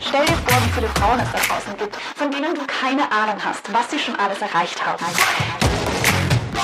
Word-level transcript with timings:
Stell 0.00 0.24
dir 0.26 0.36
vor, 0.36 0.62
wie 0.64 0.72
viele 0.74 0.88
Frauen 0.90 1.20
es 1.20 1.32
da 1.32 1.38
draußen 1.38 1.76
gibt, 1.76 1.96
von 2.16 2.30
denen 2.30 2.54
du 2.54 2.64
keine 2.66 3.10
Ahnung 3.10 3.36
hast, 3.44 3.72
was 3.72 3.90
sie 3.90 3.98
schon 3.98 4.14
alles 4.16 4.40
erreicht 4.40 4.84
haben. 4.84 5.04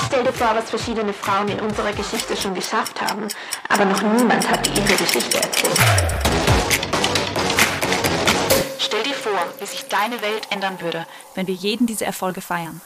Stell 0.07 0.23
dir 0.23 0.33
vor, 0.33 0.55
was 0.55 0.69
verschiedene 0.69 1.11
Frauen 1.13 1.49
in 1.49 1.59
unserer 1.59 1.91
Geschichte 1.91 2.37
schon 2.37 2.55
geschafft 2.55 3.01
haben, 3.01 3.27
aber 3.67 3.85
noch 3.85 4.01
niemand 4.01 4.49
hat 4.49 4.67
ihre 4.67 4.95
Geschichte 4.95 5.37
erzählt. 5.37 5.79
Stell 8.79 9.03
dir 9.03 9.13
vor, 9.13 9.45
wie 9.59 9.65
sich 9.65 9.85
deine 9.89 10.21
Welt 10.21 10.47
ändern 10.49 10.79
würde, 10.79 11.05
wenn 11.33 11.47
wir 11.47 11.55
jeden 11.55 11.87
diese 11.87 12.05
Erfolge 12.05 12.39
feiern. 12.39 12.79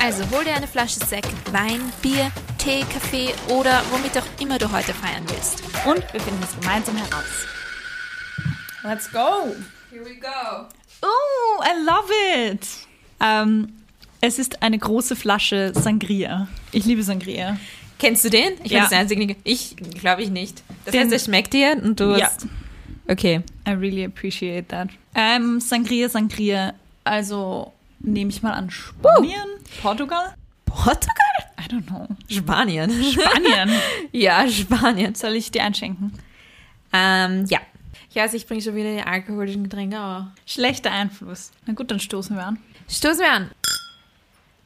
Also 0.00 0.24
hol 0.30 0.44
dir 0.44 0.54
eine 0.54 0.68
Flasche 0.68 1.00
Sekt, 1.00 1.32
Wein, 1.50 1.92
Bier, 2.02 2.30
Tee, 2.64 2.80
Kaffee 2.92 3.28
oder 3.48 3.82
womit 3.90 4.16
auch 4.16 4.24
immer 4.40 4.56
du 4.58 4.70
heute 4.72 4.94
feiern 4.94 5.22
willst. 5.28 5.62
Und 5.86 6.00
wir 6.12 6.20
finden 6.20 6.42
es 6.42 6.58
gemeinsam 6.58 6.96
heraus. 6.96 7.24
Let's 8.82 9.10
go! 9.12 9.54
Here 9.90 10.04
we 10.04 10.14
go. 10.16 10.66
Oh, 11.02 11.62
I 11.62 11.84
love 11.84 12.52
it! 12.52 12.66
Ähm, 13.20 13.68
es 14.22 14.38
ist 14.38 14.62
eine 14.62 14.78
große 14.78 15.14
Flasche 15.14 15.72
Sangria. 15.74 16.48
Ich 16.72 16.86
liebe 16.86 17.02
Sangria. 17.02 17.58
Kennst 17.98 18.24
du 18.24 18.30
den? 18.30 18.54
Ich 18.64 18.72
Ja. 18.72 18.78
ja. 18.78 18.84
das 18.84 18.92
einzige. 18.92 19.36
Ich 19.44 19.76
glaube 19.76 20.22
ich 20.22 20.30
nicht. 20.30 20.62
Das 20.86 20.92
Den- 20.92 21.02
heißt, 21.02 21.12
er 21.12 21.18
schmeckt 21.18 21.52
dir 21.52 21.78
und 21.82 22.00
du 22.00 22.16
Ja. 22.16 22.26
hast. 22.28 22.46
Okay. 23.08 23.42
I 23.68 23.72
really 23.72 24.04
appreciate 24.04 24.68
that. 24.68 24.88
Ähm, 25.14 25.60
Sangria, 25.60 26.08
Sangria. 26.08 26.72
Also 27.04 27.72
nehme 28.00 28.30
ich 28.30 28.42
mal 28.42 28.52
an 28.52 28.70
Spanien, 28.70 29.46
Portugal? 29.82 30.34
Portugal? 30.74 31.14
I 31.58 31.68
don't 31.68 31.86
know. 31.86 32.08
Spanien. 32.28 32.90
Spanien. 32.90 33.70
ja, 34.12 34.48
Spanien. 34.48 35.14
Soll 35.14 35.34
ich 35.34 35.50
dir 35.50 35.64
einschenken? 35.64 36.12
Ähm, 36.92 37.46
ja. 37.48 37.60
Ich 38.10 38.16
weiß, 38.16 38.34
ich 38.34 38.46
bringe 38.46 38.60
schon 38.60 38.74
wieder 38.74 38.94
die 38.94 39.02
alkoholischen 39.02 39.64
Getränke, 39.64 39.98
aber. 39.98 40.32
Schlechter 40.46 40.90
Einfluss. 40.90 41.52
Na 41.66 41.72
gut, 41.72 41.90
dann 41.90 42.00
stoßen 42.00 42.36
wir 42.36 42.44
an. 42.44 42.58
Stoßen 42.88 43.20
wir 43.20 43.32
an. 43.32 43.50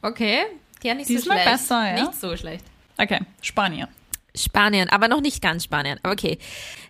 Okay. 0.03 0.41
Ja, 0.83 0.95
nicht 0.95 1.09
Diesmal 1.09 1.39
so 1.39 1.42
schlecht. 1.42 1.50
besser, 1.50 1.97
ja? 1.97 2.05
Nicht 2.05 2.20
so 2.20 2.37
schlecht. 2.37 2.65
Okay, 2.97 3.20
Spanien. 3.41 3.89
Spanien, 4.34 4.89
aber 4.91 5.09
noch 5.09 5.20
nicht 5.20 5.43
ganz 5.43 5.65
Spanien. 5.65 5.98
Aber 6.03 6.12
okay. 6.12 6.39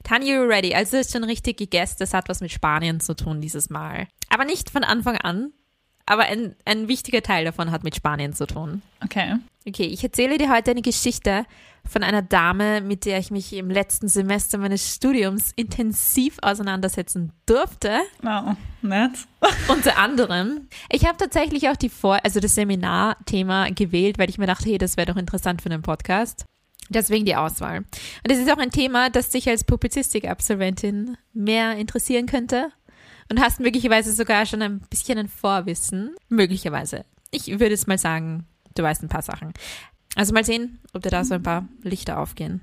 Tanya, 0.04 0.26
you 0.26 0.42
ready? 0.42 0.74
Also 0.74 0.96
ist 0.96 1.12
schon 1.12 1.24
richtig 1.24 1.58
gegessen. 1.58 1.96
Das 1.98 2.12
hat 2.12 2.28
was 2.28 2.40
mit 2.40 2.50
Spanien 2.50 3.00
zu 3.00 3.14
tun 3.14 3.40
dieses 3.40 3.70
Mal. 3.70 4.08
Aber 4.28 4.44
nicht 4.44 4.70
von 4.70 4.84
Anfang 4.84 5.16
an. 5.16 5.52
Aber 6.08 6.22
ein, 6.22 6.56
ein 6.64 6.88
wichtiger 6.88 7.22
Teil 7.22 7.44
davon 7.44 7.70
hat 7.70 7.84
mit 7.84 7.94
Spanien 7.94 8.32
zu 8.32 8.46
tun. 8.46 8.80
Okay. 9.04 9.36
Okay, 9.66 9.84
ich 9.84 10.02
erzähle 10.02 10.38
dir 10.38 10.50
heute 10.50 10.70
eine 10.70 10.80
Geschichte 10.80 11.44
von 11.86 12.02
einer 12.02 12.22
Dame, 12.22 12.80
mit 12.80 13.04
der 13.04 13.18
ich 13.18 13.30
mich 13.30 13.52
im 13.52 13.68
letzten 13.68 14.08
Semester 14.08 14.56
meines 14.56 14.94
Studiums 14.94 15.52
intensiv 15.54 16.38
auseinandersetzen 16.40 17.32
durfte. 17.44 17.98
Wow, 18.22 18.56
nett. 18.80 19.10
Unter 19.68 19.98
anderem. 19.98 20.68
Ich 20.90 21.04
habe 21.04 21.18
tatsächlich 21.18 21.68
auch 21.68 21.76
die 21.76 21.90
Vor 21.90 22.18
also 22.24 22.40
das 22.40 22.54
Seminarthema 22.54 23.68
gewählt, 23.68 24.18
weil 24.18 24.30
ich 24.30 24.38
mir 24.38 24.46
dachte, 24.46 24.70
hey, 24.70 24.78
das 24.78 24.96
wäre 24.96 25.12
doch 25.12 25.16
interessant 25.16 25.60
für 25.60 25.70
einen 25.70 25.82
Podcast. 25.82 26.46
Deswegen 26.88 27.26
die 27.26 27.36
Auswahl. 27.36 27.80
Und 27.80 28.30
es 28.30 28.38
ist 28.38 28.50
auch 28.50 28.56
ein 28.56 28.70
Thema, 28.70 29.10
das 29.10 29.28
dich 29.28 29.46
als 29.46 29.64
Publizistik-Absolventin 29.64 31.18
mehr 31.34 31.76
interessieren 31.76 32.24
könnte. 32.24 32.70
Und 33.30 33.40
hast 33.40 33.60
möglicherweise 33.60 34.12
sogar 34.12 34.46
schon 34.46 34.62
ein 34.62 34.80
bisschen 34.90 35.18
ein 35.18 35.28
Vorwissen. 35.28 36.14
Möglicherweise. 36.28 37.04
Ich 37.30 37.48
würde 37.48 37.70
jetzt 37.70 37.88
mal 37.88 37.98
sagen, 37.98 38.46
du 38.74 38.82
weißt 38.82 39.02
ein 39.02 39.08
paar 39.08 39.22
Sachen. 39.22 39.52
Also 40.14 40.32
mal 40.32 40.44
sehen, 40.44 40.78
ob 40.94 41.02
dir 41.02 41.10
da 41.10 41.24
so 41.24 41.34
ein 41.34 41.42
paar 41.42 41.68
Lichter 41.82 42.18
aufgehen. 42.18 42.62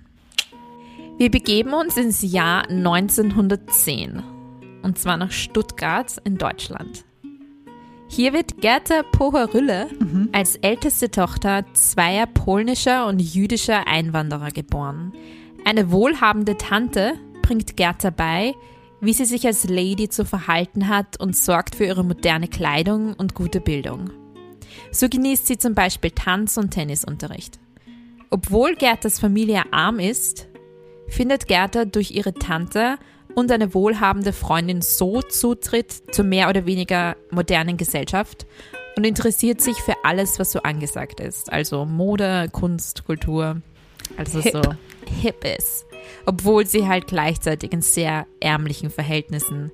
Wir 1.17 1.31
begeben 1.31 1.73
uns 1.73 1.95
ins 1.95 2.21
Jahr 2.21 2.69
1910 2.69 4.21
und 4.83 4.99
zwar 4.99 5.17
nach 5.17 5.31
Stuttgart 5.31 6.17
in 6.25 6.37
Deutschland. 6.37 7.05
Hier 8.07 8.33
wird 8.33 8.61
Gerda 8.61 9.03
Pocherülle 9.03 9.87
als 10.31 10.57
älteste 10.57 11.09
Tochter 11.09 11.65
zweier 11.73 12.27
polnischer 12.27 13.07
und 13.07 13.19
jüdischer 13.19 13.87
Einwanderer 13.87 14.51
geboren. 14.51 15.13
Eine 15.65 15.91
wohlhabende 15.91 16.57
Tante 16.57 17.13
bringt 17.41 17.75
Gerda 17.77 18.11
bei, 18.11 18.53
wie 19.01 19.13
sie 19.13 19.25
sich 19.25 19.45
als 19.45 19.67
Lady 19.67 20.09
zu 20.09 20.25
verhalten 20.25 20.87
hat 20.87 21.19
und 21.19 21.35
sorgt 21.35 21.75
für 21.75 21.85
ihre 21.85 22.03
moderne 22.03 22.47
Kleidung 22.47 23.13
und 23.13 23.35
gute 23.35 23.61
Bildung. 23.61 24.09
So 24.91 25.09
genießt 25.09 25.47
sie 25.47 25.57
zum 25.57 25.75
Beispiel 25.75 26.11
Tanz- 26.11 26.57
und 26.57 26.71
Tennisunterricht. 26.71 27.59
Obwohl 28.29 28.75
Gerdas 28.75 29.19
Familie 29.19 29.63
arm 29.71 29.99
ist, 29.99 30.47
findet 31.07 31.47
Gerda 31.47 31.85
durch 31.85 32.11
ihre 32.11 32.33
Tante 32.33 32.97
und 33.35 33.51
eine 33.51 33.73
wohlhabende 33.73 34.33
Freundin 34.33 34.81
so 34.81 35.21
Zutritt 35.21 36.13
zur 36.13 36.25
mehr 36.25 36.49
oder 36.49 36.65
weniger 36.65 37.15
modernen 37.31 37.77
Gesellschaft 37.77 38.45
und 38.95 39.03
interessiert 39.05 39.61
sich 39.61 39.77
für 39.77 39.95
alles, 40.03 40.39
was 40.39 40.51
so 40.51 40.61
angesagt 40.61 41.19
ist. 41.19 41.51
Also 41.51 41.85
Mode, 41.85 42.47
Kunst, 42.51 43.05
Kultur, 43.05 43.61
also 44.17 44.39
Hip. 44.39 44.53
so 44.53 44.61
hip 45.21 45.45
ist. 45.57 45.85
Obwohl 46.25 46.65
sie 46.65 46.87
halt 46.87 47.07
gleichzeitig 47.07 47.71
in 47.73 47.81
sehr 47.81 48.25
ärmlichen 48.39 48.89
Verhältnissen 48.89 49.71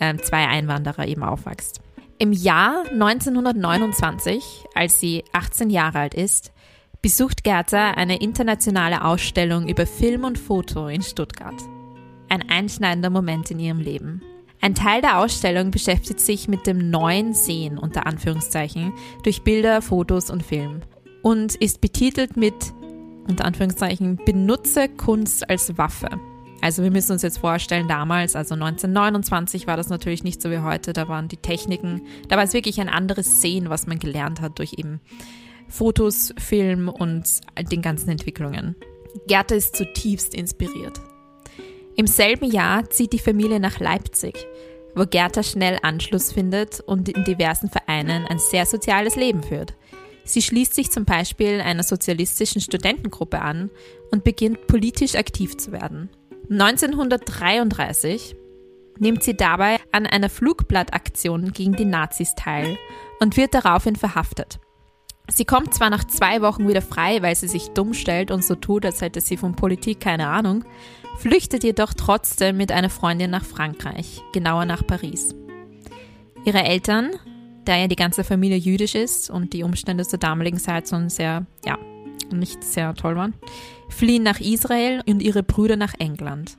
ähm, 0.00 0.22
zwei 0.22 0.46
Einwanderer 0.46 1.06
eben 1.06 1.22
aufwächst. 1.22 1.80
Im 2.18 2.32
Jahr 2.32 2.84
1929, 2.90 4.64
als 4.74 5.00
sie 5.00 5.24
18 5.32 5.70
Jahre 5.70 5.98
alt 6.00 6.14
ist, 6.14 6.52
besucht 7.02 7.42
Gerda 7.42 7.92
eine 7.92 8.20
internationale 8.20 9.04
Ausstellung 9.04 9.68
über 9.68 9.86
Film 9.86 10.24
und 10.24 10.38
Foto 10.38 10.86
in 10.86 11.02
Stuttgart. 11.02 11.60
Ein 12.28 12.48
einschneidender 12.48 13.10
Moment 13.10 13.50
in 13.50 13.58
ihrem 13.58 13.80
Leben. 13.80 14.22
Ein 14.60 14.76
Teil 14.76 15.02
der 15.02 15.18
Ausstellung 15.18 15.72
beschäftigt 15.72 16.20
sich 16.20 16.46
mit 16.46 16.68
dem 16.68 16.90
neuen 16.90 17.34
Sehen 17.34 17.76
unter 17.76 18.06
Anführungszeichen 18.06 18.92
durch 19.24 19.42
Bilder, 19.42 19.82
Fotos 19.82 20.30
und 20.30 20.44
Film 20.44 20.82
und 21.22 21.56
ist 21.56 21.80
betitelt 21.80 22.36
mit 22.36 22.72
unter 23.28 23.44
Anführungszeichen 23.44 24.16
benutze 24.24 24.88
Kunst 24.88 25.48
als 25.48 25.76
Waffe. 25.78 26.08
Also 26.60 26.84
wir 26.84 26.92
müssen 26.92 27.12
uns 27.12 27.22
jetzt 27.22 27.38
vorstellen, 27.38 27.88
damals, 27.88 28.36
also 28.36 28.54
1929 28.54 29.66
war 29.66 29.76
das 29.76 29.88
natürlich 29.88 30.22
nicht 30.22 30.40
so 30.40 30.50
wie 30.50 30.60
heute, 30.60 30.92
da 30.92 31.08
waren 31.08 31.26
die 31.26 31.36
Techniken, 31.36 32.02
da 32.28 32.36
war 32.36 32.44
es 32.44 32.52
wirklich 32.52 32.80
ein 32.80 32.88
anderes 32.88 33.40
Sehen, 33.40 33.68
was 33.68 33.88
man 33.88 33.98
gelernt 33.98 34.40
hat 34.40 34.60
durch 34.60 34.74
eben 34.76 35.00
Fotos, 35.68 36.32
Film 36.38 36.88
und 36.88 37.24
den 37.70 37.82
ganzen 37.82 38.10
Entwicklungen. 38.10 38.76
Gerda 39.26 39.56
ist 39.56 39.74
zutiefst 39.74 40.34
inspiriert. 40.34 41.00
Im 41.96 42.06
selben 42.06 42.50
Jahr 42.50 42.88
zieht 42.90 43.12
die 43.12 43.18
Familie 43.18 43.58
nach 43.58 43.80
Leipzig, 43.80 44.34
wo 44.94 45.04
Gerda 45.04 45.42
schnell 45.42 45.78
Anschluss 45.82 46.32
findet 46.32 46.80
und 46.80 47.08
in 47.08 47.24
diversen 47.24 47.70
Vereinen 47.70 48.24
ein 48.26 48.38
sehr 48.38 48.66
soziales 48.66 49.16
Leben 49.16 49.42
führt. 49.42 49.74
Sie 50.24 50.42
schließt 50.42 50.74
sich 50.74 50.90
zum 50.90 51.04
Beispiel 51.04 51.60
einer 51.60 51.82
sozialistischen 51.82 52.60
Studentengruppe 52.60 53.40
an 53.40 53.70
und 54.10 54.24
beginnt 54.24 54.66
politisch 54.66 55.14
aktiv 55.14 55.56
zu 55.56 55.72
werden. 55.72 56.10
1933 56.50 58.36
nimmt 58.98 59.22
sie 59.22 59.36
dabei 59.36 59.78
an 59.90 60.06
einer 60.06 60.28
Flugblattaktion 60.28 61.52
gegen 61.52 61.74
die 61.74 61.84
Nazis 61.84 62.34
teil 62.34 62.76
und 63.20 63.36
wird 63.36 63.54
daraufhin 63.54 63.96
verhaftet. 63.96 64.60
Sie 65.28 65.44
kommt 65.44 65.72
zwar 65.72 65.88
nach 65.88 66.04
zwei 66.04 66.42
Wochen 66.42 66.68
wieder 66.68 66.82
frei, 66.82 67.22
weil 67.22 67.34
sie 67.36 67.48
sich 67.48 67.70
dumm 67.70 67.94
stellt 67.94 68.30
und 68.30 68.44
so 68.44 68.54
tut, 68.54 68.84
als 68.84 69.00
hätte 69.00 69.20
sie 69.20 69.36
von 69.36 69.54
Politik 69.54 70.00
keine 70.00 70.28
Ahnung, 70.28 70.64
flüchtet 71.18 71.64
jedoch 71.64 71.94
trotzdem 71.94 72.56
mit 72.56 72.72
einer 72.72 72.90
Freundin 72.90 73.30
nach 73.30 73.44
Frankreich, 73.44 74.20
genauer 74.32 74.64
nach 74.66 74.86
Paris. 74.86 75.34
Ihre 76.44 76.64
Eltern, 76.64 77.10
da 77.64 77.76
ja 77.76 77.88
die 77.88 77.96
ganze 77.96 78.24
Familie 78.24 78.56
jüdisch 78.56 78.94
ist 78.94 79.30
und 79.30 79.52
die 79.52 79.62
Umstände 79.62 80.06
zur 80.06 80.18
damaligen 80.18 80.58
Zeit 80.58 80.88
schon 80.88 81.08
sehr, 81.08 81.46
ja, 81.64 81.78
nicht 82.32 82.64
sehr 82.64 82.94
toll 82.94 83.16
waren, 83.16 83.34
fliehen 83.88 84.22
nach 84.22 84.40
Israel 84.40 85.02
und 85.06 85.22
ihre 85.22 85.42
Brüder 85.42 85.76
nach 85.76 85.94
England. 85.98 86.58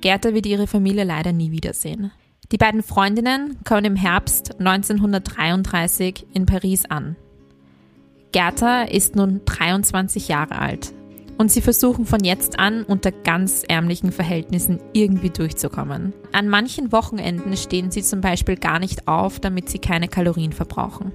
Gerda 0.00 0.34
wird 0.34 0.46
ihre 0.46 0.66
Familie 0.66 1.04
leider 1.04 1.32
nie 1.32 1.50
wiedersehen. 1.50 2.12
Die 2.52 2.58
beiden 2.58 2.82
Freundinnen 2.82 3.58
kommen 3.64 3.84
im 3.84 3.96
Herbst 3.96 4.58
1933 4.60 6.26
in 6.32 6.46
Paris 6.46 6.84
an. 6.84 7.16
Gerda 8.32 8.82
ist 8.82 9.16
nun 9.16 9.40
23 9.44 10.28
Jahre 10.28 10.58
alt 10.58 10.92
und 11.38 11.50
sie 11.50 11.60
versuchen 11.60 12.06
von 12.06 12.24
jetzt 12.24 12.58
an 12.58 12.82
unter 12.82 13.12
ganz 13.12 13.62
ärmlichen 13.66 14.12
Verhältnissen 14.12 14.80
irgendwie 14.92 15.30
durchzukommen. 15.30 16.14
An 16.32 16.48
manchen 16.48 16.92
Wochenenden 16.92 17.56
stehen 17.56 17.90
sie 17.90 18.02
zum 18.02 18.20
Beispiel 18.20 18.56
gar 18.56 18.78
nicht 18.78 19.06
auf, 19.08 19.40
damit 19.40 19.68
sie 19.68 19.78
keine 19.78 20.08
Kalorien 20.08 20.52
verbrauchen. 20.52 21.12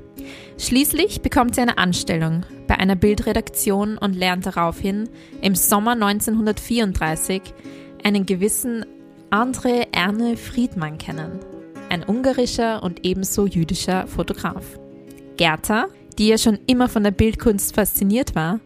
Schließlich 0.57 1.21
bekommt 1.21 1.56
sie 1.56 1.62
eine 1.62 1.77
Anstellung 1.77 2.45
bei 2.68 2.77
einer 2.77 2.95
Bildredaktion 2.95 3.97
und 3.97 4.15
lernt 4.15 4.45
daraufhin 4.45 5.09
im 5.41 5.56
Sommer 5.56 5.94
1934 5.94 7.41
einen 8.03 8.25
gewissen 8.25 8.85
André 9.31 9.88
Erne 9.91 10.38
Friedmann 10.38 10.97
kennen, 10.97 11.39
ein 11.89 12.03
ungarischer 12.03 12.83
und 12.83 13.06
ebenso 13.06 13.47
jüdischer 13.47 14.07
Fotograf. 14.07 14.79
Gerda, 15.38 15.88
die 16.17 16.27
ja 16.27 16.38
schon 16.38 16.59
immer 16.67 16.89
von 16.89 17.03
der 17.03 17.12
Bildkunst 17.12 17.74
fasziniert 17.74 18.35
war, 18.35 18.59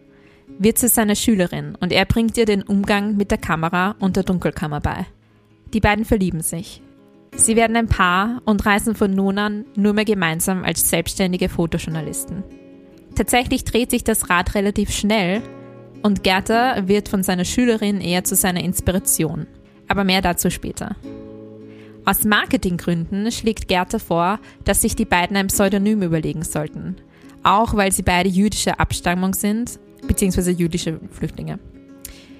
wird 0.58 0.78
zu 0.78 0.88
seiner 0.88 1.14
Schülerin 1.14 1.76
und 1.80 1.92
er 1.92 2.04
bringt 2.04 2.36
ihr 2.36 2.46
den 2.46 2.62
Umgang 2.62 3.16
mit 3.16 3.30
der 3.30 3.38
Kamera 3.38 3.96
und 3.98 4.16
der 4.16 4.22
Dunkelkammer 4.22 4.80
bei. 4.80 5.06
Die 5.72 5.80
beiden 5.80 6.04
verlieben 6.04 6.40
sich. 6.40 6.82
Sie 7.34 7.56
werden 7.56 7.76
ein 7.76 7.88
Paar 7.88 8.40
und 8.44 8.64
reisen 8.64 8.94
von 8.94 9.14
nun 9.14 9.38
an 9.38 9.66
nur 9.74 9.92
mehr 9.92 10.04
gemeinsam 10.04 10.64
als 10.64 10.88
selbstständige 10.88 11.48
Fotojournalisten. 11.48 12.42
Tatsächlich 13.14 13.64
dreht 13.64 13.90
sich 13.90 14.04
das 14.04 14.30
Rad 14.30 14.54
relativ 14.54 14.90
schnell 14.90 15.42
und 16.02 16.22
Gerda 16.22 16.88
wird 16.88 17.08
von 17.08 17.22
seiner 17.22 17.44
Schülerin 17.44 18.00
eher 18.00 18.24
zu 18.24 18.34
seiner 18.34 18.62
Inspiration. 18.62 19.46
Aber 19.88 20.04
mehr 20.04 20.22
dazu 20.22 20.50
später. 20.50 20.96
Aus 22.04 22.24
Marketinggründen 22.24 23.30
schlägt 23.32 23.68
Gerda 23.68 23.98
vor, 23.98 24.38
dass 24.64 24.82
sich 24.82 24.94
die 24.96 25.04
beiden 25.04 25.36
ein 25.36 25.48
Pseudonym 25.48 26.02
überlegen 26.02 26.42
sollten. 26.42 26.96
Auch 27.42 27.74
weil 27.74 27.92
sie 27.92 28.02
beide 28.02 28.28
jüdischer 28.28 28.80
Abstammung 28.80 29.34
sind, 29.34 29.78
beziehungsweise 30.06 30.50
jüdische 30.50 31.00
Flüchtlinge. 31.10 31.58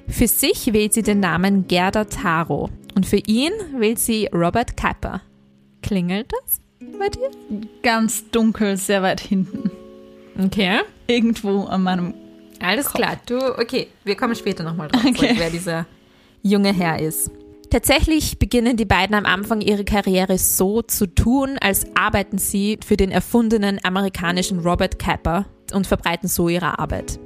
Für 0.08 0.28
sich 0.28 0.72
wählt 0.72 0.94
sie 0.94 1.02
den 1.02 1.20
Namen 1.20 1.66
Gerda 1.66 2.04
Taro 2.04 2.70
und 2.94 3.06
für 3.06 3.20
ihn 3.26 3.52
wählt 3.76 3.98
sie 3.98 4.28
Robert 4.32 4.76
Kapper. 4.76 5.20
Klingelt 5.82 6.30
das 6.32 6.60
bei 6.98 7.08
dir? 7.08 7.30
Ganz 7.82 8.30
dunkel, 8.30 8.76
sehr 8.76 9.02
weit 9.02 9.20
hinten. 9.20 9.70
Okay. 10.42 10.80
Irgendwo 11.06 11.64
an 11.64 11.82
meinem. 11.82 12.14
Alles 12.60 12.86
Kopf. 12.86 12.96
klar. 12.96 13.16
Du, 13.26 13.36
okay, 13.58 13.88
wir 14.04 14.16
kommen 14.16 14.34
später 14.34 14.62
nochmal 14.64 14.88
drauf, 14.88 15.04
Okay. 15.04 15.34
wer 15.36 15.50
dieser 15.50 15.86
junge 16.42 16.72
Herr 16.72 17.00
ist. 17.00 17.30
Tatsächlich 17.70 18.38
beginnen 18.38 18.76
die 18.76 18.84
beiden 18.84 19.14
am 19.16 19.26
Anfang 19.26 19.60
ihre 19.60 19.84
Karriere 19.84 20.38
so 20.38 20.82
zu 20.82 21.06
tun, 21.06 21.58
als 21.60 21.84
arbeiten 21.96 22.38
sie 22.38 22.78
für 22.86 22.96
den 22.96 23.10
erfundenen 23.10 23.80
amerikanischen 23.82 24.60
Robert 24.60 24.98
Kapper 25.00 25.46
und 25.74 25.86
verbreiten 25.86 26.28
so 26.28 26.48
ihre 26.48 26.78
Arbeit. 26.78 27.19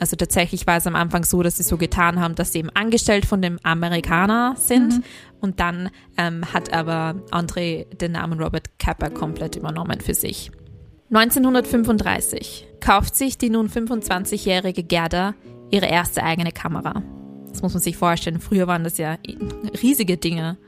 Also 0.00 0.16
tatsächlich 0.16 0.66
war 0.66 0.76
es 0.76 0.86
am 0.86 0.96
Anfang 0.96 1.24
so, 1.24 1.42
dass 1.42 1.56
sie 1.56 1.62
so 1.62 1.76
getan 1.76 2.20
haben, 2.20 2.34
dass 2.34 2.52
sie 2.52 2.58
eben 2.58 2.70
angestellt 2.70 3.26
von 3.26 3.40
dem 3.40 3.58
Amerikaner 3.62 4.56
sind 4.58 5.02
und 5.40 5.60
dann 5.60 5.90
ähm, 6.16 6.52
hat 6.52 6.72
aber 6.72 7.14
André 7.30 7.86
den 7.96 8.12
Namen 8.12 8.40
Robert 8.40 8.78
Kapper 8.78 9.10
komplett 9.10 9.56
übernommen 9.56 10.00
für 10.00 10.14
sich. 10.14 10.50
1935 11.12 12.66
kauft 12.80 13.14
sich 13.14 13.38
die 13.38 13.50
nun 13.50 13.68
25-jährige 13.68 14.82
Gerda 14.82 15.34
ihre 15.70 15.86
erste 15.86 16.22
eigene 16.22 16.50
Kamera. 16.50 17.02
Das 17.50 17.62
muss 17.62 17.72
man 17.72 17.82
sich 17.82 17.96
vorstellen. 17.96 18.40
Früher 18.40 18.66
waren 18.66 18.82
das 18.82 18.98
ja 18.98 19.16
riesige 19.80 20.16
Dinge, 20.16 20.58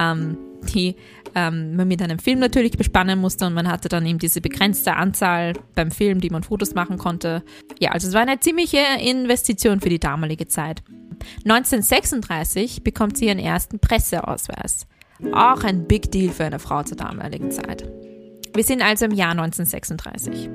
ähm, 0.00 0.38
die 0.74 0.96
ähm, 1.34 1.76
man 1.76 1.88
mit 1.88 2.02
einem 2.02 2.18
Film 2.18 2.38
natürlich 2.40 2.72
bespannen 2.72 3.18
musste 3.20 3.46
und 3.46 3.54
man 3.54 3.68
hatte 3.68 3.88
dann 3.88 4.04
eben 4.06 4.18
diese 4.18 4.40
begrenzte 4.40 4.96
Anzahl 4.96 5.52
beim 5.74 5.90
Film, 5.90 6.20
die 6.20 6.30
man 6.30 6.42
Fotos 6.42 6.74
machen 6.74 6.98
konnte. 6.98 7.42
Ja, 7.78 7.92
also 7.92 8.08
es 8.08 8.14
war 8.14 8.22
eine 8.22 8.40
ziemliche 8.40 8.80
Investition 9.00 9.80
für 9.80 9.88
die 9.88 10.00
damalige 10.00 10.48
Zeit. 10.48 10.82
1936 11.44 12.82
bekommt 12.82 13.16
sie 13.16 13.26
ihren 13.26 13.38
ersten 13.38 13.78
Presseausweis. 13.78 14.86
Auch 15.32 15.62
ein 15.64 15.86
Big 15.86 16.10
Deal 16.10 16.32
für 16.32 16.44
eine 16.44 16.58
Frau 16.58 16.82
zur 16.82 16.96
damaligen 16.96 17.50
Zeit. 17.50 17.84
Wir 18.54 18.64
sind 18.64 18.82
also 18.82 19.04
im 19.04 19.12
Jahr 19.12 19.32
1936. 19.32 20.48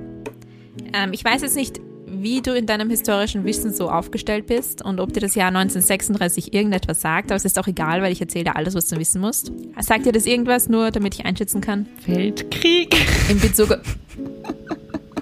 Ähm, 0.94 1.14
ich 1.14 1.24
weiß 1.24 1.44
jetzt 1.44 1.56
nicht, 1.56 1.80
wie 2.08 2.42
du 2.42 2.54
in 2.54 2.66
deinem 2.66 2.90
historischen 2.90 3.46
Wissen 3.46 3.74
so 3.74 3.90
aufgestellt 3.90 4.48
bist 4.48 4.84
und 4.84 5.00
ob 5.00 5.14
dir 5.14 5.20
das 5.20 5.36
Jahr 5.36 5.48
1936 5.48 6.54
irgendetwas 6.54 7.02
sagt, 7.02 7.32
aber 7.32 7.36
es 7.36 7.46
ist 7.46 7.58
auch 7.60 7.68
egal, 7.68 8.02
weil 8.02 8.12
ich 8.12 8.22
erzähle 8.22 8.46
dir 8.46 8.56
alles, 8.56 8.76
was 8.76 8.88
du 8.88 8.98
wissen 8.98 9.22
musst. 9.22 9.52
Sagt 9.80 10.06
dir 10.06 10.12
das 10.12 10.26
irgendwas, 10.26 10.70
nur 10.70 10.92
damit 10.92 11.16
ich 11.16 11.26
einschätzen 11.26 11.62
kann? 11.62 11.88
Weltkrieg. 12.06 12.96
In 13.30 13.40
Bezug 13.40 13.72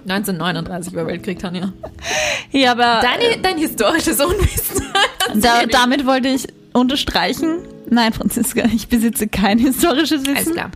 1939 0.07 0.93
war 0.95 1.07
Weltkrieg, 1.07 1.39
Tanja. 1.39 1.71
Ja, 2.51 2.71
aber 2.73 2.99
Deine, 3.01 3.41
dein 3.41 3.57
historisches 3.57 4.19
Unwissen. 4.19 4.83
da, 5.35 5.65
damit 5.65 6.05
wollte 6.05 6.27
ich 6.27 6.47
unterstreichen. 6.73 7.59
Nein, 7.89 8.11
Franziska, 8.11 8.63
ich 8.73 8.87
besitze 8.87 9.27
kein 9.27 9.59
historisches 9.59 10.25
Wissen. 10.25 10.35
Alles 10.35 10.51
klar. 10.51 10.71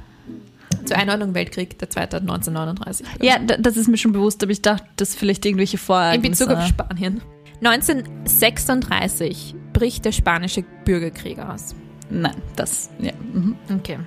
Zur 0.88 0.98
Einordnung 0.98 1.34
Weltkrieg, 1.34 1.78
der 1.80 1.90
zweite 1.90 2.16
hat 2.18 2.24
1939. 2.24 3.06
Ja, 3.22 3.40
das 3.40 3.76
ist 3.76 3.88
mir 3.90 3.98
schon 3.98 4.14
bewusst, 4.14 4.42
aber 4.42 4.52
ich 4.54 4.62
dachte, 4.62 4.86
dass 4.96 5.16
vielleicht 5.16 5.46
irgendwelche 5.46 5.76
In 5.76 5.82
Vorereignisse... 5.82 6.46
Bezug 6.46 6.58
auf 6.58 6.68
Spanien. 6.68 7.22
1936 7.62 9.56
bricht 9.74 10.06
der 10.06 10.12
spanische 10.12 10.64
Bürgerkrieg 10.86 11.40
aus. 11.40 11.76
Nein, 12.10 12.36
das, 12.56 12.90
ja. 13.00 13.12
Mhm. 13.34 13.58
Okay. 13.78 14.00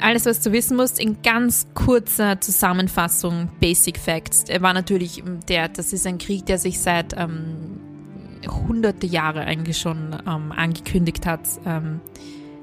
Alles, 0.00 0.26
was 0.26 0.40
du 0.40 0.52
wissen 0.52 0.76
musst, 0.76 1.00
in 1.00 1.22
ganz 1.22 1.68
kurzer 1.74 2.40
Zusammenfassung, 2.40 3.48
Basic 3.60 3.98
Facts. 3.98 4.44
Er 4.48 4.62
war 4.62 4.74
natürlich 4.74 5.24
der, 5.48 5.68
das 5.68 5.92
ist 5.92 6.06
ein 6.06 6.18
Krieg, 6.18 6.46
der 6.46 6.58
sich 6.58 6.78
seit 6.80 7.16
ähm, 7.16 7.80
hunderte 8.46 9.06
Jahre 9.06 9.40
eigentlich 9.40 9.78
schon 9.78 10.14
ähm, 10.26 10.52
angekündigt 10.52 11.26
hat. 11.26 11.40
Ähm, 11.66 12.00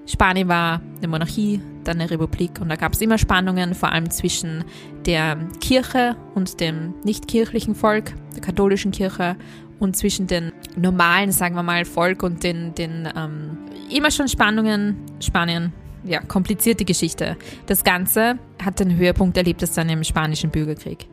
Spanien 0.05 0.47
war 0.47 0.81
eine 0.97 1.07
Monarchie, 1.07 1.61
dann 1.83 1.99
eine 1.99 2.09
Republik 2.09 2.59
und 2.61 2.69
da 2.69 2.75
gab 2.75 2.93
es 2.93 3.01
immer 3.01 3.17
Spannungen, 3.17 3.73
vor 3.73 3.91
allem 3.91 4.09
zwischen 4.09 4.63
der 5.05 5.37
Kirche 5.61 6.15
und 6.35 6.59
dem 6.59 6.93
nicht-kirchlichen 7.03 7.75
Volk, 7.75 8.13
der 8.35 8.41
katholischen 8.41 8.91
Kirche 8.91 9.35
und 9.79 9.95
zwischen 9.95 10.27
den 10.27 10.51
normalen, 10.75 11.31
sagen 11.31 11.55
wir 11.55 11.63
mal, 11.63 11.85
Volk 11.85 12.23
und 12.23 12.43
den, 12.43 12.73
den 12.75 13.07
ähm, 13.15 13.57
immer 13.89 14.11
schon 14.11 14.27
Spannungen, 14.27 14.97
Spanien, 15.19 15.73
ja, 16.03 16.19
komplizierte 16.21 16.85
Geschichte. 16.85 17.35
Das 17.65 17.83
Ganze 17.83 18.37
hat 18.63 18.79
den 18.79 18.95
Höhepunkt 18.95 19.37
erlebt 19.37 19.63
es 19.63 19.73
dann 19.73 19.89
im 19.89 20.03
Spanischen 20.03 20.51
Bürgerkrieg. 20.51 21.07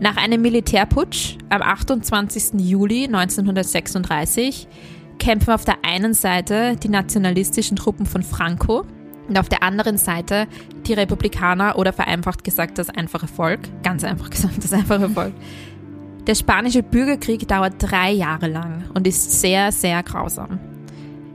Nach 0.00 0.16
einem 0.16 0.42
Militärputsch 0.42 1.36
am 1.48 1.60
28. 1.60 2.60
Juli 2.60 3.04
1936 3.04 4.68
kämpfen 5.18 5.52
auf 5.52 5.64
der 5.64 5.84
einen 5.84 6.14
Seite 6.14 6.76
die 6.76 6.88
nationalistischen 6.88 7.76
Truppen 7.76 8.06
von 8.06 8.22
Franco 8.22 8.84
und 9.28 9.38
auf 9.38 9.48
der 9.48 9.62
anderen 9.62 9.98
Seite 9.98 10.46
die 10.86 10.94
Republikaner 10.94 11.78
oder 11.78 11.92
vereinfacht 11.92 12.44
gesagt 12.44 12.78
das 12.78 12.88
einfache 12.88 13.28
Volk. 13.28 13.60
Ganz 13.82 14.04
einfach 14.04 14.30
gesagt 14.30 14.62
das 14.62 14.72
einfache 14.72 15.08
Volk. 15.08 15.34
Der 16.26 16.34
spanische 16.34 16.82
Bürgerkrieg 16.82 17.48
dauert 17.48 17.74
drei 17.78 18.10
Jahre 18.10 18.48
lang 18.48 18.84
und 18.94 19.06
ist 19.06 19.40
sehr, 19.40 19.72
sehr 19.72 20.02
grausam. 20.02 20.58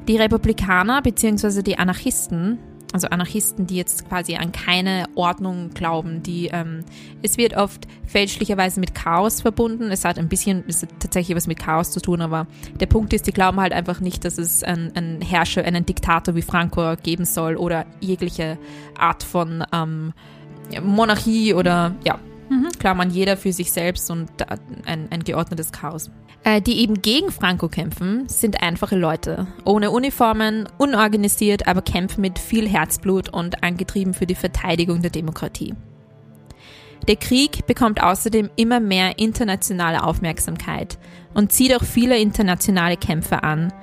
Die 0.07 0.17
Republikaner 0.17 1.01
bzw. 1.01 1.63
die 1.63 1.79
Anarchisten, 1.79 2.59
also 2.93 3.07
Anarchisten, 3.09 3.67
die 3.67 3.75
jetzt 3.75 4.07
quasi 4.07 4.35
an 4.35 4.51
keine 4.51 5.07
Ordnung 5.15 5.71
glauben, 5.73 6.23
die 6.23 6.49
ähm, 6.53 6.85
es 7.23 7.37
wird 7.37 7.57
oft 7.57 7.87
fälschlicherweise 8.05 8.79
mit 8.79 8.93
Chaos 8.93 9.41
verbunden. 9.41 9.91
Es 9.91 10.05
hat 10.05 10.19
ein 10.19 10.29
bisschen 10.29 10.63
es 10.67 10.83
hat 10.83 10.89
tatsächlich 10.99 11.35
was 11.35 11.47
mit 11.47 11.59
Chaos 11.59 11.91
zu 11.91 11.99
tun, 11.99 12.21
aber 12.21 12.47
der 12.79 12.85
Punkt 12.85 13.11
ist, 13.13 13.25
die 13.27 13.33
glauben 13.33 13.59
halt 13.59 13.73
einfach 13.73 13.99
nicht, 13.99 14.23
dass 14.23 14.37
es 14.37 14.63
einen, 14.63 14.95
einen 14.95 15.21
Herrscher, 15.21 15.65
einen 15.65 15.85
Diktator 15.85 16.35
wie 16.35 16.43
Franco 16.43 16.95
geben 17.01 17.25
soll 17.25 17.57
oder 17.57 17.85
jegliche 17.99 18.59
Art 18.97 19.23
von 19.23 19.63
ähm, 19.73 20.13
Monarchie 20.81 21.55
oder 21.55 21.95
ja, 22.05 22.19
klammern 22.79 23.09
jeder 23.09 23.37
für 23.37 23.53
sich 23.53 23.71
selbst 23.71 24.09
und 24.11 24.29
ein, 24.85 25.07
ein 25.09 25.23
geordnetes 25.23 25.71
Chaos. 25.71 26.11
Äh, 26.43 26.61
die 26.61 26.79
eben 26.79 27.01
gegen 27.01 27.31
Franco 27.31 27.69
kämpfen, 27.69 28.27
sind 28.27 28.61
einfache 28.61 28.97
Leute. 28.97 29.47
Ohne 29.63 29.91
Uniformen, 29.91 30.67
unorganisiert, 30.77 31.67
aber 31.67 31.81
kämpfen 31.81 32.21
mit 32.21 32.37
viel 32.37 32.67
Herzblut 32.67 33.29
und 33.29 33.63
angetrieben 33.63 34.13
für 34.13 34.25
die 34.25 34.35
Verteidigung 34.35 35.01
der 35.01 35.11
Demokratie. 35.11 35.73
Der 37.07 37.15
Krieg 37.15 37.65
bekommt 37.65 38.01
außerdem 38.01 38.49
immer 38.55 38.79
mehr 38.79 39.19
internationale 39.19 40.03
Aufmerksamkeit 40.03 40.97
und 41.33 41.51
zieht 41.51 41.75
auch 41.75 41.83
viele 41.83 42.17
internationale 42.17 42.97
Kämpfer 42.97 43.43
an, 43.43 43.73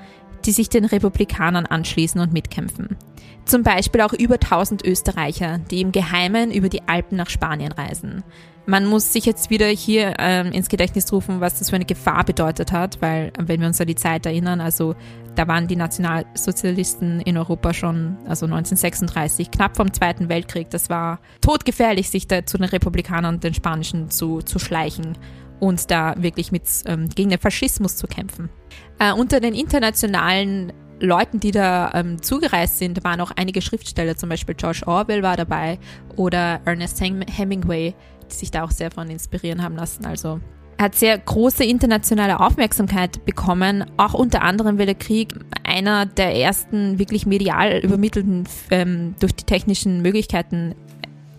die 0.47 0.52
sich 0.52 0.69
den 0.69 0.85
Republikanern 0.85 1.67
anschließen 1.67 2.21
und 2.21 2.33
mitkämpfen. 2.33 2.97
Zum 3.45 3.62
Beispiel 3.62 4.00
auch 4.03 4.12
über 4.12 4.35
1000 4.35 4.85
Österreicher, 4.85 5.59
die 5.59 5.81
im 5.81 5.93
Geheimen 5.93 6.53
über 6.53 6.69
die 6.69 6.87
Alpen 6.87 7.17
nach 7.17 7.31
Spanien 7.31 7.73
reisen. 7.73 8.23
Man 8.67 8.87
muss 8.87 9.12
sich 9.12 9.25
jetzt 9.25 9.50
wieder 9.50 9.67
hier 9.67 10.15
ähm, 10.19 10.53
ins 10.53 10.69
Gedächtnis 10.69 11.12
rufen, 11.12 11.41
was 11.41 11.59
das 11.59 11.71
für 11.71 11.77
eine 11.77 11.87
Gefahr 11.87 12.25
bedeutet 12.25 12.71
hat, 12.71 13.00
weil 13.00 13.33
wenn 13.39 13.61
wir 13.61 13.67
uns 13.67 13.81
an 13.81 13.87
die 13.87 13.97
Zeit 13.97 14.27
erinnern, 14.27 14.61
also 14.61 14.95
da 15.35 15.49
waren 15.49 15.67
die 15.67 15.77
Nationalsozialisten 15.77 17.21
in 17.21 17.37
Europa 17.37 17.73
schon, 17.73 18.19
also 18.29 18.47
1936, 18.47 19.50
knapp 19.50 19.77
vom 19.77 19.93
Zweiten 19.93 20.29
Weltkrieg. 20.29 20.71
Das 20.71 20.91
war 20.91 21.21
todgefährlich, 21.41 22.11
sich 22.11 22.29
da 22.29 22.45
zu 22.47 22.59
den 22.59 22.69
Republikanern 22.69 23.37
und 23.37 23.45
den 23.45 23.55
Spanischen 23.55 24.11
zu, 24.11 24.41
zu 24.43 24.59
schleichen 24.59 25.17
und 25.61 25.91
da 25.91 26.15
wirklich 26.19 26.53
mit 26.53 26.62
ähm, 26.87 27.09
gegen 27.09 27.31
den 27.31 27.39
Faschismus 27.39 27.97
zu 27.97 28.07
kämpfen. 28.07 28.50
Äh, 28.99 29.12
unter 29.12 29.41
den 29.41 29.55
internationalen 29.55 30.73
Leuten, 31.00 31.40
die 31.40 31.50
da 31.50 31.90
ähm, 31.95 32.23
zugereist 32.23 32.78
sind, 32.78 33.02
waren 33.04 33.21
auch 33.21 33.33
einige 33.35 33.62
Schriftsteller, 33.62 34.16
zum 34.16 34.28
Beispiel 34.28 34.54
George 34.54 34.83
Orwell 34.87 35.23
war 35.23 35.37
dabei 35.37 35.78
oder 36.16 36.61
Ernest 36.64 37.00
Hem 37.00 37.23
Hemingway, 37.23 37.95
die 38.30 38.35
sich 38.35 38.50
da 38.50 38.64
auch 38.64 38.71
sehr 38.71 38.90
von 38.90 39.09
inspirieren 39.09 39.62
haben 39.62 39.76
lassen. 39.76 40.04
Also 40.04 40.40
er 40.76 40.85
hat 40.85 40.95
sehr 40.95 41.19
große 41.19 41.62
internationale 41.62 42.40
Aufmerksamkeit 42.40 43.25
bekommen, 43.26 43.85
auch 43.99 44.14
unter 44.14 44.40
anderem, 44.42 44.78
weil 44.78 44.87
der 44.87 44.95
Krieg 44.95 45.35
einer 45.62 46.07
der 46.07 46.35
ersten 46.35 46.99
wirklich 46.99 47.26
medial 47.26 47.80
übermittelten 47.80 48.45
ähm, 48.71 49.14
durch 49.21 49.35
die 49.35 49.45
technischen 49.45 50.00
Möglichkeiten 50.00 50.75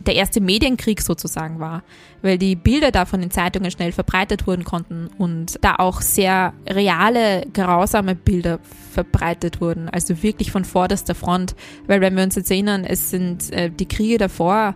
der 0.05 0.15
erste 0.15 0.41
Medienkrieg 0.41 1.01
sozusagen 1.01 1.59
war, 1.59 1.83
weil 2.21 2.37
die 2.37 2.55
Bilder 2.55 2.91
davon 2.91 3.21
in 3.23 3.31
Zeitungen 3.31 3.71
schnell 3.71 3.91
verbreitet 3.91 4.47
wurden 4.47 4.63
konnten 4.63 5.09
und 5.17 5.57
da 5.61 5.75
auch 5.75 6.01
sehr 6.01 6.53
reale, 6.67 7.45
grausame 7.53 8.15
Bilder 8.15 8.59
verbreitet 8.91 9.61
wurden, 9.61 9.89
also 9.89 10.21
wirklich 10.21 10.51
von 10.51 10.65
vorderster 10.65 11.15
Front, 11.15 11.55
weil 11.87 12.01
wenn 12.01 12.15
wir 12.15 12.23
uns 12.23 12.35
jetzt 12.35 12.51
erinnern, 12.51 12.83
es 12.83 13.09
sind 13.09 13.51
äh, 13.51 13.71
die 13.71 13.87
Kriege 13.87 14.17
davor, 14.17 14.75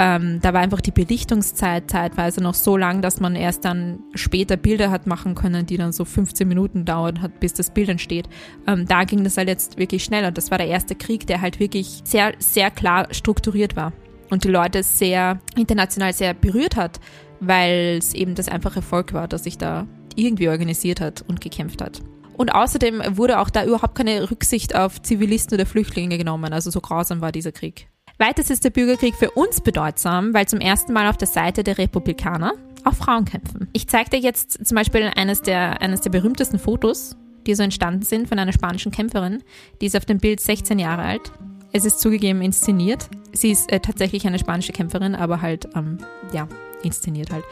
ähm, 0.00 0.40
da 0.40 0.54
war 0.54 0.62
einfach 0.62 0.80
die 0.80 0.92
Belichtungszeit 0.92 1.90
zeitweise 1.90 2.42
noch 2.42 2.54
so 2.54 2.78
lang, 2.78 3.02
dass 3.02 3.20
man 3.20 3.36
erst 3.36 3.66
dann 3.66 3.98
später 4.14 4.56
Bilder 4.56 4.90
hat 4.90 5.06
machen 5.06 5.34
können, 5.34 5.66
die 5.66 5.76
dann 5.76 5.92
so 5.92 6.06
15 6.06 6.48
Minuten 6.48 6.86
dauern 6.86 7.20
hat, 7.20 7.38
bis 7.38 7.52
das 7.52 7.68
Bild 7.68 7.90
entsteht. 7.90 8.26
Ähm, 8.66 8.86
da 8.88 9.04
ging 9.04 9.24
das 9.24 9.36
halt 9.36 9.48
jetzt 9.48 9.76
wirklich 9.76 10.02
schneller. 10.02 10.32
Das 10.32 10.50
war 10.50 10.56
der 10.56 10.68
erste 10.68 10.94
Krieg, 10.94 11.26
der 11.26 11.42
halt 11.42 11.60
wirklich 11.60 12.00
sehr, 12.04 12.32
sehr 12.38 12.70
klar 12.70 13.08
strukturiert 13.10 13.76
war 13.76 13.92
und 14.30 14.44
die 14.44 14.48
Leute 14.48 14.82
sehr 14.82 15.38
international 15.54 16.14
sehr 16.14 16.32
berührt 16.32 16.76
hat, 16.76 16.98
weil 17.40 17.98
es 17.98 18.14
eben 18.14 18.34
das 18.34 18.48
einfache 18.48 18.80
Volk 18.80 19.12
war, 19.12 19.28
das 19.28 19.44
sich 19.44 19.58
da 19.58 19.86
irgendwie 20.16 20.48
organisiert 20.48 21.02
hat 21.02 21.22
und 21.28 21.42
gekämpft 21.42 21.82
hat. 21.82 22.00
Und 22.40 22.54
außerdem 22.54 23.02
wurde 23.18 23.38
auch 23.38 23.50
da 23.50 23.66
überhaupt 23.66 23.94
keine 23.94 24.30
Rücksicht 24.30 24.74
auf 24.74 25.02
Zivilisten 25.02 25.56
oder 25.56 25.66
Flüchtlinge 25.66 26.16
genommen. 26.16 26.54
Also 26.54 26.70
so 26.70 26.80
grausam 26.80 27.20
war 27.20 27.32
dieser 27.32 27.52
Krieg. 27.52 27.88
Weiters 28.16 28.48
ist 28.48 28.64
der 28.64 28.70
Bürgerkrieg 28.70 29.14
für 29.14 29.30
uns 29.32 29.60
bedeutsam, 29.60 30.32
weil 30.32 30.48
zum 30.48 30.58
ersten 30.58 30.94
Mal 30.94 31.10
auf 31.10 31.18
der 31.18 31.28
Seite 31.28 31.64
der 31.64 31.76
Republikaner 31.76 32.54
auch 32.84 32.94
Frauen 32.94 33.26
kämpfen. 33.26 33.68
Ich 33.74 33.88
zeige 33.88 34.08
dir 34.08 34.20
jetzt 34.20 34.66
zum 34.66 34.74
Beispiel 34.74 35.10
eines 35.14 35.42
der, 35.42 35.82
eines 35.82 36.00
der 36.00 36.08
berühmtesten 36.08 36.58
Fotos, 36.58 37.14
die 37.46 37.54
so 37.54 37.62
entstanden 37.62 38.04
sind 38.04 38.26
von 38.26 38.38
einer 38.38 38.54
spanischen 38.54 38.90
Kämpferin. 38.90 39.42
Die 39.82 39.86
ist 39.86 39.96
auf 39.96 40.06
dem 40.06 40.16
Bild 40.16 40.40
16 40.40 40.78
Jahre 40.78 41.02
alt. 41.02 41.32
Es 41.72 41.84
ist 41.84 42.00
zugegeben 42.00 42.40
inszeniert. 42.40 43.10
Sie 43.34 43.50
ist 43.50 43.70
äh, 43.70 43.80
tatsächlich 43.80 44.26
eine 44.26 44.38
spanische 44.38 44.72
Kämpferin, 44.72 45.14
aber 45.14 45.42
halt, 45.42 45.68
ähm, 45.76 45.98
ja, 46.32 46.48
inszeniert 46.82 47.32
halt. 47.32 47.44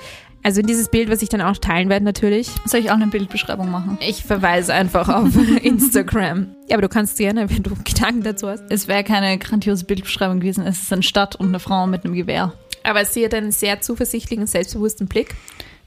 Also 0.42 0.62
dieses 0.62 0.88
Bild, 0.88 1.10
was 1.10 1.20
ich 1.22 1.28
dann 1.28 1.40
auch 1.40 1.58
teilen 1.58 1.88
werde 1.88 2.04
natürlich. 2.04 2.48
Soll 2.64 2.80
ich 2.80 2.90
auch 2.90 2.94
eine 2.94 3.08
Bildbeschreibung 3.08 3.70
machen? 3.70 3.98
Ich 4.00 4.22
verweise 4.22 4.72
einfach 4.72 5.08
auf 5.08 5.30
Instagram. 5.62 6.54
Ja, 6.68 6.76
aber 6.76 6.82
du 6.82 6.88
kannst 6.88 7.18
gerne, 7.18 7.50
wenn 7.50 7.62
du 7.62 7.74
Gedanken 7.84 8.22
dazu 8.22 8.48
hast. 8.48 8.64
Es 8.70 8.88
wäre 8.88 9.04
keine 9.04 9.36
grandiose 9.38 9.84
Bildbeschreibung 9.84 10.40
gewesen. 10.40 10.64
Es 10.66 10.82
ist 10.82 10.92
eine 10.92 11.02
Stadt 11.02 11.36
und 11.36 11.48
eine 11.48 11.60
Frau 11.60 11.86
mit 11.86 12.04
einem 12.04 12.14
Gewehr. 12.14 12.52
Aber 12.84 13.04
sie 13.04 13.24
hat 13.24 13.34
einen 13.34 13.52
sehr 13.52 13.80
zuversichtlichen, 13.80 14.46
selbstbewussten 14.46 15.08
Blick. 15.08 15.34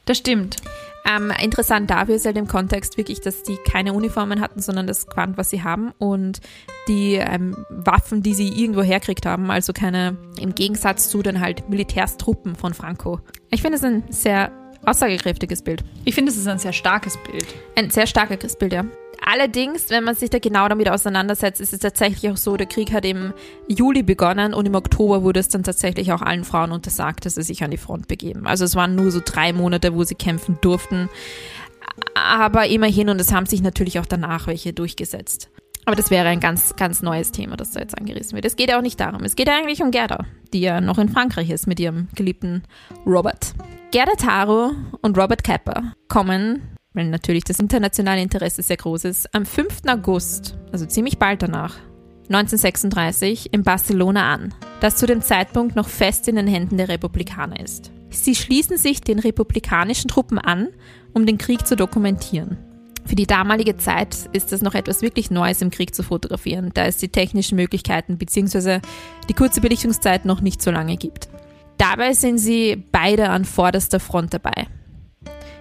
Das 0.05 0.17
stimmt. 0.17 0.57
Ähm, 1.05 1.31
interessant 1.41 1.89
dafür 1.89 2.15
ist 2.15 2.25
halt 2.25 2.37
im 2.37 2.47
Kontext 2.47 2.97
wirklich, 2.97 3.21
dass 3.21 3.43
die 3.43 3.57
keine 3.57 3.93
Uniformen 3.93 4.39
hatten, 4.39 4.61
sondern 4.61 4.87
das 4.87 5.07
Quant, 5.07 5.37
was 5.37 5.49
sie 5.49 5.63
haben 5.63 5.91
und 5.97 6.39
die 6.87 7.15
ähm, 7.15 7.65
Waffen, 7.69 8.21
die 8.21 8.33
sie 8.33 8.49
irgendwo 8.49 8.81
herkriegt 8.81 9.25
haben, 9.25 9.49
also 9.51 9.73
keine, 9.73 10.17
im 10.39 10.55
Gegensatz 10.55 11.09
zu 11.09 11.21
den 11.21 11.39
halt 11.39 11.69
Militärstruppen 11.69 12.55
von 12.55 12.73
Franco. 12.73 13.19
Ich 13.49 13.61
finde 13.61 13.77
es 13.77 13.83
ein 13.83 14.03
sehr 14.09 14.51
aussagekräftiges 14.85 15.61
Bild. 15.61 15.83
Ich 16.05 16.15
finde, 16.15 16.31
es 16.31 16.37
ist 16.37 16.47
ein 16.47 16.59
sehr 16.59 16.73
starkes 16.73 17.17
Bild. 17.17 17.45
Ein 17.75 17.89
sehr 17.89 18.07
starkes 18.07 18.55
Bild, 18.55 18.73
ja. 18.73 18.85
Allerdings, 19.23 19.91
wenn 19.91 20.03
man 20.03 20.15
sich 20.15 20.31
da 20.31 20.39
genau 20.39 20.67
damit 20.67 20.89
auseinandersetzt, 20.89 21.61
ist 21.61 21.73
es 21.73 21.79
tatsächlich 21.79 22.31
auch 22.31 22.37
so, 22.37 22.57
der 22.57 22.65
Krieg 22.65 22.91
hat 22.91 23.05
im 23.05 23.33
Juli 23.67 24.01
begonnen 24.01 24.55
und 24.55 24.65
im 24.65 24.73
Oktober 24.73 25.21
wurde 25.21 25.39
es 25.39 25.47
dann 25.47 25.61
tatsächlich 25.61 26.11
auch 26.11 26.23
allen 26.23 26.43
Frauen 26.43 26.71
untersagt, 26.71 27.25
dass 27.25 27.35
sie 27.35 27.43
sich 27.43 27.63
an 27.63 27.69
die 27.69 27.77
Front 27.77 28.07
begeben. 28.07 28.47
Also 28.47 28.65
es 28.65 28.75
waren 28.75 28.95
nur 28.95 29.11
so 29.11 29.21
drei 29.23 29.53
Monate, 29.53 29.93
wo 29.93 30.03
sie 30.03 30.15
kämpfen 30.15 30.57
durften. 30.61 31.07
Aber 32.15 32.65
immerhin, 32.65 33.09
und 33.09 33.21
es 33.21 33.31
haben 33.31 33.45
sich 33.45 33.61
natürlich 33.61 33.99
auch 33.99 34.07
danach 34.07 34.47
welche 34.47 34.73
durchgesetzt. 34.73 35.50
Aber 35.85 35.95
das 35.95 36.11
wäre 36.11 36.27
ein 36.27 36.39
ganz, 36.39 36.75
ganz 36.75 37.01
neues 37.01 37.31
Thema, 37.31 37.57
das 37.57 37.71
da 37.71 37.79
jetzt 37.79 37.97
angerissen 37.97 38.33
wird. 38.33 38.45
Es 38.45 38.55
geht 38.55 38.69
ja 38.69 38.77
auch 38.77 38.83
nicht 38.83 38.99
darum. 38.99 39.23
Es 39.23 39.35
geht 39.35 39.47
ja 39.47 39.57
eigentlich 39.57 39.81
um 39.81 39.91
Gerda, 39.91 40.25
die 40.53 40.61
ja 40.61 40.79
noch 40.79 40.99
in 40.99 41.09
Frankreich 41.09 41.49
ist 41.49 41.67
mit 41.67 41.79
ihrem 41.79 42.07
geliebten 42.15 42.63
Robert. 43.05 43.53
Gerda 43.91 44.13
Taro 44.13 44.71
und 45.01 45.17
Robert 45.17 45.43
Kapper 45.43 45.93
kommen 46.07 46.61
weil 46.93 47.07
natürlich 47.07 47.43
das 47.43 47.59
internationale 47.59 48.21
Interesse 48.21 48.61
sehr 48.61 48.77
groß 48.77 49.05
ist, 49.05 49.33
am 49.33 49.45
5. 49.45 49.81
August, 49.87 50.57
also 50.71 50.85
ziemlich 50.85 51.17
bald 51.17 51.41
danach, 51.41 51.75
1936 52.29 53.53
in 53.53 53.63
Barcelona 53.63 54.33
an, 54.33 54.53
das 54.79 54.95
zu 54.95 55.05
dem 55.05 55.21
Zeitpunkt 55.21 55.75
noch 55.75 55.89
fest 55.89 56.27
in 56.27 56.35
den 56.35 56.47
Händen 56.47 56.77
der 56.77 56.89
Republikaner 56.89 57.59
ist. 57.59 57.91
Sie 58.09 58.35
schließen 58.35 58.77
sich 58.77 59.01
den 59.01 59.19
republikanischen 59.19 60.09
Truppen 60.09 60.37
an, 60.37 60.69
um 61.13 61.25
den 61.25 61.37
Krieg 61.37 61.65
zu 61.65 61.75
dokumentieren. 61.75 62.57
Für 63.05 63.15
die 63.15 63.27
damalige 63.27 63.77
Zeit 63.77 64.29
ist 64.31 64.51
das 64.51 64.61
noch 64.61 64.75
etwas 64.75 65.01
wirklich 65.01 65.31
Neues 65.31 65.61
im 65.61 65.69
Krieg 65.69 65.93
zu 65.93 66.03
fotografieren, 66.03 66.71
da 66.73 66.85
es 66.85 66.97
die 66.97 67.09
technischen 67.09 67.55
Möglichkeiten 67.55 68.17
bzw. 68.17 68.79
die 69.27 69.33
kurze 69.33 69.61
Belichtungszeit 69.61 70.25
noch 70.25 70.41
nicht 70.41 70.61
so 70.61 70.71
lange 70.71 70.97
gibt. 70.97 71.29
Dabei 71.77 72.13
sind 72.13 72.37
sie 72.37 72.83
beide 72.91 73.29
an 73.29 73.43
vorderster 73.43 73.99
Front 73.99 74.33
dabei. 74.33 74.67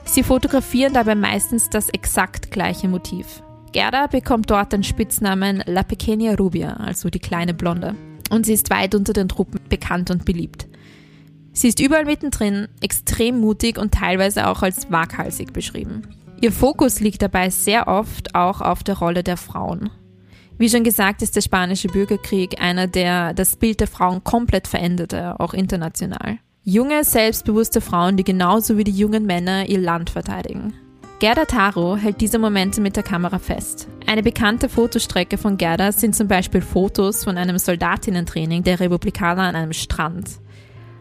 Sie 0.04 0.22
fotografieren 0.22 0.92
dabei 0.92 1.14
meistens 1.14 1.70
das 1.70 1.88
exakt 1.88 2.50
gleiche 2.50 2.88
Motiv. 2.88 3.42
Gerda 3.72 4.08
bekommt 4.08 4.50
dort 4.50 4.72
den 4.72 4.82
Spitznamen 4.82 5.62
La 5.66 5.82
Pequeña 5.82 6.36
Rubia, 6.36 6.74
also 6.74 7.08
die 7.08 7.20
kleine 7.20 7.54
Blonde. 7.54 7.94
Und 8.30 8.44
sie 8.44 8.52
ist 8.52 8.70
weit 8.70 8.94
unter 8.94 9.12
den 9.12 9.28
Truppen 9.28 9.60
bekannt 9.68 10.10
und 10.10 10.24
beliebt. 10.24 10.66
Sie 11.52 11.68
ist 11.68 11.80
überall 11.80 12.04
mittendrin, 12.04 12.68
extrem 12.80 13.38
mutig 13.40 13.78
und 13.78 13.94
teilweise 13.94 14.48
auch 14.48 14.62
als 14.62 14.90
waghalsig 14.90 15.52
beschrieben. 15.52 16.02
Ihr 16.42 16.52
Fokus 16.52 17.00
liegt 17.00 17.20
dabei 17.20 17.50
sehr 17.50 17.86
oft 17.86 18.34
auch 18.34 18.62
auf 18.62 18.82
der 18.82 18.98
Rolle 18.98 19.22
der 19.22 19.36
Frauen. 19.36 19.90
Wie 20.56 20.70
schon 20.70 20.84
gesagt, 20.84 21.20
ist 21.20 21.36
der 21.36 21.42
spanische 21.42 21.88
Bürgerkrieg 21.88 22.60
einer, 22.60 22.86
der 22.86 23.34
das 23.34 23.56
Bild 23.56 23.80
der 23.80 23.86
Frauen 23.86 24.24
komplett 24.24 24.66
veränderte, 24.66 25.38
auch 25.38 25.52
international. 25.52 26.38
Junge, 26.64 27.04
selbstbewusste 27.04 27.82
Frauen, 27.82 28.16
die 28.16 28.24
genauso 28.24 28.78
wie 28.78 28.84
die 28.84 28.90
jungen 28.90 29.26
Männer 29.26 29.68
ihr 29.68 29.80
Land 29.80 30.08
verteidigen. 30.08 30.72
Gerda 31.18 31.44
Taro 31.44 31.96
hält 31.96 32.22
diese 32.22 32.38
Momente 32.38 32.80
mit 32.80 32.96
der 32.96 33.02
Kamera 33.02 33.38
fest. 33.38 33.86
Eine 34.06 34.22
bekannte 34.22 34.70
Fotostrecke 34.70 35.36
von 35.36 35.58
Gerda 35.58 35.92
sind 35.92 36.16
zum 36.16 36.28
Beispiel 36.28 36.62
Fotos 36.62 37.24
von 37.24 37.36
einem 37.36 37.58
Soldatinnentraining 37.58 38.62
der 38.62 38.80
Republikaner 38.80 39.42
an 39.42 39.56
einem 39.56 39.74
Strand. 39.74 40.40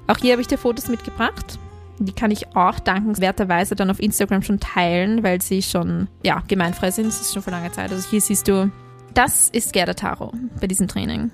Auch 0.07 0.17
hier 0.17 0.33
habe 0.33 0.41
ich 0.41 0.47
dir 0.49 0.57
Fotos 0.57 0.89
mitgebracht. 0.89 1.59
Die 1.99 2.13
kann 2.13 2.31
ich 2.31 2.55
auch 2.55 2.79
dankenswerterweise 2.79 3.75
dann 3.75 3.89
auf 3.89 3.99
Instagram 3.99 4.41
schon 4.41 4.59
teilen, 4.59 5.21
weil 5.23 5.41
sie 5.41 5.61
schon, 5.61 6.07
ja, 6.23 6.41
gemeinfrei 6.47 6.91
sind. 6.91 7.07
Das 7.07 7.19
ist 7.19 7.33
schon 7.33 7.43
vor 7.43 7.51
langer 7.51 7.71
Zeit. 7.71 7.91
Also 7.91 8.09
hier 8.09 8.21
siehst 8.21 8.47
du, 8.47 8.71
das 9.13 9.49
ist 9.49 9.73
Gerda 9.73 9.93
Taro 9.93 10.33
bei 10.61 10.67
diesem 10.67 10.87
Training. 10.87 11.31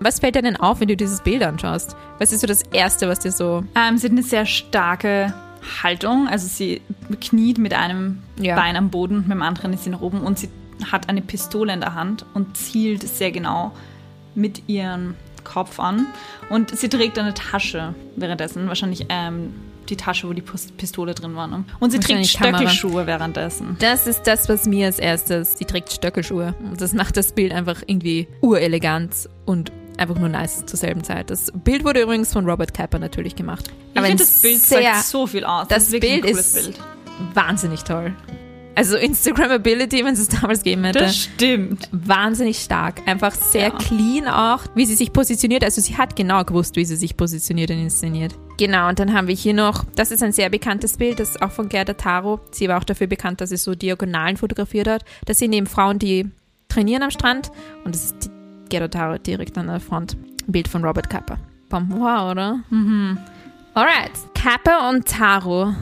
Was 0.00 0.18
fällt 0.18 0.34
dir 0.34 0.42
denn 0.42 0.56
auf, 0.56 0.80
wenn 0.80 0.88
du 0.88 0.96
dieses 0.96 1.22
Bild 1.22 1.42
anschaust? 1.42 1.96
Was 2.18 2.32
ist 2.32 2.40
so 2.40 2.46
das 2.46 2.62
Erste, 2.72 3.08
was 3.08 3.20
dir 3.20 3.30
so... 3.30 3.64
Ähm, 3.74 3.96
sie 3.96 4.06
hat 4.06 4.12
eine 4.12 4.22
sehr 4.22 4.46
starke 4.46 5.32
Haltung. 5.82 6.28
Also 6.28 6.48
sie 6.48 6.82
kniet 7.20 7.58
mit 7.58 7.72
einem 7.72 8.22
ja. 8.38 8.56
Bein 8.56 8.76
am 8.76 8.90
Boden, 8.90 9.20
mit 9.20 9.30
dem 9.30 9.42
anderen 9.42 9.72
ist 9.72 9.84
sie 9.84 9.90
nach 9.90 10.00
oben 10.00 10.20
und 10.20 10.38
sie 10.38 10.48
hat 10.90 11.08
eine 11.08 11.22
Pistole 11.22 11.72
in 11.72 11.80
der 11.80 11.94
Hand 11.94 12.26
und 12.34 12.56
zielt 12.56 13.02
sehr 13.02 13.30
genau 13.30 13.72
mit 14.34 14.68
ihrem 14.68 15.14
Kopf 15.44 15.78
an. 15.78 16.06
Und 16.50 16.76
sie 16.76 16.88
trägt 16.88 17.18
eine 17.18 17.34
Tasche 17.34 17.94
währenddessen, 18.16 18.66
wahrscheinlich 18.66 19.06
ähm, 19.08 19.54
die 19.90 19.96
Tasche, 19.96 20.28
wo 20.28 20.32
die 20.32 20.42
Pistole 20.42 21.14
drin 21.14 21.34
war. 21.36 21.46
Ne? 21.46 21.64
Und 21.80 21.90
sie 21.90 22.00
trägt 22.00 22.26
Stöckelschuhe 22.26 23.06
währenddessen. 23.06 23.76
Das 23.80 24.06
ist 24.06 24.22
das, 24.24 24.48
was 24.48 24.66
mir 24.66 24.86
als 24.86 24.98
erstes. 24.98 25.58
Sie 25.58 25.64
trägt 25.64 25.92
Stöckelschuhe. 25.92 26.54
Und 26.60 26.80
das 26.80 26.92
macht 26.92 27.16
das 27.16 27.32
Bild 27.32 27.52
einfach 27.52 27.82
irgendwie 27.86 28.28
urelegant 28.40 29.28
und 29.46 29.72
einfach 29.96 30.18
nur 30.18 30.28
nice 30.28 30.66
zur 30.66 30.78
selben 30.78 31.04
Zeit. 31.04 31.30
Das 31.30 31.52
Bild 31.52 31.84
wurde 31.84 32.02
übrigens 32.02 32.32
von 32.32 32.48
Robert 32.48 32.74
Kapper 32.74 32.98
natürlich 32.98 33.36
gemacht. 33.36 33.70
Ich 33.94 34.00
finde, 34.00 34.16
das 34.16 34.42
Bild 34.42 34.58
sehr, 34.58 34.94
sagt 34.94 35.04
so 35.06 35.26
viel 35.26 35.44
aus. 35.44 35.68
Das, 35.68 35.90
das 35.90 36.00
Bild 36.00 36.24
ist 36.24 36.54
Bild. 36.54 36.80
wahnsinnig 37.34 37.84
toll. 37.84 38.12
Also 38.76 38.96
Instagrammability, 38.96 40.04
wenn 40.04 40.14
es 40.14 40.20
es 40.20 40.28
damals 40.28 40.62
gegeben 40.62 40.84
hätte. 40.84 41.00
Das 41.00 41.16
stimmt. 41.16 41.88
Wahnsinnig 41.92 42.58
stark. 42.58 43.02
Einfach 43.06 43.32
sehr 43.32 43.68
ja. 43.68 43.70
clean 43.70 44.26
auch, 44.26 44.64
wie 44.74 44.84
sie 44.84 44.94
sich 44.94 45.12
positioniert. 45.12 45.62
Also 45.62 45.80
sie 45.80 45.96
hat 45.96 46.16
genau 46.16 46.44
gewusst, 46.44 46.76
wie 46.76 46.84
sie 46.84 46.96
sich 46.96 47.16
positioniert 47.16 47.70
und 47.70 47.78
inszeniert. 47.78 48.34
Genau, 48.58 48.88
und 48.88 48.98
dann 48.98 49.12
haben 49.12 49.26
wir 49.26 49.34
hier 49.34 49.54
noch, 49.54 49.84
das 49.96 50.10
ist 50.10 50.22
ein 50.22 50.32
sehr 50.32 50.48
bekanntes 50.48 50.96
Bild, 50.96 51.18
das 51.18 51.30
ist 51.30 51.42
auch 51.42 51.50
von 51.50 51.68
Gerda 51.68 51.94
Taro. 51.94 52.40
Sie 52.52 52.68
war 52.68 52.78
auch 52.78 52.84
dafür 52.84 53.08
bekannt, 53.08 53.40
dass 53.40 53.50
sie 53.50 53.56
so 53.56 53.74
Diagonalen 53.74 54.36
fotografiert 54.36 54.86
hat. 54.86 55.04
Das 55.24 55.38
sind 55.38 55.52
eben 55.52 55.66
Frauen, 55.66 55.98
die 55.98 56.30
trainieren 56.68 57.02
am 57.02 57.10
Strand 57.10 57.50
und 57.84 57.94
das 57.94 58.04
ist 58.06 58.30
Gerda 58.68 58.88
Taro 58.88 59.18
direkt 59.18 59.58
an 59.58 59.66
der 59.66 59.80
Front. 59.80 60.16
Ein 60.46 60.52
Bild 60.52 60.68
von 60.68 60.84
Robert 60.84 61.10
Kappa. 61.10 61.38
Wow, 61.70 62.30
oder? 62.30 62.60
Mhm. 62.70 63.18
Alright. 63.74 64.12
Kappa 64.34 64.88
und 64.90 65.08
Taro 65.08 65.74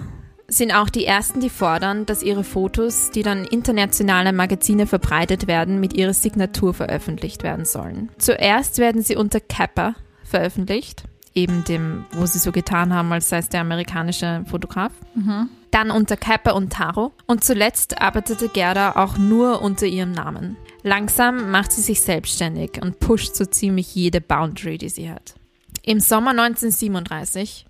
sind 0.52 0.72
auch 0.72 0.88
die 0.88 1.04
ersten, 1.04 1.40
die 1.40 1.50
fordern, 1.50 2.06
dass 2.06 2.22
ihre 2.22 2.44
Fotos, 2.44 3.10
die 3.10 3.22
dann 3.22 3.44
internationale 3.44 4.32
Magazine 4.32 4.86
verbreitet 4.86 5.46
werden, 5.46 5.80
mit 5.80 5.94
ihrer 5.94 6.12
Signatur 6.12 6.74
veröffentlicht 6.74 7.42
werden 7.42 7.64
sollen. 7.64 8.10
Zuerst 8.18 8.78
werden 8.78 9.02
sie 9.02 9.16
unter 9.16 9.40
Kappa 9.40 9.94
veröffentlicht, 10.24 11.04
eben 11.34 11.64
dem, 11.64 12.04
wo 12.12 12.26
sie 12.26 12.38
so 12.38 12.52
getan 12.52 12.94
haben, 12.94 13.12
als 13.12 13.28
sei 13.28 13.38
es 13.38 13.48
der 13.48 13.62
amerikanische 13.62 14.44
Fotograf. 14.48 14.92
Mhm. 15.14 15.48
Dann 15.70 15.90
unter 15.90 16.16
Kappa 16.16 16.52
und 16.52 16.72
Taro. 16.72 17.12
Und 17.26 17.42
zuletzt 17.42 18.00
arbeitete 18.00 18.48
Gerda 18.48 18.92
auch 18.96 19.16
nur 19.16 19.62
unter 19.62 19.86
ihrem 19.86 20.12
Namen. 20.12 20.56
Langsam 20.82 21.50
macht 21.50 21.72
sie 21.72 21.80
sich 21.80 22.02
selbstständig 22.02 22.82
und 22.82 23.00
pusht 23.00 23.34
so 23.34 23.46
ziemlich 23.46 23.94
jede 23.94 24.20
Boundary, 24.20 24.76
die 24.76 24.90
sie 24.90 25.10
hat. 25.10 25.34
Im 25.82 25.98
Sommer 25.98 26.30
1937 26.30 27.66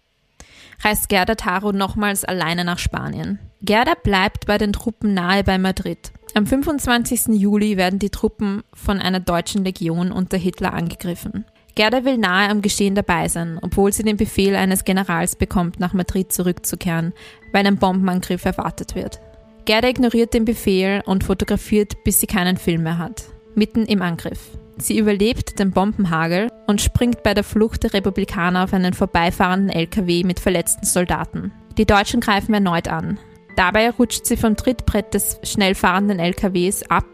reist 0.82 1.08
Gerda 1.08 1.34
Taro 1.34 1.72
nochmals 1.72 2.24
alleine 2.24 2.64
nach 2.64 2.78
Spanien. 2.78 3.38
Gerda 3.62 3.94
bleibt 3.94 4.46
bei 4.46 4.58
den 4.58 4.72
Truppen 4.72 5.14
nahe 5.14 5.44
bei 5.44 5.58
Madrid. 5.58 6.12
Am 6.34 6.46
25. 6.46 7.28
Juli 7.38 7.76
werden 7.76 7.98
die 7.98 8.10
Truppen 8.10 8.62
von 8.74 8.98
einer 8.98 9.20
deutschen 9.20 9.64
Legion 9.64 10.10
unter 10.10 10.36
Hitler 10.36 10.72
angegriffen. 10.72 11.44
Gerda 11.74 12.04
will 12.04 12.18
nahe 12.18 12.50
am 12.50 12.60
Geschehen 12.60 12.94
dabei 12.94 13.28
sein, 13.28 13.58
obwohl 13.62 13.92
sie 13.92 14.02
den 14.02 14.16
Befehl 14.16 14.56
eines 14.56 14.84
Generals 14.84 15.36
bekommt, 15.36 15.80
nach 15.80 15.94
Madrid 15.94 16.32
zurückzukehren, 16.32 17.12
weil 17.52 17.66
ein 17.66 17.78
Bombenangriff 17.78 18.44
erwartet 18.44 18.94
wird. 18.94 19.20
Gerda 19.64 19.88
ignoriert 19.88 20.34
den 20.34 20.44
Befehl 20.44 21.02
und 21.06 21.24
fotografiert, 21.24 22.02
bis 22.04 22.20
sie 22.20 22.26
keinen 22.26 22.56
Film 22.56 22.82
mehr 22.82 22.98
hat. 22.98 23.24
Mitten 23.54 23.84
im 23.86 24.02
Angriff. 24.02 24.58
Sie 24.78 24.98
überlebt 24.98 25.58
den 25.58 25.70
Bombenhagel 25.70 26.50
und 26.66 26.80
springt 26.80 27.22
bei 27.22 27.34
der 27.34 27.44
Flucht 27.44 27.82
der 27.84 27.94
Republikaner 27.94 28.64
auf 28.64 28.72
einen 28.72 28.94
vorbeifahrenden 28.94 29.70
LKW 29.70 30.24
mit 30.24 30.40
verletzten 30.40 30.86
Soldaten. 30.86 31.52
Die 31.78 31.86
Deutschen 31.86 32.20
greifen 32.20 32.54
erneut 32.54 32.88
an. 32.88 33.18
Dabei 33.56 33.90
rutscht 33.90 34.26
sie 34.26 34.36
vom 34.36 34.56
Trittbrett 34.56 35.14
des 35.14 35.38
schnell 35.42 35.74
fahrenden 35.74 36.18
LKWs 36.18 36.84
ab 36.90 37.06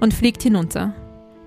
und 0.00 0.12
fliegt 0.12 0.42
hinunter. 0.42 0.94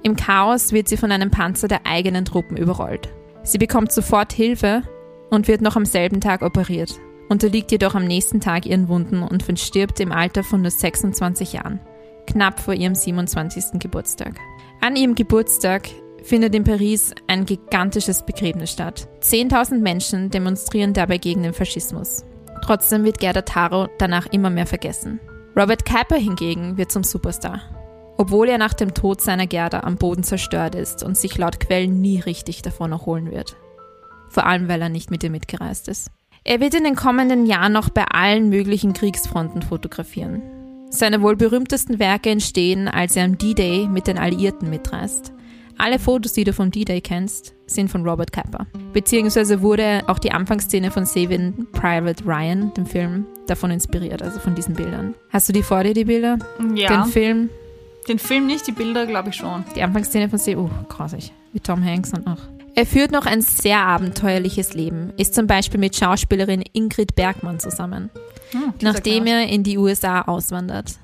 Im 0.03 0.15
Chaos 0.15 0.71
wird 0.71 0.88
sie 0.88 0.97
von 0.97 1.12
einem 1.12 1.31
Panzer 1.31 1.67
der 1.67 1.86
eigenen 1.86 2.24
Truppen 2.24 2.55
überrollt. 2.55 3.09
Sie 3.43 3.57
bekommt 3.57 3.91
sofort 3.91 4.31
Hilfe 4.31 4.83
und 5.29 5.47
wird 5.47 5.62
noch 5.62 5.75
am 5.75 5.86
selben 5.86 6.21
Tag 6.21 6.41
operiert, 6.41 6.95
unterliegt 7.29 7.71
jedoch 7.71 7.95
am 7.95 8.05
nächsten 8.05 8.39
Tag 8.39 8.65
ihren 8.65 8.88
Wunden 8.88 9.21
und 9.21 9.43
verstirbt 9.43 10.00
im 10.00 10.12
Alter 10.12 10.43
von 10.43 10.62
nur 10.62 10.71
26 10.71 11.53
Jahren, 11.53 11.81
knapp 12.25 12.59
vor 12.59 12.74
ihrem 12.74 12.95
27. 12.95 13.79
Geburtstag. 13.79 14.36
An 14.79 14.96
ihrem 14.96 15.15
Geburtstag 15.15 15.89
findet 16.24 16.53
in 16.53 16.63
Paris 16.63 17.13
ein 17.27 17.46
gigantisches 17.46 18.24
Begräbnis 18.24 18.72
statt. 18.72 19.07
10.000 19.22 19.79
Menschen 19.79 20.29
demonstrieren 20.29 20.93
dabei 20.93 21.17
gegen 21.17 21.43
den 21.43 21.53
Faschismus. 21.53 22.25
Trotzdem 22.63 23.03
wird 23.03 23.19
Gerda 23.19 23.41
Taro 23.41 23.88
danach 23.98 24.27
immer 24.27 24.50
mehr 24.50 24.67
vergessen. 24.67 25.19
Robert 25.55 25.86
Capa 25.86 26.15
hingegen 26.15 26.77
wird 26.77 26.91
zum 26.91 27.03
Superstar. 27.03 27.62
Obwohl 28.17 28.50
er 28.50 28.57
nach 28.57 28.74
dem 28.74 28.93
Tod 28.93 29.22
seiner 29.22 29.48
Gerda 29.48 29.81
am 29.81 29.96
Boden 29.96 30.24
zerstört 30.24 30.75
ist 30.75 31.03
und 31.03 31.17
sich 31.17 31.38
laut 31.38 31.60
Quellen 31.60 32.01
nie 32.01 32.19
richtig 32.19 32.62
davon 32.62 32.91
erholen 32.91 33.31
wird. 33.31 33.55
Vor 34.29 34.46
allem, 34.46 34.67
weil 34.67 34.81
er 34.81 34.89
nicht 34.89 35.10
mit 35.10 35.24
ihr 35.24 35.31
mitgereist 35.31 35.88
ist. 35.88 36.12
Er 36.43 36.60
wird 36.60 36.75
in 36.75 36.84
den 36.84 36.96
kommenden 36.96 37.46
Jahren 37.46 37.74
noch 37.74 37.89
bei 37.89 38.05
allen 38.05 38.50
möglichen 38.50 38.93
Kriegsfronten 38.93 39.62
fotografieren. 39.62 40.41
Seine 40.89 41.22
wohl 41.22 41.36
berühmtesten 41.36 42.00
Werke 42.00 42.29
entstehen, 42.29 42.88
als 42.88 43.15
er 43.15 43.25
am 43.25 43.38
D-Day 43.38 43.88
mit 43.88 44.08
den 44.08 44.17
Alliierten 44.17 44.70
mitreist. 44.70 45.34
Alle 45.77 46.00
Fotos, 46.00 46.34
die 46.34 46.44
du 46.44 46.53
vom 46.53 46.72
D-Day 46.72 47.01
kennst, 47.01 47.53
sind 47.67 47.91
von 47.91 48.08
Robert 48.08 48.32
Capa. 48.32 48.65
Beziehungsweise 48.94 49.62
wurde 49.62 50.03
auch 50.08 50.17
die 50.17 50.32
Anfangsszene 50.32 50.89
von 50.89 51.06
Saving 51.06 51.67
Private 51.72 52.24
Ryan, 52.25 52.74
dem 52.74 52.86
Film, 52.86 53.25
davon 53.46 53.70
inspiriert, 53.70 54.24
also 54.24 54.39
von 54.39 54.56
diesen 54.56 54.74
Bildern. 54.74 55.13
Hast 55.29 55.50
du 55.50 55.53
die 55.53 55.62
vor 55.62 55.84
dir, 55.84 55.94
die 55.94 56.06
Bilder? 56.06 56.39
Ja. 56.74 57.03
Den 57.03 57.12
Film? 57.12 57.50
Den 58.08 58.17
Film 58.17 58.48
nicht, 58.48 58.65
die 58.65 58.72
Bilder 58.72 59.06
glaube 59.06 59.29
ich 59.29 59.36
schon. 59.36 59.65
Die 59.75 59.84
Anfangsszene 59.84 60.29
von 60.29 60.39
Saving, 60.39 60.65
oh, 60.65 60.86
grausig. 60.89 61.32
Wie 61.53 61.60
Tom 61.60 61.84
Hanks 61.84 62.13
und 62.13 62.25
auch. 62.25 62.56
Er 62.77 62.86
führt 62.86 63.12
noch 63.12 63.25
ein 63.25 63.41
sehr 63.41 63.79
abenteuerliches 63.79 64.75
Leben, 64.75 65.12
ist 65.17 65.34
zum 65.34 65.48
Beispiel 65.48 65.79
mit 65.79 65.96
Schauspielerin 65.96 66.63
Ingrid 66.74 67.15
Bergmann 67.15 67.60
zusammen, 67.60 68.12
hm, 68.51 68.75
nachdem 68.84 69.25
er 69.25 69.48
in 69.48 69.63
die 69.63 69.79
USA 69.79 70.22
auswandert. 70.22 71.00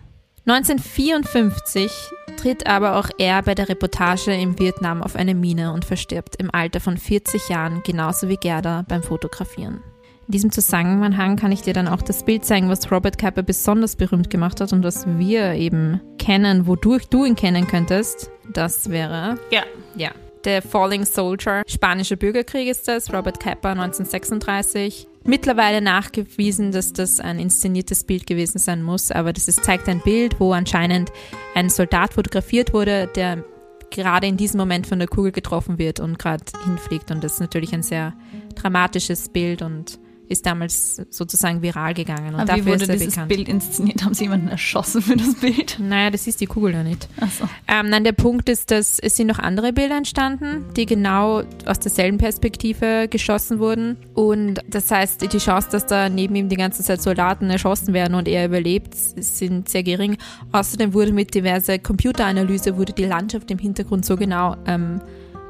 1954 0.46 1.92
tritt 2.38 2.68
aber 2.68 2.98
auch 2.98 3.10
er 3.18 3.42
bei 3.42 3.56
der 3.56 3.70
Reportage 3.70 4.32
in 4.34 4.60
Vietnam 4.60 5.02
auf 5.02 5.16
eine 5.16 5.34
Mine 5.34 5.74
und 5.74 5.84
verstirbt 5.84 6.36
im 6.36 6.54
Alter 6.54 6.80
von 6.80 6.96
40 6.96 7.50
Jahren, 7.50 7.82
genauso 7.84 8.30
wie 8.30 8.38
Gerda 8.38 8.86
beim 8.88 9.02
Fotografieren. 9.02 9.82
In 10.28 10.32
diesem 10.32 10.52
Zusammenhang 10.52 11.38
kann 11.38 11.52
ich 11.52 11.64
dir 11.64 11.74
dann 11.74 11.88
auch 11.88 12.04
das 12.04 12.24
Bild 12.24 12.46
zeigen, 12.46 12.70
was 12.70 12.92
Robert 12.92 13.18
Capa 13.18 13.42
besonders 13.42 13.96
berühmt 13.96 14.30
gemacht 14.30 14.62
hat 14.62 14.74
und 14.74 14.84
was 14.84 15.08
wir 15.18 15.54
eben 15.54 16.02
kennen, 16.20 16.68
wodurch 16.68 17.08
du 17.08 17.26
ihn 17.26 17.36
kennen 17.36 17.66
könntest. 17.66 18.30
Das 18.54 18.92
wäre. 18.92 19.40
Ja. 19.50 19.64
Ja. 19.96 20.12
The 20.44 20.60
Falling 20.62 21.06
Soldier, 21.06 21.64
Spanischer 21.68 22.16
Bürgerkrieg 22.16 22.68
ist 22.68 22.88
das, 22.88 23.14
Robert 23.14 23.40
Capa 23.40 23.72
1936 23.72 25.08
mittlerweile 25.26 25.82
nachgewiesen, 25.82 26.72
dass 26.72 26.94
das 26.94 27.20
ein 27.20 27.40
inszeniertes 27.40 28.04
Bild 28.04 28.28
gewesen 28.28 28.60
sein 28.60 28.84
muss, 28.84 29.12
aber 29.12 29.34
das 29.34 29.48
ist, 29.48 29.64
zeigt 29.64 29.88
ein 29.88 30.02
Bild, 30.02 30.40
wo 30.40 30.52
anscheinend 30.52 31.12
ein 31.56 31.70
Soldat 31.70 32.14
fotografiert 32.14 32.74
wurde, 32.74 33.10
der 33.16 33.44
gerade 33.90 34.28
in 34.28 34.38
diesem 34.38 34.60
Moment 34.60 34.88
von 34.88 35.00
der 35.00 35.08
Kugel 35.08 35.32
getroffen 35.32 35.78
wird 35.78 36.00
und 36.00 36.18
gerade 36.20 36.44
hinfliegt. 36.66 37.12
Und 37.12 37.24
das 37.24 37.34
ist 37.34 37.40
natürlich 37.40 37.74
ein 37.74 37.84
sehr 37.84 38.14
dramatisches 38.56 39.30
Bild 39.30 39.62
und 39.62 40.00
ist 40.30 40.46
damals 40.46 41.02
sozusagen 41.10 41.62
viral 41.62 41.94
gegangen. 41.94 42.34
Und 42.34 42.42
Aber 42.42 42.46
dafür 42.46 42.66
wie 42.66 42.70
wurde 42.72 42.84
ist 42.84 42.90
er 42.90 42.96
dieses 42.96 43.14
bekannt. 43.14 43.30
Bild 43.30 43.48
inszeniert? 43.50 44.04
Haben 44.04 44.14
Sie 44.14 44.24
jemanden 44.24 44.48
erschossen 44.48 45.02
für 45.02 45.16
das 45.16 45.36
Bild? 45.36 45.78
Naja, 45.80 46.10
das 46.10 46.28
ist 46.28 46.42
die 46.42 46.46
Kugel 46.46 46.74
ja 46.74 46.84
nicht. 46.84 47.08
Ach 47.20 47.32
so. 47.32 47.48
Ähm, 47.68 47.90
nein, 47.90 48.04
der 48.04 48.14
Punkt 48.14 48.50
ist, 48.50 48.72
dass 48.72 49.00
es 49.00 49.16
sind 49.16 49.28
noch 49.28 49.40
andere 49.40 49.74
Bilder 49.74 49.98
entstanden, 49.98 50.66
die 50.76 50.86
genau 50.86 51.44
aus 51.66 51.80
derselben 51.80 52.18
Perspektive 52.18 53.08
geschossen 53.10 53.60
wurden. 53.60 53.98
Und 54.14 54.62
das 54.68 54.90
heißt, 54.90 55.22
die 55.22 55.38
Chance, 55.38 55.68
dass 55.72 55.86
da 55.86 56.10
neben 56.10 56.36
ihm 56.36 56.50
die 56.50 56.58
ganze 56.58 56.84
Zeit 56.84 57.02
Soldaten 57.02 57.50
erschossen 57.50 57.94
werden 57.94 58.16
und 58.16 58.28
er 58.28 58.46
überlebt, 58.46 58.96
sind 58.96 59.70
sehr 59.70 59.84
gering. 59.84 60.18
Außerdem 60.52 60.94
wurde 60.94 61.12
mit 61.12 61.34
diverser 61.36 61.80
Computeranalyse 61.80 62.78
wurde 62.78 62.94
die 62.94 63.06
Landschaft 63.06 63.52
im 63.52 63.58
Hintergrund 63.60 64.06
so 64.06 64.16
genau 64.16 64.56
ähm, 64.66 65.02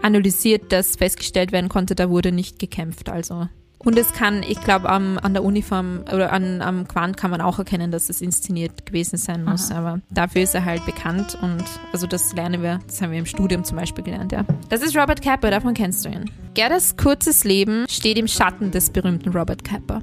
analysiert, 0.01 0.71
dass 0.71 0.95
festgestellt 0.95 1.51
werden 1.51 1.69
konnte, 1.69 1.95
da 1.95 2.09
wurde 2.09 2.31
nicht 2.31 2.59
gekämpft. 2.59 3.09
Also 3.09 3.47
und 3.85 3.97
es 3.97 4.13
kann, 4.13 4.43
ich 4.43 4.61
glaube, 4.61 4.89
an 4.89 5.33
der 5.33 5.43
Uniform 5.43 6.05
oder 6.13 6.31
an, 6.31 6.61
am 6.61 6.87
Quant 6.87 7.17
kann 7.17 7.31
man 7.31 7.41
auch 7.41 7.59
erkennen, 7.59 7.91
dass 7.91 8.09
es 8.09 8.21
inszeniert 8.21 8.85
gewesen 8.85 9.17
sein 9.17 9.43
muss. 9.43 9.71
Aha. 9.71 9.79
Aber 9.79 10.01
dafür 10.09 10.43
ist 10.43 10.55
er 10.55 10.63
halt 10.65 10.85
bekannt 10.85 11.37
und 11.41 11.63
also 11.91 12.07
das 12.07 12.33
lernen 12.33 12.61
wir, 12.61 12.79
das 12.87 13.01
haben 13.01 13.11
wir 13.11 13.19
im 13.19 13.25
Studium 13.25 13.63
zum 13.63 13.77
Beispiel 13.77 14.03
gelernt, 14.03 14.31
ja. 14.31 14.45
Das 14.69 14.81
ist 14.81 14.95
Robert 14.95 15.21
Capa, 15.21 15.49
davon 15.49 15.73
kennst 15.73 16.05
du 16.05 16.09
ihn. 16.09 16.31
Gerdas 16.53 16.95
kurzes 16.97 17.43
Leben 17.43 17.85
steht 17.89 18.17
im 18.17 18.27
Schatten 18.27 18.71
des 18.71 18.89
berühmten 18.89 19.29
Robert 19.29 19.63
Capa, 19.63 20.01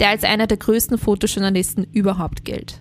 der 0.00 0.08
als 0.08 0.24
einer 0.24 0.46
der 0.46 0.56
größten 0.56 0.98
Fotojournalisten 0.98 1.84
überhaupt 1.92 2.44
gilt. 2.44 2.80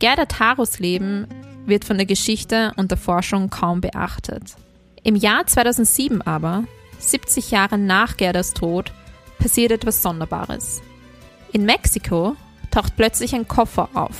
Gerda 0.00 0.24
Taros 0.24 0.78
Leben 0.78 1.26
wird 1.66 1.84
von 1.84 1.98
der 1.98 2.06
Geschichte 2.06 2.72
und 2.76 2.90
der 2.90 2.98
Forschung 2.98 3.50
kaum 3.50 3.80
beachtet. 3.80 4.56
Im 5.02 5.14
Jahr 5.14 5.46
2007 5.46 6.22
aber, 6.22 6.64
70 6.98 7.50
Jahre 7.50 7.78
nach 7.78 8.16
Gerdas 8.16 8.54
Tod, 8.54 8.92
passiert 9.40 9.72
etwas 9.72 10.02
Sonderbares. 10.02 10.82
In 11.52 11.64
Mexiko 11.64 12.36
taucht 12.70 12.94
plötzlich 12.96 13.34
ein 13.34 13.48
Koffer 13.48 13.88
auf, 13.94 14.16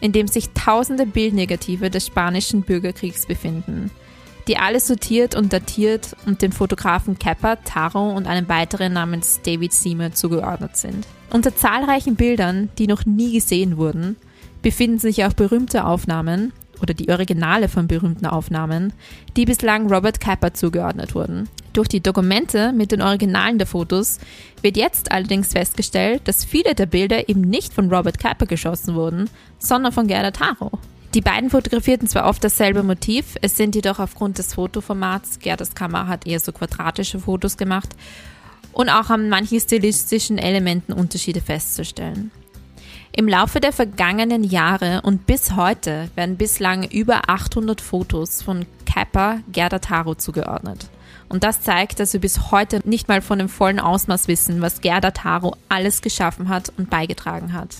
in 0.00 0.10
dem 0.10 0.26
sich 0.26 0.50
tausende 0.50 1.06
Bildnegative 1.06 1.90
des 1.90 2.06
spanischen 2.06 2.62
Bürgerkriegs 2.62 3.26
befinden, 3.26 3.92
die 4.48 4.56
alle 4.56 4.80
sortiert 4.80 5.36
und 5.36 5.52
datiert 5.52 6.16
und 6.26 6.42
den 6.42 6.50
Fotografen 6.50 7.18
Capa, 7.18 7.56
Taro 7.56 8.10
und 8.10 8.26
einem 8.26 8.48
weiteren 8.48 8.92
namens 8.92 9.40
David 9.42 9.72
Seymour 9.72 10.12
zugeordnet 10.12 10.76
sind. 10.76 11.06
Unter 11.30 11.54
zahlreichen 11.54 12.16
Bildern, 12.16 12.70
die 12.78 12.86
noch 12.86 13.06
nie 13.06 13.34
gesehen 13.34 13.76
wurden, 13.76 14.16
befinden 14.62 14.98
sich 14.98 15.24
auch 15.24 15.32
berühmte 15.32 15.84
Aufnahmen 15.84 16.52
oder 16.84 16.92
die 16.92 17.08
Originale 17.08 17.68
von 17.68 17.88
berühmten 17.88 18.26
Aufnahmen, 18.26 18.92
die 19.36 19.46
bislang 19.46 19.90
Robert 19.90 20.20
Capa 20.20 20.52
zugeordnet 20.52 21.14
wurden. 21.14 21.48
Durch 21.72 21.88
die 21.88 22.02
Dokumente 22.02 22.72
mit 22.72 22.92
den 22.92 23.00
Originalen 23.00 23.56
der 23.56 23.66
Fotos 23.66 24.20
wird 24.60 24.76
jetzt 24.76 25.10
allerdings 25.10 25.52
festgestellt, 25.52 26.22
dass 26.26 26.44
viele 26.44 26.74
der 26.74 26.86
Bilder 26.86 27.28
eben 27.28 27.40
nicht 27.40 27.72
von 27.72 27.92
Robert 27.92 28.18
Capa 28.18 28.44
geschossen 28.44 28.94
wurden, 28.94 29.30
sondern 29.58 29.92
von 29.92 30.06
Gerda 30.06 30.30
Taro. 30.30 30.78
Die 31.14 31.22
beiden 31.22 31.48
fotografierten 31.48 32.06
zwar 32.06 32.28
oft 32.28 32.44
dasselbe 32.44 32.82
Motiv, 32.82 33.36
es 33.40 33.56
sind 33.56 33.74
jedoch 33.74 33.98
aufgrund 33.98 34.36
des 34.36 34.52
Fotoformats, 34.52 35.38
Gerdas 35.38 35.74
Kamera 35.74 36.08
hat 36.08 36.26
eher 36.26 36.40
so 36.40 36.52
quadratische 36.52 37.18
Fotos 37.18 37.56
gemacht, 37.56 37.96
und 38.72 38.90
auch 38.90 39.08
an 39.08 39.28
manchen 39.28 39.60
stilistischen 39.60 40.36
Elementen 40.36 40.92
Unterschiede 40.92 41.40
festzustellen. 41.40 42.30
Im 43.16 43.28
Laufe 43.28 43.60
der 43.60 43.72
vergangenen 43.72 44.42
Jahre 44.42 45.00
und 45.02 45.24
bis 45.24 45.54
heute 45.54 46.10
werden 46.16 46.36
bislang 46.36 46.82
über 46.82 47.30
800 47.30 47.80
Fotos 47.80 48.42
von 48.42 48.66
Kappa 48.86 49.38
Gerda 49.52 49.78
Taro 49.78 50.16
zugeordnet. 50.16 50.88
Und 51.28 51.44
das 51.44 51.60
zeigt, 51.60 52.00
dass 52.00 52.12
wir 52.12 52.20
bis 52.20 52.50
heute 52.50 52.80
nicht 52.84 53.06
mal 53.06 53.22
von 53.22 53.38
dem 53.38 53.48
vollen 53.48 53.78
Ausmaß 53.78 54.26
wissen, 54.26 54.60
was 54.62 54.80
Gerda 54.80 55.12
Taro 55.12 55.54
alles 55.68 56.02
geschaffen 56.02 56.48
hat 56.48 56.72
und 56.76 56.90
beigetragen 56.90 57.52
hat. 57.52 57.76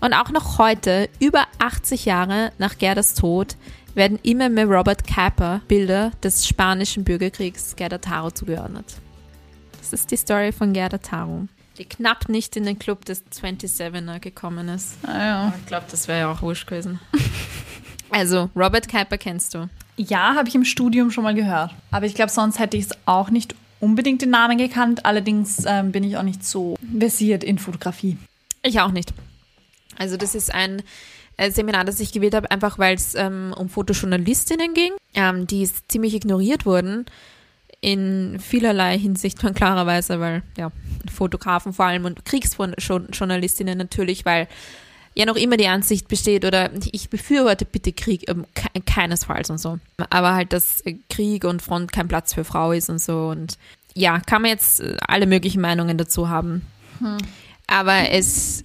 Und 0.00 0.14
auch 0.14 0.30
noch 0.30 0.56
heute, 0.56 1.10
über 1.20 1.44
80 1.58 2.06
Jahre 2.06 2.50
nach 2.56 2.78
Gerdas 2.78 3.12
Tod, 3.12 3.56
werden 3.94 4.18
immer 4.22 4.48
mehr 4.48 4.68
Robert 4.68 5.06
Capa 5.06 5.60
Bilder 5.68 6.12
des 6.22 6.48
spanischen 6.48 7.04
Bürgerkriegs 7.04 7.76
Gerda 7.76 7.98
Taro 7.98 8.30
zugeordnet. 8.30 8.86
Das 9.78 9.92
ist 9.92 10.10
die 10.10 10.16
Story 10.16 10.50
von 10.50 10.72
Gerda 10.72 10.96
Taro, 10.96 11.46
die 11.78 11.84
knapp 11.84 12.28
nicht 12.28 12.56
in 12.56 12.64
den 12.64 12.78
Club 12.78 13.04
des 13.04 13.24
27er 13.26 14.18
gekommen 14.20 14.68
ist. 14.68 14.96
Ah, 15.06 15.18
ja. 15.18 15.54
Ich 15.60 15.66
glaube, 15.66 15.86
das 15.90 16.08
wäre 16.08 16.20
ja 16.20 16.32
auch 16.32 16.42
wurscht 16.42 16.66
gewesen. 16.66 17.00
Also, 18.08 18.50
Robert 18.54 18.88
Capa 18.88 19.16
kennst 19.16 19.52
du. 19.54 19.68
Ja, 19.96 20.36
habe 20.36 20.48
ich 20.48 20.54
im 20.54 20.64
Studium 20.64 21.10
schon 21.10 21.24
mal 21.24 21.34
gehört. 21.34 21.74
Aber 21.90 22.06
ich 22.06 22.14
glaube, 22.14 22.30
sonst 22.30 22.60
hätte 22.60 22.76
ich 22.76 22.84
es 22.84 22.90
auch 23.04 23.30
nicht 23.30 23.56
unbedingt 23.80 24.22
den 24.22 24.30
Namen 24.30 24.58
gekannt, 24.58 25.04
allerdings 25.04 25.64
ähm, 25.66 25.90
bin 25.90 26.04
ich 26.04 26.16
auch 26.16 26.22
nicht 26.22 26.44
so 26.44 26.76
versiert 26.98 27.42
in 27.42 27.58
Fotografie. 27.58 28.16
Ich 28.62 28.80
auch 28.80 28.92
nicht. 28.92 29.12
Also 29.98 30.16
das 30.16 30.36
ist 30.36 30.54
ein 30.54 30.82
äh, 31.36 31.50
Seminar, 31.50 31.84
das 31.84 32.00
ich 32.00 32.12
gewählt 32.12 32.34
habe, 32.34 32.50
einfach 32.50 32.78
weil 32.78 32.94
es 32.94 33.14
ähm, 33.16 33.52
um 33.56 33.68
Fotojournalistinnen 33.68 34.72
ging, 34.72 34.92
ähm, 35.14 35.46
die 35.46 35.68
ziemlich 35.88 36.14
ignoriert 36.14 36.64
wurden 36.64 37.06
in 37.80 38.38
vielerlei 38.40 38.98
Hinsicht 38.98 39.40
von 39.40 39.54
klarerweise, 39.54 40.20
weil 40.20 40.42
ja, 40.56 40.72
Fotografen 41.12 41.72
vor 41.72 41.86
allem 41.86 42.04
und 42.04 42.24
Kriegsjournalistinnen 42.24 43.78
natürlich, 43.78 44.24
weil 44.24 44.48
ja 45.14 45.24
noch 45.24 45.36
immer 45.36 45.56
die 45.56 45.68
Ansicht 45.68 46.08
besteht 46.08 46.44
oder 46.44 46.70
ich 46.92 47.08
befürworte 47.08 47.64
bitte 47.64 47.92
Krieg 47.92 48.28
ähm, 48.28 48.44
keinesfalls 48.84 49.50
und 49.50 49.58
so. 49.58 49.78
Aber 50.10 50.34
halt, 50.34 50.52
dass 50.52 50.82
Krieg 51.08 51.44
und 51.44 51.62
Front 51.62 51.92
kein 51.92 52.08
Platz 52.08 52.34
für 52.34 52.44
Frau 52.44 52.72
ist 52.72 52.90
und 52.90 53.00
so 53.00 53.28
und 53.28 53.56
ja, 53.94 54.20
kann 54.20 54.42
man 54.42 54.50
jetzt 54.50 54.80
äh, 54.80 54.96
alle 55.00 55.26
möglichen 55.26 55.62
Meinungen 55.62 55.96
dazu 55.96 56.28
haben. 56.28 56.62
Hm. 56.98 57.16
Aber 57.66 58.10
es 58.10 58.62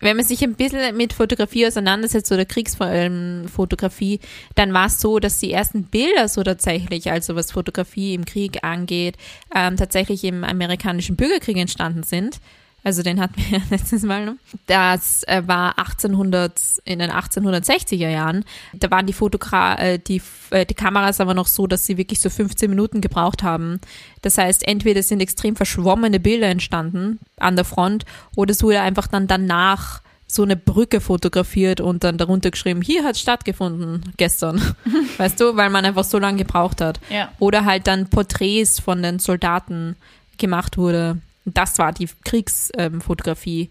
wenn 0.00 0.16
man 0.16 0.24
sich 0.24 0.42
ein 0.42 0.54
bisschen 0.54 0.96
mit 0.96 1.12
Fotografie 1.12 1.66
auseinandersetzt 1.66 2.30
oder 2.32 2.44
Kriegsfotografie, 2.44 4.20
dann 4.54 4.72
war 4.72 4.86
es 4.86 5.00
so, 5.00 5.18
dass 5.18 5.38
die 5.38 5.52
ersten 5.52 5.84
Bilder 5.84 6.28
so 6.28 6.42
tatsächlich, 6.42 7.10
also 7.10 7.34
was 7.34 7.52
Fotografie 7.52 8.14
im 8.14 8.24
Krieg 8.24 8.62
angeht, 8.62 9.16
ähm, 9.54 9.76
tatsächlich 9.76 10.24
im 10.24 10.44
amerikanischen 10.44 11.16
Bürgerkrieg 11.16 11.56
entstanden 11.56 12.02
sind. 12.02 12.40
Also 12.86 13.02
den 13.02 13.20
hatten 13.20 13.34
wir 13.36 13.58
ja 13.58 13.64
letztes 13.68 14.04
Mal 14.04 14.26
noch. 14.26 14.36
Das 14.68 15.24
äh, 15.24 15.42
war 15.44 15.76
1800, 15.76 16.52
in 16.84 17.00
den 17.00 17.10
1860er 17.10 18.08
Jahren. 18.08 18.44
Da 18.74 18.88
waren 18.92 19.06
die 19.06 19.12
Fotogra 19.12 19.74
äh, 19.74 19.98
die, 19.98 20.22
äh, 20.50 20.64
die 20.64 20.74
Kameras 20.74 21.20
aber 21.20 21.34
noch 21.34 21.48
so, 21.48 21.66
dass 21.66 21.84
sie 21.84 21.96
wirklich 21.96 22.20
so 22.20 22.30
15 22.30 22.70
Minuten 22.70 23.00
gebraucht 23.00 23.42
haben. 23.42 23.80
Das 24.22 24.38
heißt, 24.38 24.68
entweder 24.68 25.02
sind 25.02 25.18
extrem 25.18 25.56
verschwommene 25.56 26.20
Bilder 26.20 26.46
entstanden 26.46 27.18
an 27.38 27.56
der 27.56 27.64
Front 27.64 28.04
oder 28.36 28.52
es 28.52 28.62
wurde 28.62 28.80
einfach 28.80 29.08
dann 29.08 29.26
danach 29.26 30.00
so 30.28 30.44
eine 30.44 30.56
Brücke 30.56 31.00
fotografiert 31.00 31.80
und 31.80 32.04
dann 32.04 32.18
darunter 32.18 32.52
geschrieben, 32.52 32.82
hier 32.82 33.02
hat 33.02 33.16
stattgefunden 33.16 34.12
gestern. 34.16 34.62
weißt 35.16 35.40
du, 35.40 35.56
weil 35.56 35.70
man 35.70 35.84
einfach 35.84 36.04
so 36.04 36.20
lange 36.20 36.38
gebraucht 36.38 36.80
hat. 36.80 37.00
Ja. 37.10 37.32
Oder 37.40 37.64
halt 37.64 37.88
dann 37.88 38.10
Porträts 38.10 38.78
von 38.78 39.02
den 39.02 39.18
Soldaten 39.18 39.96
gemacht 40.38 40.78
wurde. 40.78 41.18
Das 41.46 41.78
war 41.78 41.92
die 41.92 42.08
Kriegsfotografie. 42.24 43.70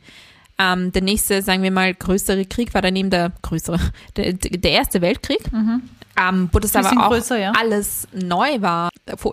Ähm, 0.57 0.91
der 0.93 1.01
nächste, 1.01 1.41
sagen 1.41 1.63
wir 1.63 1.71
mal, 1.71 1.93
größere 1.93 2.45
Krieg 2.45 2.73
war 2.73 2.81
dann 2.81 2.95
eben 2.95 3.09
der 3.09 3.33
größere, 3.41 3.79
der, 4.15 4.33
der 4.33 4.71
Erste 4.71 5.01
Weltkrieg. 5.01 5.51
Mhm. 5.51 5.81
Ähm, 6.17 6.49
wo 6.53 6.59
das 6.59 6.75
aber 6.77 6.91
auch 6.91 7.09
größer, 7.09 7.37
ja. 7.37 7.51
alles 7.51 8.07
neu 8.13 8.61
war, 8.61 8.89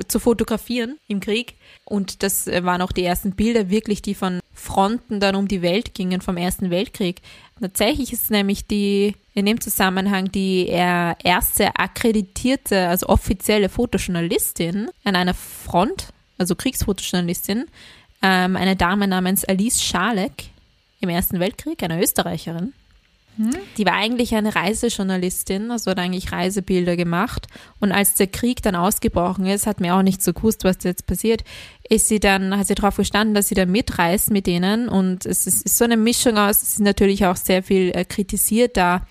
zu 0.08 0.18
fotografieren 0.18 0.98
im 1.06 1.20
Krieg. 1.20 1.54
Und 1.84 2.24
das 2.24 2.48
waren 2.48 2.82
auch 2.82 2.90
die 2.90 3.04
ersten 3.04 3.32
Bilder 3.32 3.70
wirklich, 3.70 4.02
die 4.02 4.16
von 4.16 4.40
Fronten 4.52 5.20
dann 5.20 5.36
um 5.36 5.46
die 5.46 5.62
Welt 5.62 5.94
gingen 5.94 6.20
vom 6.20 6.36
Ersten 6.36 6.70
Weltkrieg. 6.70 7.20
Tatsächlich 7.60 8.12
ist 8.12 8.32
nämlich 8.32 8.66
die, 8.66 9.14
in 9.32 9.46
dem 9.46 9.60
Zusammenhang 9.60 10.32
die 10.32 10.66
erste 10.66 11.76
akkreditierte, 11.76 12.88
also 12.88 13.06
offizielle 13.06 13.68
Fotojournalistin 13.68 14.88
an 15.04 15.14
einer 15.14 15.34
Front, 15.34 16.08
also 16.38 16.56
Kriegsfotojournalistin, 16.56 17.66
ähm, 18.22 18.56
eine 18.56 18.76
Dame 18.76 19.08
namens 19.08 19.44
Alice 19.44 19.82
Schalek 19.82 20.44
im 21.00 21.08
Ersten 21.08 21.40
Weltkrieg, 21.40 21.82
eine 21.82 22.00
Österreicherin. 22.00 22.72
Hm? 23.36 23.50
Die 23.78 23.86
war 23.86 23.94
eigentlich 23.94 24.34
eine 24.34 24.54
Reisejournalistin, 24.54 25.70
also 25.70 25.90
hat 25.90 25.98
eigentlich 25.98 26.32
Reisebilder 26.32 26.96
gemacht. 26.96 27.46
Und 27.80 27.90
als 27.90 28.14
der 28.14 28.26
Krieg 28.26 28.62
dann 28.62 28.76
ausgebrochen 28.76 29.46
ist, 29.46 29.66
hat 29.66 29.80
mir 29.80 29.94
auch 29.94 30.02
nicht 30.02 30.22
so 30.22 30.32
gewusst, 30.32 30.64
was 30.64 30.78
jetzt 30.82 31.06
passiert, 31.06 31.42
ist 31.88 32.08
sie 32.08 32.20
dann, 32.20 32.56
hat 32.56 32.66
sie 32.66 32.74
darauf 32.74 32.96
gestanden, 32.96 33.34
dass 33.34 33.48
sie 33.48 33.54
dann 33.54 33.70
mitreist 33.70 34.30
mit 34.30 34.46
denen. 34.46 34.88
Und 34.88 35.24
es 35.24 35.46
ist, 35.46 35.64
ist 35.64 35.78
so 35.78 35.84
eine 35.84 35.96
Mischung 35.96 36.36
aus, 36.36 36.62
es 36.62 36.74
ist 36.74 36.80
natürlich 36.80 37.24
auch 37.24 37.36
sehr 37.36 37.62
viel 37.62 37.90
äh, 37.94 38.04
kritisiert 38.04 38.76
da. 38.76 39.06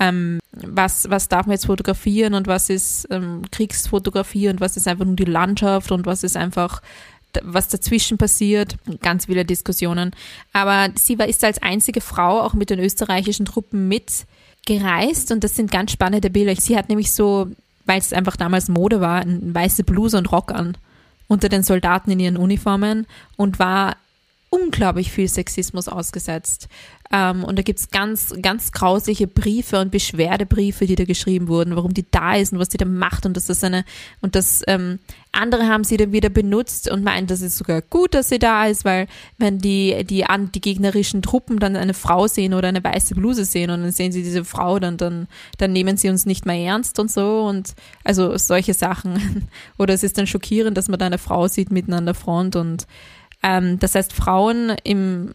Ähm, 0.00 0.40
was, 0.52 1.08
was 1.08 1.28
darf 1.28 1.46
man 1.46 1.52
jetzt 1.52 1.66
fotografieren 1.66 2.34
und 2.34 2.48
was 2.48 2.68
ist 2.68 3.06
ähm, 3.10 3.42
Kriegsfotografie 3.52 4.48
und 4.48 4.60
was 4.60 4.76
ist 4.76 4.88
einfach 4.88 5.04
nur 5.04 5.14
die 5.14 5.24
Landschaft 5.24 5.92
und 5.92 6.04
was 6.04 6.24
ist 6.24 6.36
einfach 6.36 6.82
was 7.42 7.68
dazwischen 7.68 8.18
passiert, 8.18 8.76
ganz 9.00 9.26
viele 9.26 9.44
Diskussionen. 9.44 10.12
Aber 10.52 10.90
sie 10.94 11.18
war, 11.18 11.26
ist 11.26 11.44
als 11.44 11.62
einzige 11.62 12.00
Frau 12.00 12.40
auch 12.40 12.54
mit 12.54 12.70
den 12.70 12.78
österreichischen 12.78 13.46
Truppen 13.46 13.88
mitgereist 13.88 15.32
und 15.32 15.44
das 15.44 15.56
sind 15.56 15.70
ganz 15.70 15.92
spannende 15.92 16.30
Bilder. 16.30 16.54
Sie 16.56 16.76
hat 16.76 16.88
nämlich 16.88 17.12
so, 17.12 17.48
weil 17.86 17.98
es 17.98 18.12
einfach 18.12 18.36
damals 18.36 18.68
Mode 18.68 19.00
war, 19.00 19.20
eine 19.20 19.54
weiße 19.54 19.84
Bluse 19.84 20.18
und 20.18 20.30
Rock 20.32 20.52
an 20.52 20.76
unter 21.26 21.48
den 21.48 21.62
Soldaten 21.62 22.10
in 22.10 22.20
ihren 22.20 22.36
Uniformen 22.36 23.06
und 23.36 23.58
war 23.58 23.96
unglaublich 24.64 25.10
viel 25.10 25.28
Sexismus 25.28 25.88
ausgesetzt. 25.88 26.68
Ähm, 27.12 27.44
und 27.44 27.58
da 27.58 27.62
gibt 27.62 27.78
es 27.78 27.90
ganz, 27.90 28.34
ganz 28.40 28.72
grausliche 28.72 29.26
Briefe 29.26 29.78
und 29.78 29.90
Beschwerdebriefe, 29.90 30.86
die 30.86 30.94
da 30.94 31.04
geschrieben 31.04 31.48
wurden, 31.48 31.76
warum 31.76 31.92
die 31.92 32.06
da 32.10 32.34
ist 32.34 32.52
und 32.52 32.58
was 32.58 32.68
sie 32.70 32.78
da 32.78 32.86
macht 32.86 33.26
und 33.26 33.36
dass 33.36 33.46
das 33.46 33.62
eine, 33.62 33.84
und 34.20 34.34
das, 34.34 34.62
ähm, 34.66 34.98
andere 35.30 35.68
haben 35.68 35.84
sie 35.84 35.96
dann 35.96 36.12
wieder 36.12 36.28
benutzt 36.28 36.90
und 36.90 37.04
meinen, 37.04 37.26
das 37.26 37.42
ist 37.42 37.58
sogar 37.58 37.82
gut, 37.82 38.14
dass 38.14 38.30
sie 38.30 38.38
da 38.38 38.66
ist, 38.66 38.84
weil 38.84 39.06
wenn 39.36 39.58
die, 39.58 40.04
die, 40.04 40.24
an, 40.24 40.50
die 40.52 40.60
gegnerischen 40.60 41.22
Truppen 41.22 41.58
dann 41.58 41.76
eine 41.76 41.94
Frau 41.94 42.26
sehen 42.26 42.54
oder 42.54 42.68
eine 42.68 42.82
weiße 42.82 43.14
Bluse 43.14 43.44
sehen 43.44 43.70
und 43.70 43.82
dann 43.82 43.92
sehen 43.92 44.12
sie 44.12 44.22
diese 44.22 44.44
Frau, 44.44 44.78
dann, 44.78 44.96
dann, 44.96 45.28
dann 45.58 45.72
nehmen 45.72 45.96
sie 45.96 46.08
uns 46.08 46.24
nicht 46.24 46.46
mehr 46.46 46.56
ernst 46.56 46.98
und 46.98 47.10
so 47.10 47.42
und 47.42 47.74
also 48.02 48.36
solche 48.38 48.74
Sachen. 48.74 49.48
oder 49.78 49.94
es 49.94 50.02
ist 50.02 50.16
dann 50.18 50.26
schockierend, 50.26 50.76
dass 50.76 50.88
man 50.88 50.98
da 50.98 51.06
eine 51.06 51.18
Frau 51.18 51.48
sieht 51.48 51.70
mitten 51.70 51.92
an 51.92 52.06
der 52.06 52.14
Front 52.14 52.56
und 52.56 52.86
ähm, 53.44 53.78
das 53.78 53.94
heißt, 53.94 54.12
Frauen 54.14 54.74
im 54.84 55.32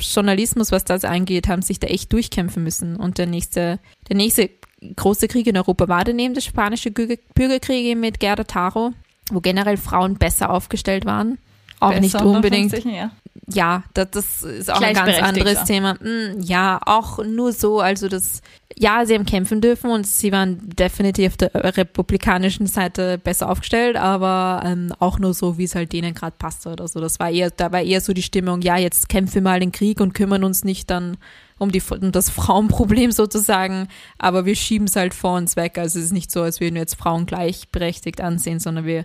Journalismus, 0.00 0.70
was 0.70 0.84
das 0.84 1.04
angeht, 1.04 1.48
haben 1.48 1.62
sich 1.62 1.80
da 1.80 1.88
echt 1.88 2.12
durchkämpfen 2.12 2.62
müssen. 2.62 2.96
Und 2.96 3.18
der 3.18 3.26
nächste, 3.26 3.80
der 4.08 4.16
nächste 4.16 4.48
große 4.96 5.28
Krieg 5.28 5.46
in 5.48 5.56
Europa 5.56 5.88
war 5.88 6.04
daneben 6.04 6.34
der 6.34 6.40
spanische 6.40 6.90
Bürgerkrieg 6.90 7.96
mit 7.98 8.20
Gerda 8.20 8.44
Taro, 8.44 8.92
wo 9.30 9.40
generell 9.40 9.76
Frauen 9.76 10.14
besser 10.14 10.50
aufgestellt 10.50 11.04
waren. 11.04 11.38
Auch 11.80 11.90
besser 11.90 12.00
nicht 12.00 12.20
unbedingt. 12.22 12.70
Sicher, 12.70 12.90
ja 12.90 13.10
ja, 13.54 13.84
das, 13.94 14.10
das 14.10 14.42
ist 14.42 14.70
auch 14.70 14.80
ein 14.80 14.94
ganz 14.94 15.18
anderes 15.20 15.64
Thema. 15.64 15.98
Hm, 16.00 16.40
ja, 16.40 16.80
auch 16.84 17.24
nur 17.24 17.52
so, 17.52 17.80
also 17.80 18.08
das, 18.08 18.40
ja, 18.76 19.04
sie 19.04 19.14
haben 19.14 19.26
kämpfen 19.26 19.60
dürfen 19.60 19.90
und 19.90 20.06
sie 20.06 20.32
waren 20.32 20.58
definitiv 20.70 21.32
auf 21.32 21.36
der 21.36 21.50
republikanischen 21.76 22.66
Seite 22.66 23.18
besser 23.18 23.48
aufgestellt, 23.48 23.96
aber 23.96 24.62
ähm, 24.64 24.92
auch 24.98 25.18
nur 25.18 25.34
so, 25.34 25.58
wie 25.58 25.64
es 25.64 25.74
halt 25.74 25.92
denen 25.92 26.14
gerade 26.14 26.36
passt 26.38 26.66
oder 26.66 26.88
so. 26.88 27.00
Das 27.00 27.20
war 27.20 27.30
eher, 27.30 27.50
da 27.50 27.72
war 27.72 27.82
eher 27.82 28.00
so 28.00 28.12
die 28.12 28.22
Stimmung, 28.22 28.62
ja, 28.62 28.76
jetzt 28.76 29.08
kämpfen 29.08 29.34
wir 29.34 29.42
mal 29.42 29.60
den 29.60 29.72
Krieg 29.72 30.00
und 30.00 30.14
kümmern 30.14 30.44
uns 30.44 30.64
nicht 30.64 30.90
dann 30.90 31.16
um, 31.58 31.70
die, 31.70 31.82
um 31.90 32.12
das 32.12 32.30
Frauenproblem 32.30 33.12
sozusagen, 33.12 33.88
aber 34.18 34.44
wir 34.44 34.56
schieben 34.56 34.86
es 34.86 34.96
halt 34.96 35.14
vor 35.14 35.36
uns 35.36 35.56
weg. 35.56 35.78
Also 35.78 35.98
es 35.98 36.06
ist 36.06 36.12
nicht 36.12 36.30
so, 36.30 36.42
als 36.42 36.60
würden 36.60 36.74
wir 36.74 36.82
jetzt 36.82 36.96
Frauen 36.96 37.26
gleichberechtigt 37.26 38.20
ansehen, 38.20 38.60
sondern 38.60 38.84
wir 38.84 39.04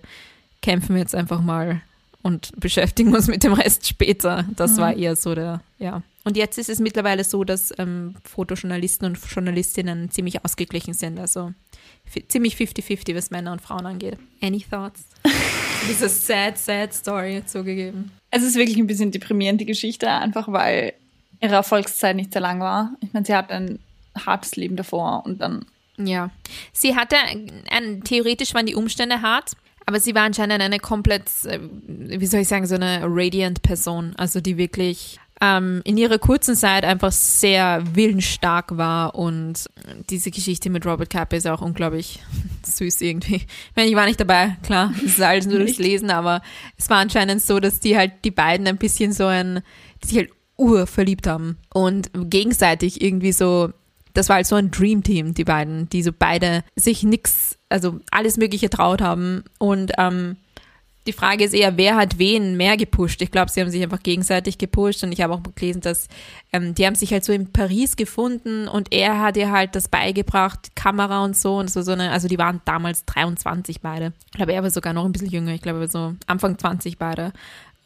kämpfen 0.61 0.97
jetzt 0.97 1.15
einfach 1.15 1.41
mal 1.41 1.81
und 2.27 2.51
beschäftigen 2.59 3.15
uns 3.15 3.27
mit 3.27 3.43
dem 3.43 3.53
Rest 3.53 3.87
später. 3.87 4.45
Das 4.57 4.73
mhm. 4.73 4.77
war 4.77 4.95
eher 4.95 5.15
so 5.15 5.33
der, 5.33 5.61
ja. 5.79 6.03
Und 6.25 6.35
jetzt 6.35 6.57
ist 6.57 6.69
es 6.69 6.79
mittlerweile 6.79 7.23
so, 7.23 7.45
dass 7.45 7.73
ähm, 7.77 8.15
Fotojournalisten 8.25 9.07
und 9.07 9.17
Journalistinnen 9.17 10.11
ziemlich 10.11 10.43
ausgeglichen 10.43 10.93
sind. 10.93 11.19
Also 11.19 11.53
ziemlich 12.27 12.55
50-50, 12.55 13.15
was 13.15 13.31
Männer 13.31 13.53
und 13.53 13.61
Frauen 13.61 13.85
angeht. 13.85 14.17
Any 14.41 14.59
thoughts? 14.59 15.05
Diese 15.89 16.09
sad, 16.09 16.57
sad 16.57 16.93
Story 16.93 17.43
zugegeben. 17.45 18.11
Es 18.29 18.43
ist 18.43 18.57
wirklich 18.57 18.77
ein 18.77 18.87
bisschen 18.87 19.11
deprimierend, 19.11 19.61
die 19.61 19.65
Geschichte, 19.65 20.09
einfach 20.09 20.51
weil 20.51 20.93
ihre 21.39 21.55
Erfolgszeit 21.55 22.17
nicht 22.17 22.33
sehr 22.33 22.41
lang 22.41 22.59
war. 22.59 22.91
Ich 22.99 23.13
meine, 23.13 23.25
sie 23.25 23.33
hat 23.33 23.51
ein 23.51 23.79
hartes 24.25 24.57
Leben 24.57 24.75
davor 24.75 25.25
und 25.25 25.39
dann. 25.39 25.65
Ja. 25.97 26.29
Sie 26.73 26.93
hatte, 26.93 27.15
ein, 27.69 28.03
theoretisch 28.03 28.53
waren 28.53 28.65
die 28.65 28.75
Umstände 28.75 29.21
hart. 29.21 29.53
Aber 29.87 30.01
sie 30.01 30.13
war 30.13 30.23
anscheinend 30.23 30.61
eine 30.61 30.79
komplett, 30.79 31.23
äh, 31.45 31.59
wie 31.87 32.25
soll 32.25 32.41
ich 32.41 32.49
sagen, 32.49 32.67
so 32.67 32.75
eine 32.75 33.03
radiant 33.03 33.61
Person, 33.61 34.13
also 34.17 34.41
die 34.41 34.57
wirklich 34.57 35.17
ähm, 35.39 35.81
in 35.85 35.97
ihrer 35.97 36.19
kurzen 36.19 36.55
Zeit 36.55 36.83
einfach 36.83 37.13
sehr 37.13 37.81
willensstark 37.93 38.75
war 38.75 39.15
und 39.15 39.69
diese 40.09 40.29
Geschichte 40.29 40.69
mit 40.69 40.85
Robert 40.85 41.09
Capa 41.09 41.37
ist 41.37 41.47
auch 41.47 41.61
unglaublich 41.61 42.19
süß 42.63 42.99
irgendwie. 42.99 43.35
Ich 43.35 43.75
meine, 43.77 43.87
ich 43.87 43.95
war 43.95 44.05
nicht 44.05 44.19
dabei, 44.19 44.57
klar, 44.61 44.93
es 44.97 45.13
ist 45.13 45.21
alles 45.21 45.45
nur 45.45 45.59
das 45.65 45.77
Lesen, 45.77 46.09
aber 46.09 46.41
es 46.77 46.89
war 46.89 46.97
anscheinend 46.97 47.41
so, 47.41 47.61
dass 47.61 47.79
die 47.79 47.95
halt 47.95 48.11
die 48.25 48.31
beiden 48.31 48.67
ein 48.67 48.77
bisschen 48.77 49.13
so 49.13 49.27
ein, 49.27 49.61
die 50.03 50.07
sich 50.07 50.17
halt 50.17 50.31
urverliebt 50.57 51.27
haben 51.27 51.57
und 51.73 52.09
gegenseitig 52.13 53.01
irgendwie 53.01 53.31
so 53.31 53.71
das 54.17 54.29
war 54.29 54.37
halt 54.37 54.47
so 54.47 54.55
ein 54.55 54.71
Dream 54.71 55.03
Team, 55.03 55.35
die 55.35 55.43
beiden, 55.43 55.87
die 55.89 56.01
so 56.01 56.11
beide 56.11 56.63
sich 56.75 57.03
nix, 57.03 57.57
also 57.69 57.99
alles 58.09 58.37
Mögliche 58.37 58.69
traut 58.69 58.99
haben 58.99 59.43
und 59.59 59.91
ähm, 59.99 60.37
Die 61.05 61.13
Frage 61.13 61.45
ist 61.45 61.53
eher, 61.53 61.77
wer 61.77 61.95
hat 61.95 62.17
wen 62.17 62.57
mehr 62.57 62.75
gepusht? 62.75 63.21
Ich 63.21 63.31
glaube, 63.31 63.49
sie 63.49 63.61
haben 63.61 63.69
sich 63.69 63.81
einfach 63.81 64.03
gegenseitig 64.03 64.57
gepusht 64.57 65.03
und 65.03 65.13
ich 65.13 65.21
habe 65.21 65.33
auch 65.33 65.41
gelesen, 65.55 65.81
dass 65.81 66.07
ähm, 66.51 66.75
die 66.75 66.85
haben 66.85 66.95
sich 66.95 67.13
halt 67.13 67.23
so 67.23 67.31
in 67.31 67.53
Paris 67.53 67.95
gefunden 67.95 68.67
und 68.67 68.91
er 68.91 69.21
hat 69.21 69.37
ihr 69.37 69.51
halt 69.51 69.75
das 69.75 69.87
beigebracht, 69.87 70.75
Kamera 70.75 71.23
und 71.23 71.37
so 71.37 71.57
und 71.57 71.69
so, 71.69 71.81
so 71.81 71.91
eine, 71.91 72.11
also 72.11 72.27
die 72.27 72.39
waren 72.39 72.59
damals 72.65 73.05
23 73.05 73.79
beide. 73.81 74.13
Ich 74.25 74.31
glaube, 74.33 74.51
er 74.51 74.63
war 74.63 74.71
sogar 74.71 74.93
noch 74.93 75.05
ein 75.05 75.13
bisschen 75.13 75.29
jünger, 75.29 75.53
ich 75.53 75.61
glaube 75.61 75.87
so 75.87 76.15
Anfang 76.25 76.57
20 76.57 76.97
beide. 76.97 77.31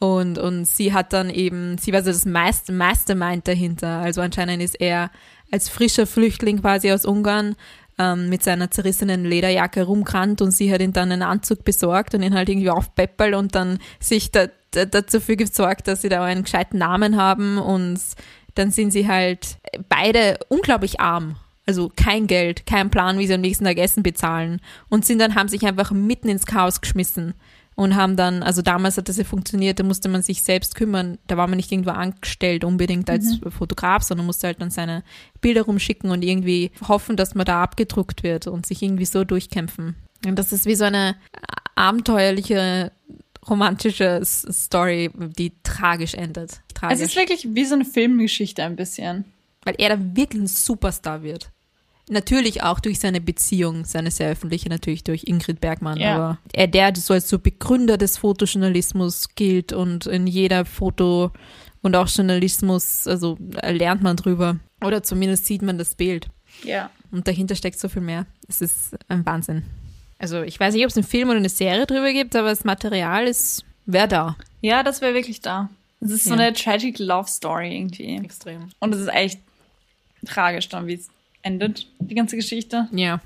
Und, 0.00 0.36
und 0.38 0.64
sie 0.64 0.92
hat 0.92 1.12
dann 1.12 1.30
eben, 1.30 1.78
sie 1.78 1.92
war 1.92 2.02
so 2.02 2.10
das 2.10 2.24
Mastermind 2.24 3.46
dahinter. 3.46 4.00
Also 4.00 4.20
anscheinend 4.20 4.60
ist 4.60 4.80
er 4.80 5.12
als 5.52 5.68
frischer 5.68 6.06
Flüchtling 6.06 6.60
quasi 6.60 6.90
aus 6.90 7.04
Ungarn 7.04 7.54
ähm, 7.98 8.28
mit 8.28 8.42
seiner 8.42 8.70
zerrissenen 8.70 9.24
Lederjacke 9.24 9.84
rumgerannt 9.84 10.40
und 10.42 10.50
sie 10.50 10.72
hat 10.72 10.80
ihn 10.80 10.92
dann 10.92 11.12
einen 11.12 11.22
Anzug 11.22 11.64
besorgt 11.64 12.14
und 12.14 12.22
ihn 12.22 12.34
halt 12.34 12.48
irgendwie 12.48 12.70
aufpeppelt 12.70 13.34
und 13.34 13.54
dann 13.54 13.78
sich 14.00 14.32
da, 14.32 14.46
da, 14.72 14.86
dafür 14.86 15.36
gesorgt, 15.36 15.86
dass 15.86 16.02
sie 16.02 16.08
da 16.08 16.24
einen 16.24 16.44
gescheiten 16.44 16.78
Namen 16.78 17.16
haben 17.16 17.58
und 17.58 18.00
dann 18.54 18.70
sind 18.70 18.90
sie 18.92 19.06
halt 19.06 19.58
beide 19.88 20.38
unglaublich 20.48 21.00
arm. 21.00 21.36
Also 21.64 21.92
kein 21.94 22.26
Geld, 22.26 22.66
kein 22.66 22.90
Plan, 22.90 23.18
wie 23.18 23.26
sie 23.26 23.34
am 23.34 23.40
nächsten 23.40 23.64
Tag 23.64 23.78
Essen 23.78 24.02
bezahlen 24.02 24.60
und 24.88 25.04
sind 25.04 25.20
dann, 25.20 25.36
haben 25.36 25.48
sich 25.48 25.64
einfach 25.64 25.92
mitten 25.92 26.28
ins 26.28 26.46
Chaos 26.46 26.80
geschmissen 26.80 27.34
und 27.74 27.96
haben 27.96 28.16
dann, 28.16 28.42
also 28.42 28.62
damals 28.62 28.96
hat 28.96 29.08
das 29.08 29.16
ja 29.16 29.24
funktioniert, 29.24 29.80
da 29.80 29.84
musste 29.84 30.08
man 30.08 30.22
sich 30.22 30.42
selbst 30.42 30.74
kümmern, 30.74 31.18
da 31.26 31.36
war 31.36 31.46
man 31.46 31.56
nicht 31.56 31.72
irgendwo 31.72 31.90
angestellt 31.90 32.64
unbedingt 32.64 33.08
als 33.08 33.40
mhm. 33.40 33.50
Fotograf, 33.50 34.02
sondern 34.02 34.26
musste 34.26 34.46
halt 34.46 34.60
dann 34.60 34.70
seine 34.70 35.02
Bilder 35.40 35.62
rumschicken 35.62 36.10
und 36.10 36.22
irgendwie 36.22 36.70
hoffen, 36.86 37.16
dass 37.16 37.34
man 37.34 37.46
da 37.46 37.62
abgedruckt 37.62 38.22
wird 38.22 38.46
und 38.46 38.66
sich 38.66 38.82
irgendwie 38.82 39.06
so 39.06 39.24
durchkämpfen. 39.24 39.96
Und 40.26 40.38
das 40.38 40.52
ist 40.52 40.66
wie 40.66 40.74
so 40.74 40.84
eine 40.84 41.16
abenteuerliche 41.74 42.92
romantische 43.48 44.20
Story, 44.24 45.10
die 45.14 45.52
tragisch 45.62 46.14
endet. 46.14 46.60
Tragisch. 46.74 47.00
Es 47.00 47.08
ist 47.08 47.16
wirklich 47.16 47.48
wie 47.54 47.64
so 47.64 47.74
eine 47.74 47.84
Filmgeschichte 47.84 48.62
ein 48.62 48.76
bisschen. 48.76 49.24
Weil 49.64 49.74
er 49.78 49.96
da 49.96 50.16
wirklich 50.16 50.42
ein 50.42 50.46
Superstar 50.46 51.22
wird. 51.22 51.50
Natürlich 52.08 52.62
auch 52.62 52.80
durch 52.80 52.98
seine 52.98 53.20
Beziehung, 53.20 53.84
seine 53.84 54.10
sehr 54.10 54.30
öffentliche, 54.30 54.68
natürlich 54.68 55.04
durch 55.04 55.24
Ingrid 55.24 55.60
Bergmann. 55.60 55.98
Ja. 55.98 56.14
Aber 56.14 56.38
er, 56.52 56.66
der 56.66 56.94
so 56.96 57.14
als 57.14 57.28
so 57.28 57.38
Begründer 57.38 57.96
des 57.96 58.18
Fotojournalismus 58.18 59.34
gilt 59.34 59.72
und 59.72 60.06
in 60.06 60.26
jeder 60.26 60.64
Foto 60.64 61.30
und 61.80 61.96
auch 61.96 62.08
Journalismus, 62.08 63.06
also 63.06 63.38
lernt 63.62 64.02
man 64.02 64.16
drüber. 64.16 64.58
Oder 64.82 65.02
zumindest 65.02 65.46
sieht 65.46 65.62
man 65.62 65.78
das 65.78 65.94
Bild. 65.94 66.28
Ja. 66.64 66.90
Und 67.10 67.28
dahinter 67.28 67.54
steckt 67.54 67.78
so 67.78 67.88
viel 67.88 68.02
mehr. 68.02 68.26
Es 68.48 68.60
ist 68.60 68.96
ein 69.08 69.24
Wahnsinn. 69.24 69.64
Also 70.18 70.42
ich 70.42 70.58
weiß 70.58 70.74
nicht, 70.74 70.84
ob 70.84 70.90
es 70.90 70.96
einen 70.96 71.06
Film 71.06 71.28
oder 71.28 71.38
eine 71.38 71.48
Serie 71.48 71.86
drüber 71.86 72.12
gibt, 72.12 72.36
aber 72.36 72.50
das 72.50 72.64
Material 72.64 73.26
ist, 73.26 73.64
wäre 73.86 74.08
da. 74.08 74.36
Ja, 74.60 74.82
das 74.82 75.00
wäre 75.00 75.14
wirklich 75.14 75.40
da. 75.40 75.68
Es 76.00 76.10
ist 76.10 76.24
so 76.24 76.32
eine 76.32 76.52
tragic 76.52 76.98
Love 76.98 77.28
Story 77.28 77.76
irgendwie. 77.76 78.16
Extrem. 78.16 78.70
Und 78.80 78.94
es 78.94 79.00
ist 79.02 79.12
echt 79.12 79.40
tragisch 80.26 80.68
dann, 80.68 80.86
wie 80.86 80.94
es 80.94 81.08
endet, 81.42 81.86
die 81.98 82.14
ganze 82.14 82.36
Geschichte. 82.36 82.88
Ja. 82.92 83.20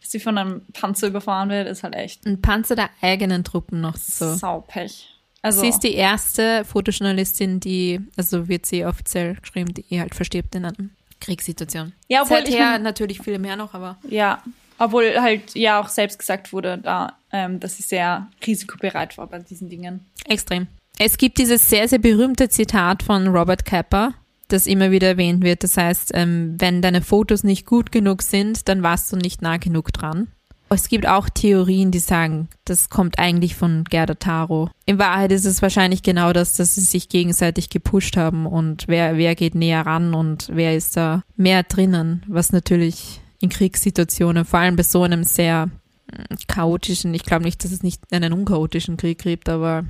Dass 0.00 0.10
sie 0.10 0.20
von 0.20 0.36
einem 0.36 0.62
Panzer 0.72 1.08
überfahren 1.08 1.48
wird, 1.48 1.68
ist 1.68 1.82
halt 1.82 1.94
echt. 1.94 2.26
Ein 2.26 2.42
Panzer 2.42 2.74
der 2.74 2.90
eigenen 3.00 3.44
Truppen 3.44 3.80
noch 3.80 3.96
so. 3.96 4.34
Saupech. 4.34 5.08
Also, 5.42 5.60
sie 5.60 5.68
ist 5.68 5.80
die 5.80 5.94
erste 5.94 6.64
Fotojournalistin, 6.64 7.58
die, 7.58 8.00
also 8.16 8.48
wird 8.48 8.64
sie 8.64 8.84
offiziell 8.84 9.34
geschrieben, 9.34 9.74
die 9.74 10.00
halt 10.00 10.14
verstirbt 10.14 10.54
in 10.54 10.64
einer 10.64 10.74
Kriegssituation. 11.20 11.92
Ja, 12.08 12.22
obwohl 12.22 12.38
Seither 12.38 12.50
ich 12.52 12.58
mein, 12.58 12.82
natürlich 12.82 13.20
viele 13.20 13.40
mehr 13.40 13.56
noch, 13.56 13.74
aber. 13.74 13.98
Ja, 14.08 14.42
obwohl 14.78 15.20
halt 15.20 15.54
ja 15.54 15.80
auch 15.80 15.88
selbst 15.88 16.18
gesagt 16.18 16.52
wurde, 16.52 16.78
da, 16.78 17.16
ähm, 17.32 17.60
dass 17.60 17.76
sie 17.76 17.82
sehr 17.82 18.28
risikobereit 18.46 19.18
war 19.18 19.26
bei 19.26 19.38
diesen 19.40 19.68
Dingen. 19.68 20.06
Extrem. 20.26 20.68
Es 20.98 21.16
gibt 21.18 21.38
dieses 21.38 21.68
sehr, 21.68 21.88
sehr 21.88 21.98
berühmte 21.98 22.48
Zitat 22.48 23.02
von 23.02 23.28
Robert 23.28 23.64
Kapper, 23.64 24.14
das 24.52 24.66
immer 24.66 24.90
wieder 24.90 25.08
erwähnt 25.08 25.42
wird. 25.42 25.64
Das 25.64 25.76
heißt, 25.76 26.12
ähm, 26.14 26.56
wenn 26.58 26.82
deine 26.82 27.02
Fotos 27.02 27.44
nicht 27.44 27.66
gut 27.66 27.92
genug 27.92 28.22
sind, 28.22 28.68
dann 28.68 28.82
warst 28.82 29.12
du 29.12 29.16
nicht 29.16 29.42
nah 29.42 29.56
genug 29.56 29.92
dran. 29.92 30.28
Es 30.74 30.88
gibt 30.88 31.06
auch 31.06 31.28
Theorien, 31.28 31.90
die 31.90 31.98
sagen, 31.98 32.48
das 32.64 32.88
kommt 32.88 33.18
eigentlich 33.18 33.54
von 33.54 33.84
Gerda 33.84 34.14
Taro. 34.14 34.70
In 34.86 34.98
Wahrheit 34.98 35.30
ist 35.30 35.44
es 35.44 35.60
wahrscheinlich 35.60 36.02
genau 36.02 36.32
das, 36.32 36.54
dass 36.54 36.76
sie 36.76 36.80
sich 36.80 37.10
gegenseitig 37.10 37.68
gepusht 37.68 38.16
haben 38.16 38.46
und 38.46 38.84
wer, 38.88 39.18
wer 39.18 39.34
geht 39.34 39.54
näher 39.54 39.84
ran 39.84 40.14
und 40.14 40.48
wer 40.50 40.74
ist 40.74 40.96
da 40.96 41.24
mehr 41.36 41.62
drinnen, 41.62 42.24
was 42.26 42.52
natürlich 42.52 43.20
in 43.40 43.50
Kriegssituationen, 43.50 44.44
vor 44.46 44.60
allem 44.60 44.76
bei 44.76 44.82
so 44.82 45.02
einem 45.02 45.24
sehr 45.24 45.66
mm, 45.66 46.34
chaotischen, 46.48 47.12
ich 47.12 47.24
glaube 47.24 47.44
nicht, 47.44 47.62
dass 47.64 47.72
es 47.72 47.82
nicht 47.82 48.00
einen 48.10 48.32
unchaotischen 48.32 48.96
Krieg 48.96 49.18
gibt, 49.18 49.50
aber 49.50 49.84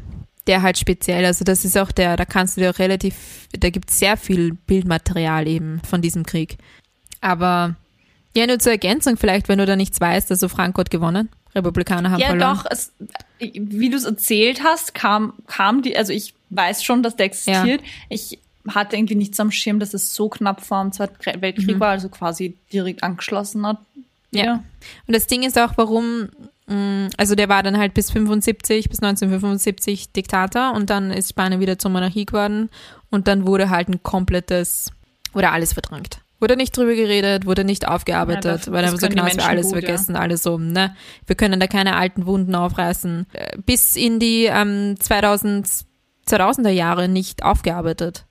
der 0.47 0.63
halt 0.63 0.79
speziell, 0.79 1.25
also 1.25 1.45
das 1.45 1.65
ist 1.65 1.79
auch 1.79 1.93
der, 1.93 2.17
da 2.17 2.25
kannst 2.25 2.57
du 2.57 2.61
dir 2.61 2.71
auch 2.71 2.79
relativ, 2.79 3.49
da 3.53 3.71
gibt 3.71 3.91
es 3.91 3.99
sehr 3.99 4.17
viel 4.17 4.55
Bildmaterial 4.55 5.47
eben 5.47 5.81
von 5.89 6.03
diesem 6.03 6.27
Krieg. 6.27 6.59
Aber 7.21 7.77
ja, 8.35 8.47
nur 8.47 8.59
zur 8.59 8.73
Ergänzung 8.73 9.17
vielleicht, 9.17 9.49
wenn 9.49 9.59
du 9.59 9.67
da 9.67 9.77
nichts 9.77 10.01
weißt, 10.01 10.31
also 10.31 10.49
Franco 10.49 10.81
hat 10.81 10.91
gewonnen, 10.91 11.29
Republikaner 11.55 12.11
haben 12.11 12.21
ja, 12.21 12.29
verloren. 12.29 12.57
Ja, 12.57 12.63
doch, 12.63 12.71
es, 12.71 12.93
wie 13.39 13.91
du 13.91 13.97
es 13.97 14.05
erzählt 14.05 14.63
hast, 14.65 14.95
kam, 14.95 15.35
kam 15.47 15.83
die, 15.83 15.97
also 15.97 16.13
ich 16.13 16.35
weiß 16.51 16.83
schon, 16.83 17.03
dass 17.03 17.17
der 17.17 17.27
existiert. 17.27 17.81
Ja. 17.81 17.87
Ich 18.09 18.39
hatte 18.69 18.97
irgendwie 18.97 19.17
nichts 19.17 19.39
am 19.41 19.51
Schirm, 19.51 19.81
dass 19.81 19.95
es 19.95 20.15
so 20.15 20.29
knapp 20.29 20.65
vor 20.65 20.83
dem 20.83 20.93
Zweiten 20.93 21.43
Weltkrieg 21.43 21.77
mhm. 21.77 21.81
war, 21.81 21.91
also 21.91 22.09
quasi 22.09 22.57
direkt 22.73 23.03
angeschlossen 23.03 23.67
hat. 23.67 23.79
Ja. 24.31 24.45
ja. 24.45 24.65
Und 25.07 25.15
das 25.15 25.27
Ding 25.27 25.43
ist 25.43 25.59
auch, 25.59 25.73
warum 25.77 26.29
also 27.17 27.35
der 27.35 27.49
war 27.49 27.63
dann 27.63 27.77
halt 27.77 27.93
bis 27.95 28.11
75, 28.11 28.89
bis 28.89 29.03
1975 29.03 30.13
Diktator 30.13 30.73
und 30.75 30.91
dann 30.91 31.11
ist 31.11 31.31
Spanien 31.31 31.61
wieder 31.61 31.79
zur 31.79 31.91
Monarchie 31.91 32.25
geworden 32.25 32.71
und 33.11 33.29
dann 33.29 33.47
wurde 33.47 33.69
halt 33.69 33.89
ein 33.89 34.03
komplettes, 34.03 34.91
wurde 35.33 35.51
alles 35.51 35.73
verdrängt. 35.73 36.21
Wurde 36.41 36.57
nicht 36.57 36.77
drüber 36.77 36.95
geredet, 36.95 37.47
wurde 37.47 37.63
nicht 37.63 37.87
aufgearbeitet, 37.87 38.45
ja, 38.45 38.57
das, 38.57 38.73
weil 38.73 38.83
dann 38.83 38.99
so 38.99 39.09
genau 39.09 39.27
wir 39.27 39.47
alles 39.47 39.67
gut, 39.67 39.75
vergessen, 39.75 40.15
ja. 40.15 40.21
alles 40.21 40.43
so, 40.43 40.59
ne? 40.59 40.97
Wir 41.27 41.37
können 41.37 41.61
da 41.61 41.69
keine 41.69 41.95
alten 41.95 42.27
Wunden 42.27 42.57
aufreißen. 42.57 43.27
Äh, 43.33 43.59
bis 43.65 43.95
in 43.95 44.19
die 44.19 44.47
ähm, 44.47 44.97
2000, 44.99 45.69
2000er 46.27 46.71
Jahre 46.71 47.09
nicht 47.09 47.45
aufgearbeitet. 47.45 48.27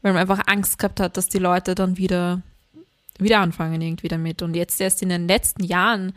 Weil 0.00 0.14
man 0.14 0.22
einfach 0.22 0.40
Angst 0.46 0.78
gehabt 0.78 1.00
hat, 1.00 1.18
dass 1.18 1.28
die 1.28 1.38
Leute 1.38 1.74
dann 1.74 1.98
wieder, 1.98 2.40
wieder 3.18 3.40
anfangen 3.40 3.82
irgendwie 3.82 4.08
damit. 4.08 4.40
Und 4.40 4.56
jetzt 4.56 4.80
erst 4.80 5.02
in 5.02 5.10
den 5.10 5.28
letzten 5.28 5.62
Jahren 5.62 6.14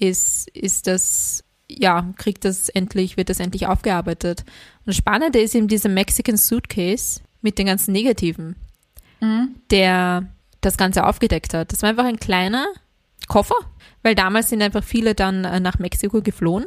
ist, 0.00 0.48
ist 0.48 0.86
das, 0.86 1.44
ja, 1.68 2.12
kriegt 2.16 2.44
das 2.44 2.68
endlich, 2.68 3.16
wird 3.16 3.28
das 3.28 3.40
endlich 3.40 3.66
aufgearbeitet. 3.66 4.40
Und 4.80 4.88
das 4.88 4.96
Spannende 4.96 5.40
ist 5.40 5.54
eben 5.54 5.68
dieser 5.68 5.88
Mexican 5.88 6.36
Suitcase 6.36 7.20
mit 7.42 7.58
den 7.58 7.66
ganzen 7.66 7.92
Negativen, 7.92 8.56
mhm. 9.20 9.54
der 9.70 10.26
das 10.60 10.76
Ganze 10.76 11.06
aufgedeckt 11.06 11.54
hat. 11.54 11.72
Das 11.72 11.82
war 11.82 11.90
einfach 11.90 12.04
ein 12.04 12.18
kleiner 12.18 12.66
Koffer, 13.28 13.54
weil 14.02 14.14
damals 14.14 14.48
sind 14.48 14.62
einfach 14.62 14.84
viele 14.84 15.14
dann 15.14 15.44
äh, 15.44 15.60
nach 15.60 15.78
Mexiko 15.78 16.22
geflohen 16.22 16.66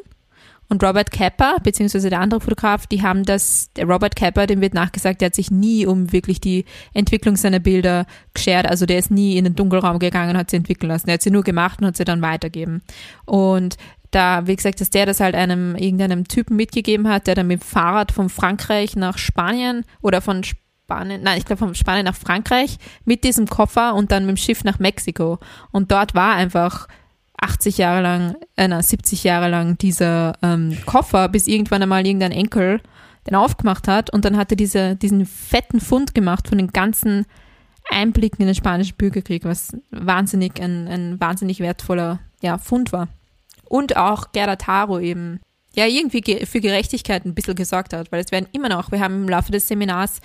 und 0.69 0.83
Robert 0.83 1.11
Kappa, 1.11 1.57
beziehungsweise 1.61 2.09
der 2.09 2.19
andere 2.19 2.41
Fotograf, 2.41 2.87
die 2.87 3.01
haben 3.03 3.23
das, 3.23 3.71
der 3.75 3.85
Robert 3.85 4.15
Kappa, 4.15 4.45
dem 4.47 4.61
wird 4.61 4.73
nachgesagt, 4.73 5.21
der 5.21 5.27
hat 5.27 5.35
sich 5.35 5.51
nie 5.51 5.85
um 5.85 6.11
wirklich 6.11 6.41
die 6.41 6.65
Entwicklung 6.93 7.35
seiner 7.35 7.59
Bilder 7.59 8.05
geschert. 8.33 8.67
Also 8.67 8.85
der 8.85 8.99
ist 8.99 9.11
nie 9.11 9.37
in 9.37 9.43
den 9.43 9.55
Dunkelraum 9.55 9.99
gegangen 9.99 10.31
und 10.31 10.37
hat 10.37 10.49
sie 10.49 10.57
entwickeln 10.57 10.89
lassen. 10.89 11.09
Er 11.09 11.15
hat 11.15 11.21
sie 11.21 11.31
nur 11.31 11.43
gemacht 11.43 11.79
und 11.81 11.87
hat 11.87 11.97
sie 11.97 12.05
dann 12.05 12.21
weitergeben. 12.21 12.81
Und 13.25 13.77
da, 14.11 14.47
wie 14.47 14.55
gesagt, 14.55 14.79
dass 14.79 14.89
der 14.89 15.05
das 15.05 15.19
halt 15.19 15.35
einem, 15.35 15.75
irgendeinem 15.75 16.27
Typen 16.27 16.55
mitgegeben 16.55 17.07
hat, 17.09 17.27
der 17.27 17.35
dann 17.35 17.47
mit 17.47 17.61
dem 17.61 17.65
Fahrrad 17.65 18.11
von 18.11 18.29
Frankreich 18.29 18.95
nach 18.95 19.17
Spanien 19.17 19.85
oder 20.01 20.21
von 20.21 20.43
Spanien, 20.43 21.23
nein, 21.23 21.37
ich 21.37 21.45
glaube 21.45 21.59
von 21.59 21.75
Spanien 21.75 22.05
nach 22.05 22.15
Frankreich 22.15 22.77
mit 23.05 23.23
diesem 23.23 23.47
Koffer 23.47 23.95
und 23.95 24.11
dann 24.11 24.25
mit 24.25 24.37
dem 24.37 24.37
Schiff 24.37 24.63
nach 24.63 24.79
Mexiko. 24.79 25.39
Und 25.71 25.91
dort 25.91 26.13
war 26.13 26.35
einfach 26.35 26.87
80 27.43 27.77
Jahre 27.77 28.01
lang, 28.01 28.35
äh, 28.55 28.67
na, 28.67 28.81
70 28.81 29.23
Jahre 29.23 29.49
lang 29.49 29.77
dieser 29.77 30.33
ähm, 30.41 30.77
Koffer, 30.85 31.27
bis 31.27 31.47
irgendwann 31.47 31.83
einmal 31.83 32.05
irgendein 32.05 32.31
Enkel 32.31 32.81
den 33.27 33.35
aufgemacht 33.35 33.87
hat 33.87 34.11
und 34.11 34.25
dann 34.25 34.37
hat 34.37 34.51
er 34.51 34.57
diese, 34.57 34.95
diesen 34.95 35.25
fetten 35.25 35.79
Fund 35.79 36.13
gemacht 36.13 36.47
von 36.47 36.57
den 36.57 36.67
ganzen 36.67 37.25
Einblicken 37.89 38.41
in 38.41 38.47
den 38.47 38.55
spanischen 38.55 38.95
Bürgerkrieg, 38.97 39.43
was 39.45 39.75
wahnsinnig, 39.91 40.61
ein, 40.61 40.87
ein 40.87 41.19
wahnsinnig 41.19 41.59
wertvoller 41.59 42.19
ja, 42.41 42.57
Fund 42.57 42.91
war. 42.91 43.07
Und 43.65 43.97
auch 43.97 44.31
Gerda 44.31 44.55
Taro 44.55 44.99
eben, 44.99 45.39
ja, 45.75 45.85
irgendwie 45.85 46.21
ge 46.21 46.45
für 46.45 46.61
Gerechtigkeit 46.61 47.25
ein 47.25 47.33
bisschen 47.33 47.55
gesorgt 47.55 47.93
hat, 47.93 48.11
weil 48.11 48.21
es 48.21 48.31
werden 48.31 48.47
immer 48.51 48.69
noch, 48.69 48.91
wir 48.91 48.99
haben 48.99 49.23
im 49.23 49.29
Laufe 49.29 49.51
des 49.51 49.67
Seminars, 49.67 50.21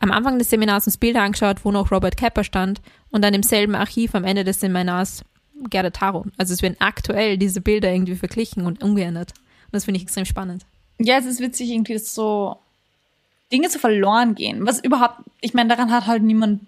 am 0.00 0.10
Anfang 0.10 0.38
des 0.38 0.50
Seminars 0.50 0.86
uns 0.86 0.96
Bilder 0.96 1.22
angeschaut, 1.22 1.64
wo 1.64 1.72
noch 1.72 1.90
Robert 1.90 2.16
Kepper 2.16 2.44
stand 2.44 2.80
und 3.10 3.22
dann 3.22 3.34
im 3.34 3.42
selben 3.42 3.74
Archiv 3.74 4.14
am 4.14 4.24
Ende 4.24 4.44
des 4.44 4.60
Seminars 4.60 5.24
Gerda 5.70 5.90
Taro. 5.90 6.24
Also 6.36 6.54
es 6.54 6.62
werden 6.62 6.76
aktuell 6.78 7.38
diese 7.38 7.60
Bilder 7.60 7.92
irgendwie 7.92 8.16
verglichen 8.16 8.66
und 8.66 8.82
umgeändert. 8.82 9.32
Und 9.66 9.74
das 9.74 9.84
finde 9.84 9.98
ich 9.98 10.04
extrem 10.04 10.24
spannend. 10.24 10.64
Ja, 10.98 11.18
es 11.18 11.26
ist 11.26 11.40
witzig, 11.40 11.70
irgendwie 11.70 11.94
dass 11.94 12.14
so 12.14 12.58
Dinge 13.52 13.68
zu 13.68 13.78
verloren 13.78 14.34
gehen. 14.34 14.66
Was 14.66 14.80
überhaupt, 14.80 15.20
ich 15.40 15.54
meine, 15.54 15.68
daran 15.68 15.90
hat 15.90 16.06
halt 16.06 16.22
niemand 16.22 16.62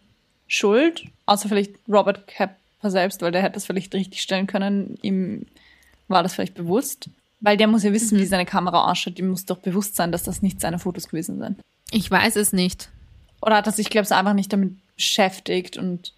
Schuld, 0.49 1.05
außer 1.27 1.49
vielleicht 1.49 1.73
Robert 1.89 2.27
Kapper 2.27 2.91
selbst, 2.91 3.23
weil 3.23 3.33
der 3.33 3.43
hätte 3.43 3.55
das 3.55 3.67
vielleicht 3.67 3.95
richtig 3.95 4.23
stellen 4.23 4.47
können. 4.47 4.99
Ihm 5.03 5.47
war 6.09 6.23
das 6.23 6.35
vielleicht 6.35 6.55
bewusst. 6.55 7.09
Weil 7.41 7.57
der 7.57 7.69
muss 7.69 7.85
ja 7.85 7.93
wissen, 7.93 8.19
mhm. 8.19 8.23
wie 8.23 8.27
seine 8.27 8.47
Kamera 8.47 8.91
ausschaut. 8.91 9.19
Dem 9.19 9.31
muss 9.31 9.47
doch 9.47 9.59
bewusst 9.59 9.97
sein, 9.97 10.13
dass 10.13 10.25
das 10.25 10.43
nicht 10.43 10.61
seine 10.61 10.79
Fotos 10.79 11.09
gewesen 11.09 11.39
sind. 11.39 11.59
Ich 11.91 12.11
weiß 12.11 12.37
es 12.37 12.53
nicht. 12.53 12.91
Oder 13.41 13.57
hat 13.57 13.67
er 13.67 13.73
sich, 13.73 13.89
glaube 13.89 14.05
ich, 14.05 14.13
einfach 14.13 14.35
nicht 14.35 14.53
damit 14.53 14.75
beschäftigt 14.97 15.79
und 15.79 16.13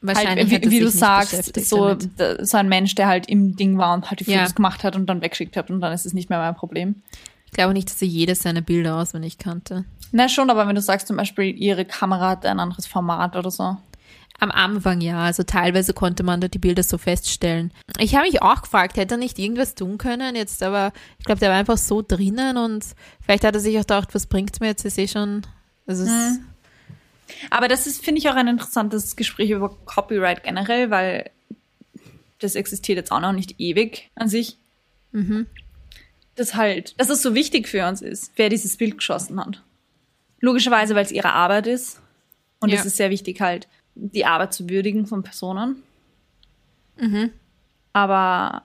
Wahrscheinlich 0.00 0.52
halt, 0.52 0.66
wie, 0.66 0.70
wie 0.70 0.80
du 0.80 0.90
sagst, 0.90 1.58
so, 1.68 1.96
so 2.40 2.56
ein 2.56 2.68
Mensch, 2.68 2.94
der 2.94 3.08
halt 3.08 3.28
im 3.28 3.56
Ding 3.56 3.78
war 3.78 3.94
und 3.94 4.08
halt 4.10 4.20
die 4.20 4.24
Fotos 4.24 4.50
ja. 4.50 4.54
gemacht 4.54 4.84
hat 4.84 4.94
und 4.94 5.06
dann 5.06 5.22
weggeschickt 5.22 5.56
hat 5.56 5.70
und 5.70 5.80
dann 5.80 5.92
ist 5.92 6.06
es 6.06 6.12
nicht 6.12 6.30
mehr 6.30 6.38
mein 6.38 6.54
Problem. 6.54 7.02
Ich 7.46 7.52
glaube 7.52 7.72
nicht, 7.72 7.88
dass 7.88 7.98
sie 7.98 8.06
jedes 8.06 8.42
seiner 8.42 8.60
Bilder 8.60 8.96
auswendig 8.96 9.38
kannte. 9.38 9.84
Na 10.12 10.28
schon, 10.28 10.50
aber 10.50 10.68
wenn 10.68 10.74
du 10.74 10.80
sagst 10.80 11.08
zum 11.08 11.16
Beispiel, 11.16 11.56
ihre 11.56 11.84
Kamera 11.84 12.30
hat 12.30 12.46
ein 12.46 12.60
anderes 12.60 12.86
Format 12.86 13.34
oder 13.36 13.50
so. 13.50 13.76
Am 14.40 14.52
Anfang 14.52 15.00
ja, 15.00 15.18
also 15.24 15.42
teilweise 15.42 15.92
konnte 15.92 16.22
man 16.22 16.40
da 16.40 16.46
die 16.46 16.60
Bilder 16.60 16.84
so 16.84 16.96
feststellen. 16.96 17.72
Ich 17.98 18.14
habe 18.14 18.26
mich 18.26 18.40
auch 18.40 18.62
gefragt, 18.62 18.96
hätte 18.96 19.16
er 19.16 19.18
nicht 19.18 19.38
irgendwas 19.38 19.74
tun 19.74 19.98
können 19.98 20.36
jetzt, 20.36 20.62
aber 20.62 20.92
ich 21.18 21.24
glaube, 21.24 21.40
der 21.40 21.50
war 21.50 21.56
einfach 21.56 21.78
so 21.78 22.04
drinnen 22.06 22.56
und 22.56 22.84
vielleicht 23.20 23.42
hat 23.42 23.54
er 23.54 23.60
sich 23.60 23.76
auch 23.76 23.82
gedacht, 23.82 24.14
was 24.14 24.26
bringt 24.26 24.60
mir 24.60 24.68
jetzt, 24.68 24.84
ich 24.84 24.94
sehe 24.94 25.08
schon, 25.08 25.42
also 25.88 26.04
hm. 26.04 26.44
Aber 27.50 27.68
das 27.68 27.86
ist, 27.86 28.04
finde 28.04 28.20
ich, 28.20 28.28
auch 28.28 28.34
ein 28.34 28.48
interessantes 28.48 29.16
Gespräch 29.16 29.50
über 29.50 29.70
Copyright 29.84 30.42
generell, 30.42 30.90
weil 30.90 31.30
das 32.38 32.54
existiert 32.54 32.98
jetzt 32.98 33.12
auch 33.12 33.20
noch 33.20 33.32
nicht 33.32 33.56
ewig 33.58 34.10
an 34.14 34.28
sich. 34.28 34.56
Mhm. 35.12 35.46
Das 36.34 36.54
halt, 36.54 36.98
dass 37.00 37.10
es 37.10 37.22
so 37.22 37.34
wichtig 37.34 37.68
für 37.68 37.86
uns 37.86 38.00
ist, 38.00 38.32
wer 38.36 38.48
dieses 38.48 38.76
Bild 38.76 38.98
geschossen 38.98 39.40
hat. 39.40 39.62
Logischerweise, 40.40 40.94
weil 40.94 41.04
es 41.04 41.12
ihre 41.12 41.32
Arbeit 41.32 41.66
ist. 41.66 42.00
Und 42.60 42.70
ja. 42.70 42.78
es 42.78 42.86
ist 42.86 42.96
sehr 42.96 43.10
wichtig, 43.10 43.40
halt, 43.40 43.68
die 43.94 44.24
Arbeit 44.24 44.54
zu 44.54 44.68
würdigen 44.68 45.06
von 45.06 45.22
Personen. 45.22 45.82
Mhm. 46.96 47.32
Aber 47.92 48.62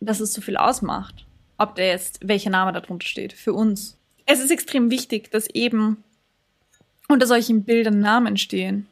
dass 0.00 0.20
es 0.20 0.32
so 0.32 0.40
viel 0.40 0.56
ausmacht, 0.56 1.26
ob 1.56 1.74
der 1.74 1.88
jetzt, 1.88 2.20
welcher 2.26 2.50
Name 2.50 2.72
darunter 2.72 3.06
steht, 3.06 3.32
für 3.32 3.52
uns. 3.52 3.96
Es 4.26 4.40
ist 4.40 4.50
extrem 4.50 4.90
wichtig, 4.90 5.30
dass 5.30 5.48
eben 5.48 6.04
unter 7.08 7.26
solchen 7.26 7.64
Bildern 7.64 8.00
Namen 8.00 8.36
stehen. 8.36 8.86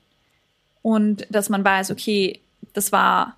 Und 0.83 1.27
dass 1.31 1.49
man 1.49 1.65
weiß, 1.65 1.91
okay, 1.91 2.41
das 2.73 2.93
war 2.93 3.37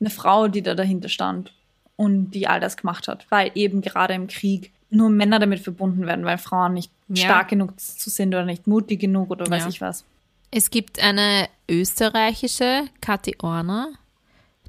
eine 0.00 0.10
Frau, 0.10 0.48
die 0.48 0.62
da 0.62 0.74
dahinter 0.74 1.08
stand 1.08 1.52
und 1.96 2.32
die 2.32 2.46
all 2.46 2.60
das 2.60 2.76
gemacht 2.76 3.08
hat, 3.08 3.26
weil 3.30 3.52
eben 3.54 3.80
gerade 3.80 4.14
im 4.14 4.26
Krieg 4.26 4.72
nur 4.90 5.10
Männer 5.10 5.38
damit 5.38 5.60
verbunden 5.60 6.06
werden, 6.06 6.24
weil 6.24 6.38
Frauen 6.38 6.74
nicht 6.74 6.90
ja. 7.08 7.24
stark 7.24 7.48
genug 7.48 7.78
zu 7.78 8.10
sind 8.10 8.28
oder 8.28 8.44
nicht 8.44 8.66
mutig 8.66 9.00
genug 9.00 9.30
oder 9.30 9.48
weiß 9.48 9.64
ja. 9.64 9.68
ich 9.68 9.80
was. 9.80 10.04
Es 10.50 10.70
gibt 10.70 11.00
eine 11.00 11.48
österreichische 11.68 12.84
Kathi 13.00 13.34
Orner, 13.40 13.88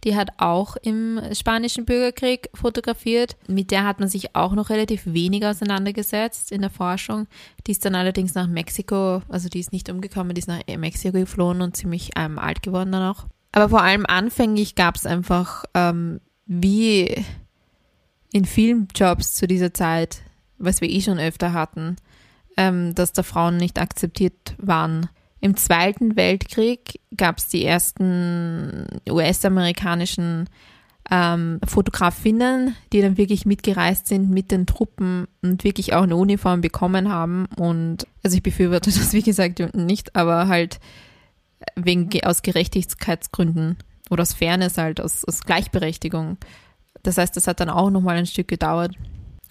die 0.06 0.16
hat 0.16 0.30
auch 0.38 0.78
im 0.78 1.20
spanischen 1.34 1.84
Bürgerkrieg 1.84 2.50
fotografiert. 2.54 3.36
Mit 3.48 3.72
der 3.72 3.84
hat 3.84 4.00
man 4.00 4.08
sich 4.08 4.36
auch 4.36 4.54
noch 4.54 4.70
relativ 4.70 5.02
wenig 5.06 5.46
auseinandergesetzt 5.46 6.52
in 6.52 6.62
der 6.62 6.70
Forschung. 6.70 7.28
Die 7.66 7.72
ist 7.72 7.84
dann 7.84 7.96
allerdings 7.96 8.36
nach 8.36 8.48
Mexiko, 8.48 9.24
also 9.28 9.50
die 9.50 9.60
ist 9.60 9.74
nicht 9.74 9.90
umgekommen, 9.90 10.36
die 10.36 10.40
ist 10.40 10.48
nach 10.48 10.62
Mexiko 10.78 11.18
geflohen 11.18 11.62
und 11.62 11.76
ziemlich 11.76 12.12
ähm, 12.16 12.38
alt 12.38 12.62
geworden 12.62 12.92
dann 12.92 13.12
auch. 13.12 13.26
Aber 13.52 13.70
vor 13.70 13.82
allem 13.82 14.06
anfänglich 14.06 14.76
gab 14.76 14.96
es 14.96 15.06
einfach, 15.06 15.66
ähm, 15.74 16.22
wie 16.46 17.26
in 18.32 18.46
vielen 18.46 18.88
Jobs 18.94 19.34
zu 19.34 19.48
dieser 19.48 19.74
Zeit, 19.74 20.22
was 20.58 20.82
wir 20.82 20.90
eh 20.90 21.02
schon 21.02 21.20
öfter 21.20 21.54
hatten, 21.54 21.96
ähm, 22.58 22.94
dass 22.94 23.14
da 23.14 23.24
Frauen 23.24 23.58
nicht 23.58 23.80
akzeptiert 23.80 24.56
waren. 24.58 25.10
Im 25.46 25.56
Zweiten 25.56 26.16
Weltkrieg 26.16 27.00
gab 27.16 27.38
es 27.38 27.48
die 27.50 27.64
ersten 27.64 28.88
US-amerikanischen 29.08 30.50
ähm, 31.12 31.60
Fotografinnen, 31.64 32.76
die 32.92 33.04
dann 33.04 33.16
wirklich 33.20 33.46
mitgereist 33.46 34.08
sind 34.08 34.32
mit 34.32 34.50
den 34.50 34.66
Truppen 34.66 35.28
und 35.44 35.64
wirklich 35.64 35.94
auch 35.94 36.02
eine 36.02 36.16
Uniform 36.16 36.62
bekommen 36.62 37.12
haben. 37.12 37.46
Und 37.58 38.08
also 38.24 38.38
ich 38.38 38.42
befürworte 38.42 38.90
das, 38.96 39.14
wie 39.14 39.22
gesagt, 39.22 39.60
nicht, 39.76 40.16
aber 40.16 40.48
halt 40.48 40.80
wegen 41.76 42.10
aus 42.24 42.42
Gerechtigkeitsgründen 42.42 43.78
oder 44.10 44.24
aus 44.24 44.34
Fairness 44.34 44.80
halt, 44.80 45.00
aus, 45.00 45.26
aus 45.26 45.42
Gleichberechtigung. 45.42 46.38
Das 47.04 47.20
heißt, 47.20 47.38
das 47.38 47.46
hat 47.46 47.60
dann 47.60 47.70
auch 47.70 47.92
nochmal 47.92 48.18
ein 48.18 48.26
Stück 48.26 48.48
gedauert. 48.48 48.96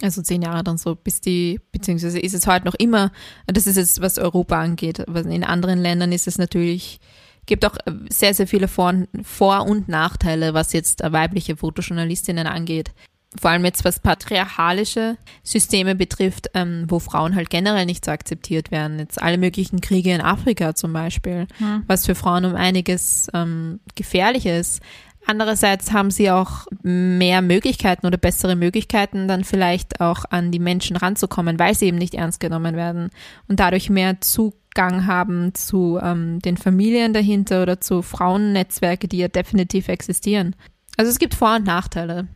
Also 0.03 0.23
zehn 0.23 0.43
Jahre 0.43 0.65
dann 0.65 0.79
so, 0.79 0.95
bis 0.95 1.21
die, 1.21 1.61
beziehungsweise 1.73 2.19
ist 2.19 2.35
es 2.35 2.47
heute 2.47 2.67
noch 2.67 2.75
immer, 2.75 3.13
das 3.47 3.67
ist 3.67 3.77
jetzt, 3.77 4.01
was 4.01 4.19
Europa 4.19 4.61
angeht. 4.61 4.99
In 4.99 5.45
anderen 5.45 5.79
Ländern 5.79 6.13
ist 6.13 6.27
es 6.27 6.39
natürlich, 6.39 7.01
gibt 7.47 7.65
auch 7.65 7.77
sehr, 8.09 8.35
sehr 8.35 8.47
viele 8.47 8.69
Vor-, 8.69 9.07
Vor 9.23 9.67
und 9.67 9.89
Nachteile, 9.89 10.55
was 10.55 10.73
jetzt 10.73 11.03
weibliche 11.05 11.57
Fotojournalistinnen 11.57 12.47
angeht. 12.47 12.93
Vor 13.41 13.51
allem 13.51 13.65
jetzt 13.65 13.85
was 13.85 13.99
patriarchalische 13.99 15.17
Systeme 15.43 15.97
betrifft, 15.97 16.51
ähm, 16.55 16.85
wo 16.89 17.01
Frauen 17.01 17.35
halt 17.35 17.51
generell 17.51 17.85
nicht 17.85 18.05
so 18.05 18.13
akzeptiert 18.13 18.71
werden. 18.71 19.01
Jetzt 19.01 19.21
alle 19.21 19.39
möglichen 19.39 19.81
Kriege 19.81 20.13
in 20.13 20.21
Afrika 20.21 20.77
zum 20.77 20.93
Beispiel, 20.93 21.49
hm. 21.59 21.83
was 21.89 22.07
für 22.07 22.15
Frauen 22.15 22.45
um 22.45 22.55
einiges 22.55 23.29
ähm, 23.35 23.81
gefährlicher 23.97 24.57
ist. 24.57 24.81
Andererseits 25.27 25.93
haben 25.93 26.11
sie 26.11 26.31
auch 26.31 26.67
mehr 26.83 27.41
Möglichkeiten 27.41 28.07
oder 28.07 28.19
bessere 28.19 28.57
Möglichkeiten, 28.57 29.27
dann 29.27 29.45
vielleicht 29.45 30.01
auch 30.01 30.25
an 30.29 30.51
die 30.51 30.59
Menschen 30.59 30.97
ranzukommen, 30.97 31.59
weil 31.59 31.75
sie 31.75 31.87
eben 31.87 31.97
nicht 31.97 32.15
ernst 32.15 32.41
genommen 32.41 32.77
werden 32.77 33.11
und 33.49 33.59
dadurch 33.59 33.89
mehr 33.89 34.21
Zugang 34.21 35.07
haben 35.07 35.55
zu 35.55 35.99
ähm, 36.03 36.41
den 36.41 36.59
Familien 36.59 37.15
dahinter 37.15 37.63
oder 37.63 37.81
zu 37.81 38.03
Frauennetzwerke, 38.03 39.09
die 39.09 39.19
ja 39.19 39.29
definitiv 39.29 39.89
existieren. 39.89 40.55
Also 40.97 41.11
es 41.11 41.19
gibt 41.19 41.35
Vor- 41.35 41.57
und 41.57 41.65
Nachteile, 41.65 42.29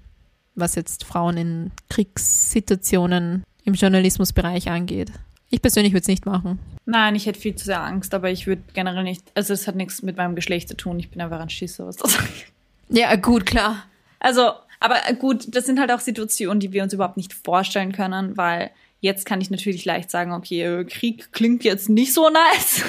was 0.54 0.74
jetzt 0.74 1.04
Frauen 1.04 1.36
in 1.36 1.70
Kriegssituationen 1.90 3.44
im 3.64 3.74
Journalismusbereich 3.74 4.70
angeht. 4.70 5.12
Ich 5.50 5.60
persönlich 5.62 5.92
würde 5.92 6.02
es 6.02 6.08
nicht 6.08 6.26
machen. 6.26 6.58
Nein, 6.86 7.14
ich 7.14 7.26
hätte 7.26 7.38
viel 7.38 7.54
zu 7.54 7.66
sehr 7.66 7.82
Angst, 7.82 8.14
aber 8.14 8.30
ich 8.30 8.46
würde 8.46 8.62
generell 8.72 9.02
nicht, 9.02 9.30
also 9.34 9.52
es 9.52 9.66
hat 9.66 9.76
nichts 9.76 10.02
mit 10.02 10.16
meinem 10.16 10.34
Geschlecht 10.34 10.68
zu 10.68 10.76
tun. 10.76 10.98
Ich 10.98 11.10
bin 11.10 11.20
einfach 11.20 11.40
ein 11.40 11.50
Schisser, 11.50 11.86
was 11.86 11.96
das 11.96 12.18
angeht. 12.18 12.52
Ja, 12.88 13.14
gut, 13.16 13.46
klar. 13.46 13.84
Also, 14.20 14.52
aber 14.80 14.96
gut, 15.18 15.54
das 15.54 15.66
sind 15.66 15.80
halt 15.80 15.92
auch 15.92 16.00
Situationen, 16.00 16.60
die 16.60 16.72
wir 16.72 16.82
uns 16.82 16.92
überhaupt 16.92 17.16
nicht 17.16 17.32
vorstellen 17.32 17.92
können, 17.92 18.36
weil 18.36 18.70
jetzt 19.00 19.26
kann 19.26 19.40
ich 19.40 19.50
natürlich 19.50 19.84
leicht 19.84 20.10
sagen, 20.10 20.32
okay, 20.32 20.62
äh, 20.62 20.84
Krieg 20.84 21.32
klingt 21.32 21.64
jetzt 21.64 21.88
nicht 21.88 22.12
so 22.14 22.28
nice, 22.30 22.84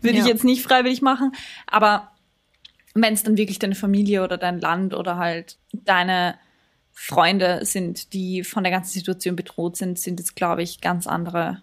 würde 0.00 0.18
ja. 0.18 0.24
ich 0.24 0.28
jetzt 0.28 0.44
nicht 0.44 0.62
freiwillig 0.62 1.02
machen, 1.02 1.32
aber 1.66 2.12
wenn 2.94 3.14
es 3.14 3.22
dann 3.22 3.36
wirklich 3.36 3.58
deine 3.58 3.74
Familie 3.74 4.24
oder 4.24 4.38
dein 4.38 4.60
Land 4.60 4.94
oder 4.94 5.16
halt 5.16 5.56
deine 5.72 6.36
Freunde 6.92 7.64
sind, 7.64 8.12
die 8.12 8.42
von 8.42 8.64
der 8.64 8.72
ganzen 8.72 8.92
Situation 8.92 9.36
bedroht 9.36 9.76
sind, 9.76 9.98
sind 9.98 10.18
es, 10.18 10.34
glaube 10.34 10.62
ich, 10.62 10.80
ganz 10.80 11.06
andere 11.06 11.62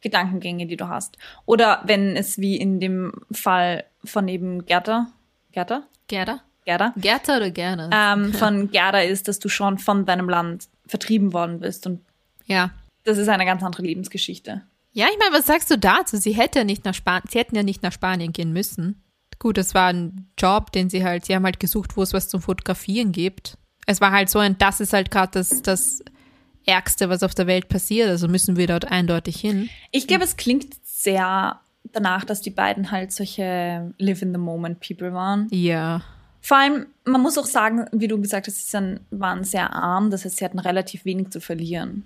Gedankengänge, 0.00 0.66
die 0.66 0.76
du 0.76 0.88
hast. 0.88 1.16
Oder 1.46 1.80
wenn 1.84 2.16
es 2.16 2.38
wie 2.38 2.56
in 2.56 2.80
dem 2.80 3.12
Fall 3.30 3.84
von 4.04 4.26
eben 4.26 4.66
Gerda, 4.66 5.12
Gerda? 5.52 5.84
Gerda? 6.08 6.42
Gerda. 6.64 6.94
Gerda 6.96 7.36
oder 7.36 7.50
gerne? 7.50 7.90
Ähm, 7.92 8.32
von 8.34 8.70
Gerda 8.70 9.00
ist, 9.00 9.28
dass 9.28 9.38
du 9.38 9.48
schon 9.48 9.78
von 9.78 10.06
deinem 10.06 10.28
Land 10.28 10.68
vertrieben 10.86 11.32
worden 11.32 11.60
bist. 11.60 11.86
Und 11.86 12.00
ja. 12.46 12.70
Das 13.04 13.18
ist 13.18 13.28
eine 13.28 13.44
ganz 13.44 13.62
andere 13.62 13.82
Lebensgeschichte. 13.82 14.62
Ja, 14.92 15.06
ich 15.10 15.18
meine, 15.18 15.34
was 15.34 15.46
sagst 15.46 15.70
du 15.70 15.78
dazu? 15.78 16.16
Sie 16.16 16.32
hätte 16.32 16.64
nicht 16.64 16.84
nach 16.84 16.94
Spanien, 16.94 17.28
sie 17.28 17.38
hätten 17.38 17.56
ja 17.56 17.62
nicht 17.62 17.82
nach 17.82 17.92
Spanien 17.92 18.32
gehen 18.32 18.52
müssen. 18.52 19.02
Gut, 19.40 19.58
das 19.58 19.74
war 19.74 19.88
ein 19.88 20.28
Job, 20.38 20.70
den 20.72 20.88
sie 20.88 21.04
halt, 21.04 21.24
sie 21.24 21.34
haben 21.34 21.44
halt 21.44 21.58
gesucht, 21.58 21.96
wo 21.96 22.02
es 22.02 22.12
was 22.12 22.28
zum 22.28 22.40
Fotografieren 22.40 23.12
gibt. 23.12 23.58
Es 23.86 24.00
war 24.00 24.12
halt 24.12 24.30
so 24.30 24.38
ein, 24.38 24.56
das 24.58 24.80
ist 24.80 24.92
halt 24.92 25.10
gerade 25.10 25.32
das, 25.32 25.62
das 25.62 26.02
Ärgste, 26.64 27.08
was 27.08 27.22
auf 27.22 27.34
der 27.34 27.46
Welt 27.46 27.68
passiert. 27.68 28.08
Also 28.08 28.28
müssen 28.28 28.56
wir 28.56 28.68
dort 28.68 28.90
eindeutig 28.90 29.40
hin. 29.40 29.68
Ich 29.90 30.06
glaube, 30.06 30.24
es 30.24 30.36
klingt 30.36 30.74
sehr 30.84 31.60
danach, 31.92 32.24
dass 32.24 32.40
die 32.40 32.50
beiden 32.50 32.90
halt 32.90 33.12
solche 33.12 33.92
Live 33.98 34.22
in 34.22 34.32
the 34.32 34.38
Moment 34.38 34.80
People 34.80 35.12
waren. 35.12 35.48
Ja. 35.50 36.02
Vor 36.44 36.58
allem, 36.58 36.86
man 37.06 37.22
muss 37.22 37.38
auch 37.38 37.46
sagen, 37.46 37.86
wie 37.90 38.06
du 38.06 38.20
gesagt 38.20 38.46
hast, 38.48 38.70
sie 38.70 39.00
waren 39.10 39.44
sehr 39.44 39.72
arm, 39.72 40.10
das 40.10 40.26
heißt, 40.26 40.36
sie 40.36 40.44
hatten 40.44 40.58
relativ 40.58 41.06
wenig 41.06 41.30
zu 41.30 41.40
verlieren. 41.40 42.04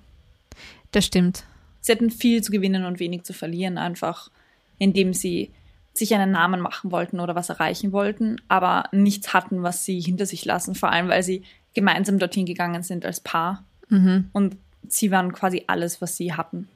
Das 0.92 1.04
stimmt. 1.04 1.42
Sie 1.80 1.90
hatten 1.90 2.08
viel 2.08 2.40
zu 2.40 2.52
gewinnen 2.52 2.84
und 2.84 3.00
wenig 3.00 3.24
zu 3.24 3.32
verlieren, 3.32 3.78
einfach 3.78 4.30
indem 4.78 5.12
sie 5.12 5.50
sich 5.92 6.14
einen 6.14 6.30
Namen 6.30 6.60
machen 6.60 6.92
wollten 6.92 7.18
oder 7.18 7.34
was 7.34 7.48
erreichen 7.48 7.90
wollten, 7.90 8.36
aber 8.46 8.84
nichts 8.92 9.34
hatten, 9.34 9.64
was 9.64 9.84
sie 9.84 9.98
hinter 9.98 10.24
sich 10.24 10.44
lassen, 10.44 10.76
vor 10.76 10.92
allem 10.92 11.08
weil 11.08 11.24
sie 11.24 11.42
gemeinsam 11.74 12.20
dorthin 12.20 12.46
gegangen 12.46 12.84
sind 12.84 13.04
als 13.04 13.18
Paar. 13.18 13.64
Mhm. 13.88 14.30
Und 14.32 14.56
sie 14.86 15.10
waren 15.10 15.32
quasi 15.32 15.64
alles, 15.66 16.00
was 16.00 16.16
sie 16.16 16.32
hatten. 16.34 16.68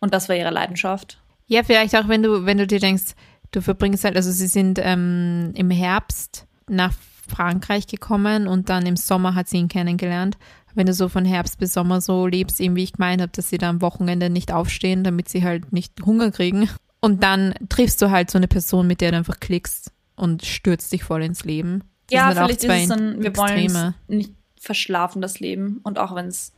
Und 0.00 0.12
das 0.12 0.28
war 0.28 0.36
ihre 0.36 0.50
Leidenschaft. 0.50 1.18
Ja, 1.46 1.62
vielleicht 1.62 1.96
auch, 1.96 2.08
wenn 2.08 2.22
du, 2.22 2.44
wenn 2.44 2.58
du 2.58 2.66
dir 2.66 2.78
denkst, 2.78 3.14
du 3.52 3.62
verbringst 3.62 4.04
halt, 4.04 4.16
also 4.16 4.30
sie 4.30 4.48
sind 4.48 4.78
ähm, 4.82 5.52
im 5.54 5.70
Herbst 5.70 6.44
nach 6.68 6.92
Frankreich 7.28 7.86
gekommen 7.86 8.48
und 8.48 8.68
dann 8.68 8.86
im 8.86 8.96
Sommer 8.96 9.34
hat 9.34 9.48
sie 9.48 9.58
ihn 9.58 9.68
kennengelernt. 9.68 10.38
Wenn 10.74 10.86
du 10.86 10.94
so 10.94 11.08
von 11.08 11.24
Herbst 11.24 11.58
bis 11.58 11.72
Sommer 11.72 12.00
so 12.00 12.26
lebst, 12.26 12.60
eben 12.60 12.76
wie 12.76 12.84
ich 12.84 12.92
gemeint 12.92 13.20
habe, 13.20 13.32
dass 13.34 13.50
sie 13.50 13.58
da 13.58 13.68
am 13.68 13.82
Wochenende 13.82 14.30
nicht 14.30 14.52
aufstehen, 14.52 15.04
damit 15.04 15.28
sie 15.28 15.42
halt 15.42 15.72
nicht 15.72 15.94
Hunger 16.04 16.30
kriegen. 16.30 16.68
Und 17.00 17.22
dann 17.22 17.54
triffst 17.68 18.00
du 18.02 18.10
halt 18.10 18.30
so 18.30 18.38
eine 18.38 18.48
Person, 18.48 18.86
mit 18.86 19.00
der 19.00 19.12
du 19.12 19.18
einfach 19.18 19.40
klickst 19.40 19.92
und 20.16 20.44
stürzt 20.44 20.92
dich 20.92 21.04
voll 21.04 21.22
ins 21.22 21.44
Leben. 21.44 21.84
Das 22.10 22.16
ja, 22.16 22.30
vielleicht 22.30 22.64
ist 22.64 22.70
es 22.70 22.88
dann, 22.88 23.22
wir 23.22 23.36
wollen 23.36 23.94
nicht 24.08 24.32
verschlafen 24.60 25.22
das 25.22 25.40
Leben. 25.40 25.80
Und 25.82 25.98
auch 25.98 26.14
wenn 26.14 26.26
es 26.26 26.52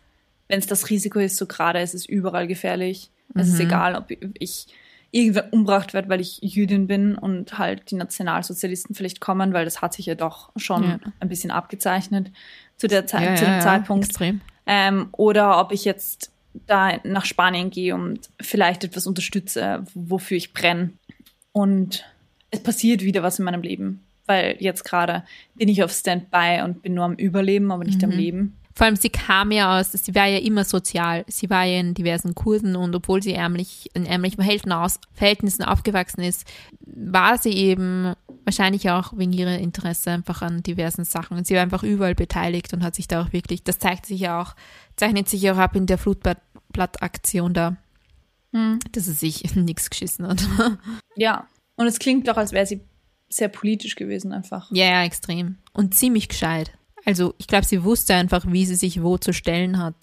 wenn 0.51 0.59
es 0.59 0.67
das 0.67 0.91
Risiko 0.91 1.21
ist, 1.21 1.37
so 1.37 1.47
gerade 1.47 1.81
ist 1.81 1.95
es 1.95 2.05
überall 2.05 2.49
gefährlich. 2.49 3.11
Es 3.35 3.49
ist 3.49 3.55
mhm. 3.55 3.67
egal, 3.67 3.95
ob 3.95 4.07
ich 4.11 4.67
irgendwer 5.13 5.53
umbracht 5.53 5.93
werde, 5.93 6.09
weil 6.09 6.21
ich 6.21 6.39
Jüdin 6.41 6.87
bin 6.87 7.17
und 7.17 7.59
halt 7.59 7.91
die 7.91 7.97
Nationalsozialisten 7.97 8.95
vielleicht 8.95 9.21
kommen, 9.21 9.53
weil 9.53 9.65
das 9.65 9.83
hat 9.83 9.95
sich 9.95 10.07
ja 10.07 10.15
doch 10.15 10.51
schon 10.57 10.85
ja. 10.85 10.99
ein 11.19 11.29
bisschen 11.29 11.51
abgezeichnet 11.51 12.31
zu, 12.77 12.87
der 12.87 13.07
Zeit, 13.07 13.31
ja, 13.31 13.35
zu 13.37 13.45
dem 13.45 13.55
ja, 13.55 13.61
Zeitpunkt. 13.61 14.07
Extrem. 14.07 14.41
Ähm, 14.67 15.09
oder 15.13 15.61
ob 15.61 15.73
ich 15.73 15.85
jetzt 15.85 16.31
da 16.67 16.99
nach 17.05 17.25
Spanien 17.25 17.71
gehe 17.71 17.95
und 17.95 18.29
vielleicht 18.41 18.85
etwas 18.85 19.07
unterstütze, 19.07 19.85
wofür 19.95 20.37
ich 20.37 20.53
brenne. 20.53 20.91
Und 21.53 22.05
es 22.51 22.63
passiert 22.63 23.03
wieder 23.03 23.23
was 23.23 23.39
in 23.39 23.45
meinem 23.45 23.63
Leben, 23.63 24.05
weil 24.27 24.57
jetzt 24.61 24.85
gerade 24.85 25.25
bin 25.55 25.69
ich 25.69 25.83
auf 25.83 25.93
Standby 25.93 26.63
und 26.65 26.83
bin 26.83 26.95
nur 26.95 27.05
am 27.05 27.15
Überleben, 27.15 27.71
aber 27.73 27.85
nicht 27.85 28.03
mhm. 28.03 28.11
am 28.13 28.17
Leben. 28.17 28.57
Vor 28.81 28.87
allem, 28.87 28.97
sie 28.97 29.11
kam 29.11 29.51
ja 29.51 29.79
aus, 29.79 29.93
sie 29.93 30.15
war 30.15 30.25
ja 30.25 30.39
immer 30.39 30.65
sozial. 30.65 31.27
Sie 31.29 31.51
war 31.51 31.65
ja 31.65 31.81
in 31.81 31.93
diversen 31.93 32.35
Kursen 32.35 32.77
und 32.77 32.95
obwohl 32.95 33.23
sie 33.23 33.35
ärmlich, 33.35 33.91
in 33.93 34.07
ärmlichen 34.07 34.43
Verhältnissen 34.43 35.63
aufgewachsen 35.65 36.23
ist, 36.23 36.51
war 36.87 37.37
sie 37.37 37.53
eben 37.53 38.15
wahrscheinlich 38.47 38.89
auch 38.89 39.13
wegen 39.15 39.35
ihrer 39.35 39.59
Interesse 39.59 40.13
einfach 40.13 40.41
an 40.41 40.63
diversen 40.63 41.05
Sachen. 41.05 41.37
Und 41.37 41.47
sie 41.47 41.57
war 41.57 41.63
einfach 41.63 41.83
überall 41.83 42.15
beteiligt 42.15 42.73
und 42.73 42.83
hat 42.83 42.95
sich 42.95 43.07
da 43.07 43.21
auch 43.21 43.35
wirklich, 43.35 43.63
das 43.65 43.79
zeigt 43.79 44.07
sich 44.07 44.21
ja 44.21 44.41
auch, 44.41 44.57
zeichnet 44.97 45.29
sich 45.29 45.51
auch 45.51 45.59
ab 45.59 45.77
in 45.77 45.85
der 45.85 45.99
Flutblattaktion 45.99 47.53
da, 47.53 47.77
hm. 48.55 48.79
dass 48.93 49.05
sie 49.05 49.13
sich 49.13 49.55
nichts 49.57 49.91
geschissen 49.91 50.27
hat. 50.27 50.43
Ja, 51.17 51.47
und 51.77 51.87
es 51.87 51.99
klingt 51.99 52.29
doch, 52.29 52.39
als 52.39 52.53
wäre 52.53 52.65
sie 52.65 52.81
sehr 53.29 53.49
politisch 53.49 53.97
gewesen 53.97 54.33
einfach. 54.33 54.71
Ja, 54.73 54.87
ja, 54.87 55.05
extrem. 55.05 55.59
Und 55.75 55.95
ziemlich 55.95 56.31
gescheit. 56.31 56.73
Also 57.05 57.35
ich 57.39 57.47
glaube, 57.47 57.67
sie 57.67 57.85
wusste 57.85 58.15
einfach, 58.15 58.45
wie 58.49 58.67
sie 58.67 58.75
sich 58.75 59.03
wo 59.03 59.19
zu 59.19 59.33
stellen 59.33 59.79
hat. 59.79 59.97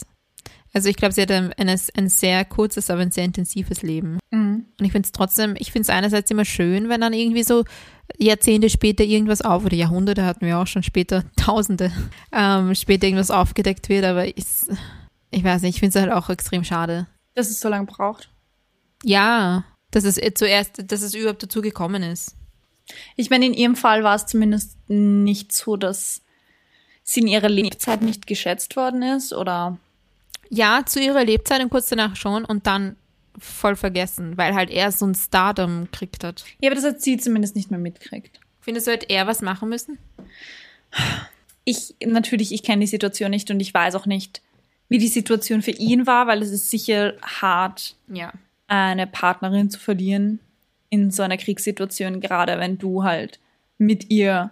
Also 0.74 0.90
ich 0.90 0.96
glaube, 0.96 1.14
sie 1.14 1.22
hatte 1.22 1.52
ein, 1.58 1.70
ein, 1.96 2.10
sehr 2.10 2.46
kurzes, 2.46 2.90
aber 2.90 3.02
ein 3.02 3.12
sehr 3.12 3.24
intensives 3.24 3.82
Leben. 3.82 4.20
Mhm. 4.32 4.66
Und 4.80 4.86
ich 4.86 4.92
finde 4.92 5.08
es 5.08 5.12
trotzdem, 5.12 5.56
ich 5.58 5.72
finde 5.72 5.84
es 5.84 5.90
einerseits 5.90 6.30
immer 6.30 6.46
schön, 6.46 6.90
wenn 6.90 7.02
dann 7.02 7.14
irgendwie 7.14 7.44
so 7.44 7.64
Jahrzehnte 8.18 8.70
später 8.70 9.04
irgendwas 9.04 9.42
auf, 9.42 9.66
oder 9.66 9.76
Jahrhunderte 9.76 10.26
hatten 10.26 10.46
wir 10.46 10.60
auch 10.60 10.68
schon 10.68 10.84
später, 10.84 11.24
Tausende, 11.36 11.92
ähm, 12.32 12.76
später 12.76 13.08
irgendwas 13.08 13.32
aufgedeckt 13.32 13.90
wird, 13.90 14.06
aber 14.06 14.28
ich, 14.28 14.46
ich 15.32 15.44
weiß 15.44 15.62
nicht, 15.64 15.76
ich 15.76 15.80
finde 15.80 15.98
es 15.98 16.04
halt 16.04 16.14
auch 16.14 16.30
extrem 16.30 16.64
schade. 16.64 17.08
Dass 17.34 17.50
es 17.50 17.60
so 17.60 17.70
lange 17.70 17.86
braucht. 17.86 18.30
Ja, 19.04 19.64
dass 19.92 20.04
es 20.04 20.20
zuerst, 20.36 20.92
dass 20.92 21.02
es 21.02 21.14
überhaupt 21.14 21.44
dazu 21.44 21.62
gekommen 21.62 22.04
ist. 22.04 22.36
Ich 23.16 23.30
meine, 23.30 23.46
in 23.46 23.54
ihrem 23.54 23.76
Fall 23.76 24.04
war 24.04 24.16
es 24.16 24.26
zumindest 24.26 24.78
nicht 24.90 25.52
so, 25.52 25.76
dass 25.76 26.22
sie 27.08 27.22
in 27.22 27.28
ihrer 27.28 27.48
Lebzeit 27.48 28.02
nicht 28.02 28.28
geschätzt 28.28 28.76
worden 28.76 29.02
ist, 29.02 29.32
oder? 29.32 29.78
Ja, 30.50 30.82
zu 30.86 31.00
ihrer 31.00 31.24
Lebzeit 31.24 31.62
und 31.62 31.70
kurz 31.70 31.88
danach 31.88 32.18
schon 32.18 32.44
und 32.44 32.68
dann 32.68 32.98
voll 33.40 33.78
vergessen, 33.78 34.38
weil 34.38 34.54
halt 34.54 34.70
er 34.70 34.92
so 34.92 35.06
ein 35.06 35.16
Stardom 35.16 35.86
gekriegt 35.86 36.24
hat. 36.26 36.44
Ja, 36.60 36.70
aber 36.70 36.76
das 36.76 36.84
hat 36.84 37.02
sie 37.02 37.18
zumindest 37.18 37.56
nicht 37.56 37.72
mehr 37.72 37.80
mitgekriegt. 37.80 38.42
Findest 38.60 38.88
du, 38.88 38.92
hätte 38.92 39.10
er 39.10 39.26
was 39.26 39.42
machen 39.42 39.70
müssen? 39.70 39.98
Ich, 41.64 41.96
natürlich, 42.06 42.52
ich 42.52 42.64
kenne 42.64 42.82
die 42.82 42.88
Situation 42.88 43.32
nicht 43.32 43.50
und 43.52 43.62
ich 43.62 43.74
weiß 43.74 43.96
auch 43.96 44.06
nicht, 44.06 44.42
wie 44.90 44.98
die 44.98 45.08
Situation 45.08 45.62
für 45.62 45.72
ihn 45.72 46.08
war, 46.08 46.28
weil 46.28 46.42
es 46.42 46.52
ist 46.52 46.70
sicher 46.70 47.14
hart, 47.22 47.96
ja. 48.08 48.34
eine 48.68 49.08
Partnerin 49.08 49.70
zu 49.70 49.80
verlieren 49.80 50.40
in 50.90 51.12
so 51.12 51.24
einer 51.24 51.38
Kriegssituation, 51.38 52.20
gerade 52.20 52.60
wenn 52.60 52.78
du 52.78 53.04
halt 53.04 53.40
mit 53.78 54.10
ihr 54.10 54.52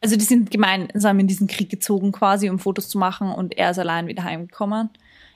also 0.00 0.16
die 0.16 0.24
sind 0.24 0.50
gemeinsam 0.50 1.18
in 1.18 1.26
diesen 1.26 1.46
Krieg 1.46 1.70
gezogen 1.70 2.12
quasi, 2.12 2.50
um 2.50 2.58
Fotos 2.58 2.88
zu 2.88 2.98
machen 2.98 3.30
und 3.30 3.56
er 3.56 3.70
ist 3.70 3.78
allein 3.78 4.06
wieder 4.06 4.24
heimgekommen. 4.24 4.90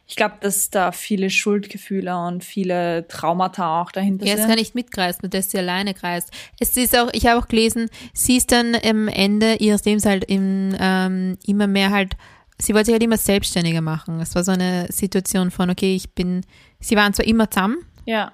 Ich 0.06 0.16
glaube, 0.16 0.34
dass 0.40 0.70
da 0.70 0.90
viele 0.90 1.30
Schuldgefühle 1.30 2.16
und 2.18 2.42
viele 2.42 3.06
Traumata 3.06 3.80
auch 3.80 3.92
dahinter 3.92 4.26
sind. 4.26 4.36
Er 4.36 4.42
ist 4.42 4.48
gar 4.48 4.56
nicht 4.56 4.74
mitgereist, 4.74 5.22
nur 5.22 5.30
dass 5.30 5.52
sie 5.52 5.58
alleine 5.58 5.94
kreist. 5.94 6.30
Es 6.58 6.76
ist 6.76 6.98
auch, 6.98 7.10
ich 7.12 7.26
habe 7.26 7.40
auch 7.40 7.46
gelesen, 7.46 7.88
sie 8.12 8.36
ist 8.36 8.50
dann 8.50 8.74
am 8.74 9.06
Ende 9.06 9.54
ihres 9.54 9.84
Lebens 9.84 10.04
halt 10.04 10.24
im, 10.24 10.74
ähm, 10.80 11.38
immer 11.46 11.68
mehr 11.68 11.90
halt, 11.90 12.16
sie 12.58 12.74
wollte 12.74 12.86
sich 12.86 12.94
halt 12.94 13.04
immer 13.04 13.18
selbstständiger 13.18 13.82
machen. 13.82 14.18
Es 14.18 14.34
war 14.34 14.42
so 14.42 14.50
eine 14.50 14.88
Situation 14.90 15.52
von, 15.52 15.70
okay, 15.70 15.94
ich 15.94 16.12
bin, 16.12 16.40
sie 16.80 16.96
waren 16.96 17.14
zwar 17.14 17.26
immer 17.26 17.48
zusammen. 17.48 17.78
Ja. 18.04 18.32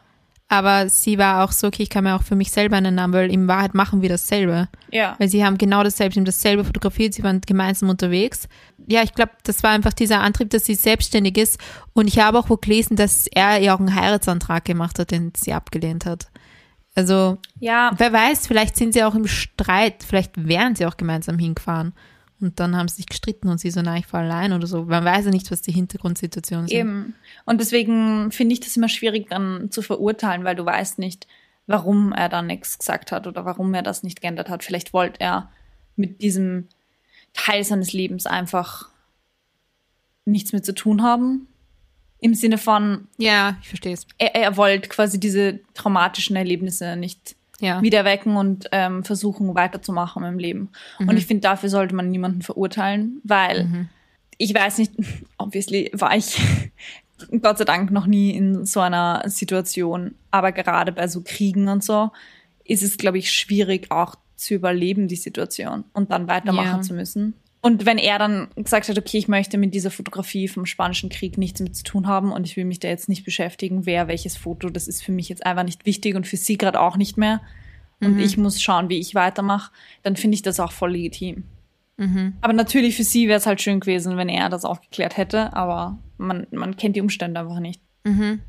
Aber 0.49 0.89
sie 0.89 1.19
war 1.19 1.43
auch 1.43 1.51
so, 1.51 1.67
okay, 1.67 1.83
ich 1.83 1.91
kann 1.91 2.05
mir 2.05 2.15
auch 2.15 2.23
für 2.23 2.37
mich 2.37 2.53
selber 2.53 2.77
einen 2.77 2.95
Namen, 2.95 3.13
weil 3.13 3.33
in 3.33 3.49
Wahrheit 3.49 3.75
machen 3.75 4.01
wir 4.01 4.09
dasselbe. 4.09 4.69
Ja. 4.93 5.17
Weil 5.19 5.29
sie 5.29 5.45
haben 5.45 5.59
genau 5.59 5.83
dasselbe, 5.83 6.15
sie 6.15 6.21
haben 6.21 6.25
dasselbe 6.25 6.65
fotografiert, 6.65 7.15
sie 7.15 7.25
waren 7.25 7.41
gemeinsam 7.41 7.89
unterwegs. 7.89 8.49
Ja, 8.87 9.03
ich 9.03 9.13
glaube, 9.13 9.33
das 9.43 9.65
war 9.65 9.71
einfach 9.73 9.93
dieser 9.93 10.21
Antrieb, 10.21 10.51
dass 10.51 10.65
sie 10.65 10.77
selbstständig 10.77 11.37
ist. 11.37 11.59
Und 11.95 12.07
ich 12.07 12.21
habe 12.21 12.39
auch 12.39 12.49
wo 12.49 12.57
gelesen, 12.57 12.97
dass 12.97 13.27
er 13.27 13.61
ihr 13.61 13.75
auch 13.75 13.81
einen 13.81 13.95
Heiratsantrag 13.95 14.65
gemacht 14.65 15.01
hat, 15.01 15.11
den 15.11 15.33
sie 15.37 15.53
abgelehnt 15.53 16.07
hat. 16.07 16.29
Also, 16.95 17.39
ja. 17.59 17.91
wer 17.97 18.13
weiß, 18.13 18.47
vielleicht 18.47 18.77
sind 18.77 18.95
sie 18.95 19.03
auch 19.03 19.15
im 19.17 19.27
Streit, 19.27 20.05
vielleicht 20.07 20.47
wären 20.49 20.77
sie 20.77 20.87
auch 20.87 20.97
gemeinsam 20.97 21.39
hingefahren. 21.39 21.93
Und 22.41 22.61
dann 22.61 22.77
haben 22.77 22.89
sie 22.89 22.97
sich 22.97 23.07
gestritten 23.07 23.49
und 23.49 23.59
sie 23.59 23.71
so, 23.71 23.81
nein, 23.81 24.01
ich 24.01 24.07
fahre 24.07 24.25
allein 24.25 24.53
oder 24.53 24.67
so. 24.67 24.85
Man 24.85 25.05
weiß 25.05 25.27
ja 25.27 25.31
nicht, 25.31 25.51
was 25.51 25.63
die 25.63 25.73
Hintergrundsituation 25.73 26.65
ist. 26.65 26.73
Eben. 26.73 27.15
Und 27.47 27.61
deswegen 27.61 28.31
finde 28.31 28.53
ich 28.53 28.61
das 28.61 28.77
immer 28.77 28.89
schwierig 28.89 29.31
dann 29.31 29.71
zu 29.71 29.81
verurteilen, 29.81 30.45
weil 30.45 30.55
du 30.55 30.67
weißt 30.67 30.99
nicht, 30.99 31.27
warum 31.67 32.13
er 32.13 32.29
da 32.29 32.43
nichts 32.43 32.79
gesagt 32.79 33.11
hat 33.11 33.27
oder 33.27 33.45
warum 33.45 33.73
er 33.73 33.83
das 33.83 34.03
nicht 34.03 34.21
geändert 34.21 34.51
hat. 34.51 34.65
Vielleicht 34.65 34.93
wollte 34.93 35.21
er 35.21 35.51
mit 35.97 36.21
diesem 36.21 36.69
Teil 37.33 37.65
seines 37.65 37.93
Lebens 37.93 38.27
einfach 38.27 38.91
nichts 40.27 40.53
mehr 40.53 40.63
zu 40.63 40.75
tun 40.75 41.03
haben. 41.03 41.47
Im 42.19 42.35
Sinne 42.35 42.59
von. 42.59 43.09
Ja, 43.19 43.59
ich 43.63 43.69
verstehe 43.69 43.93
es. 43.93 44.07
Er, 44.19 44.35
er 44.35 44.57
wollte 44.57 44.89
quasi 44.89 45.21
diese 45.21 45.61
traumatischen 45.75 46.37
Erlebnisse 46.37 46.97
nicht 46.97 47.36
ja. 47.61 47.83
wieder 47.83 48.05
wecken 48.05 48.37
und 48.37 48.69
ähm, 48.73 49.05
versuchen 49.05 49.55
weiterzumachen 49.55 50.25
im 50.25 50.39
Leben. 50.39 50.71
Mhm. 50.99 51.09
Und 51.09 51.17
ich 51.17 51.27
finde, 51.27 51.43
dafür 51.43 51.69
sollte 51.69 51.95
man 51.95 52.11
niemanden 52.11 52.43
verurteilen, 52.43 53.21
weil 53.25 53.65
mhm. 53.65 53.89
ich 54.39 54.55
weiß 54.55 54.79
nicht, 54.79 54.93
obviously 55.39 55.91
war 55.95 56.17
ich 56.17 56.41
Gott 57.41 57.59
sei 57.59 57.65
Dank 57.65 57.91
noch 57.91 58.07
nie 58.07 58.31
in 58.31 58.67
so 58.67 58.81
einer 58.81 59.23
Situation, 59.27 60.15
aber 60.31 60.53
gerade 60.53 60.93
bei 60.93 61.09
so 61.09 61.23
Kriegen 61.25 61.69
und 61.69 61.83
so 61.83 62.11
ist 62.65 62.83
es, 62.83 62.99
glaube 62.99 63.19
ich, 63.19 63.31
schwierig 63.31 63.91
auch 63.91 64.17
zu 64.37 64.55
überleben, 64.55 65.09
die 65.09 65.17
Situation 65.17 65.85
und 65.95 66.11
dann 66.11 66.29
weitermachen 66.29 66.77
ja. 66.77 66.83
zu 66.83 66.93
müssen. 66.93 67.35
Und 67.67 67.85
wenn 67.85 67.99
er 67.99 68.21
dann 68.21 68.47
gesagt 68.55 68.89
hat, 68.89 68.97
okay, 68.97 69.19
ich 69.19 69.27
möchte 69.27 69.59
mit 69.59 69.75
dieser 69.75 69.91
Fotografie 69.91 70.47
vom 70.47 70.67
Spanischen 70.67 71.09
Krieg 71.09 71.37
nichts 71.37 71.59
mit 71.59 71.75
zu 71.75 71.83
tun 71.83 72.07
haben 72.07 72.31
und 72.31 72.47
ich 72.47 72.57
will 72.57 72.65
mich 72.65 72.79
da 72.79 72.87
jetzt 72.87 73.09
nicht 73.09 73.25
beschäftigen, 73.25 73.87
wer 73.87 74.07
welches 74.07 74.37
Foto, 74.37 74.71
das 74.71 74.87
ist 74.87 75.03
für 75.03 75.11
mich 75.11 75.29
jetzt 75.29 75.45
einfach 75.45 75.65
nicht 75.65 75.85
wichtig 75.85 76.15
und 76.15 76.29
für 76.29 76.37
sie 76.37 76.59
gerade 76.59 76.81
auch 76.81 76.97
nicht 76.97 77.17
mehr. 77.17 77.41
Und 78.01 78.13
mhm. 78.13 78.19
ich 78.21 78.37
muss 78.37 78.63
schauen, 78.63 78.89
wie 78.89 79.01
ich 79.01 79.17
weitermache, 79.17 79.73
dann 80.05 80.15
finde 80.15 80.37
ich 80.37 80.43
das 80.43 80.61
auch 80.61 80.71
voll 80.71 80.93
legitim. 80.93 81.43
Mhm. 81.97 82.35
Aber 82.41 82.53
natürlich 82.53 82.95
für 82.95 83.03
sie 83.03 83.27
wäre 83.27 83.39
es 83.39 83.47
halt 83.47 83.61
schön 83.61 83.81
gewesen, 83.81 84.17
wenn 84.17 84.29
er 84.29 84.49
das 84.49 84.65
auch 84.65 84.81
geklärt 84.81 85.17
hätte, 85.17 85.53
aber 85.53 85.99
man, 86.19 86.47
man 86.53 86.77
kennt 86.77 86.95
die 86.95 87.01
Umstände 87.01 87.41
einfach 87.41 87.59
nicht. 87.59 87.81
Mhm. 88.05 88.43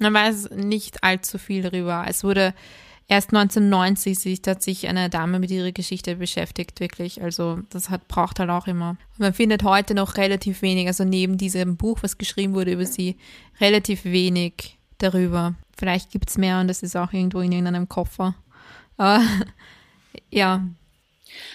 Man 0.00 0.14
weiß 0.14 0.50
nicht 0.50 1.04
allzu 1.04 1.38
viel 1.38 1.62
darüber. 1.62 2.06
Es 2.08 2.24
wurde 2.24 2.54
Erst 3.06 3.34
1990 3.34 4.40
hat 4.46 4.62
sich 4.62 4.88
eine 4.88 5.10
Dame 5.10 5.38
mit 5.38 5.50
ihrer 5.50 5.72
Geschichte 5.72 6.16
beschäftigt, 6.16 6.80
wirklich. 6.80 7.22
Also 7.22 7.60
das 7.68 7.90
hat, 7.90 8.08
braucht 8.08 8.40
halt 8.40 8.48
auch 8.48 8.66
immer. 8.66 8.96
Man 9.18 9.34
findet 9.34 9.62
heute 9.62 9.94
noch 9.94 10.16
relativ 10.16 10.62
wenig, 10.62 10.86
also 10.86 11.04
neben 11.04 11.36
diesem 11.36 11.76
Buch, 11.76 11.98
was 12.00 12.16
geschrieben 12.16 12.54
wurde 12.54 12.72
über 12.72 12.86
sie, 12.86 13.16
relativ 13.60 14.04
wenig 14.04 14.78
darüber. 14.98 15.54
Vielleicht 15.76 16.10
gibt 16.12 16.30
es 16.30 16.38
mehr 16.38 16.60
und 16.60 16.68
das 16.68 16.82
ist 16.82 16.96
auch 16.96 17.12
irgendwo 17.12 17.40
in 17.40 17.52
irgendeinem 17.52 17.88
Koffer. 17.90 18.34
Aber 18.96 19.22
ja. 20.30 20.66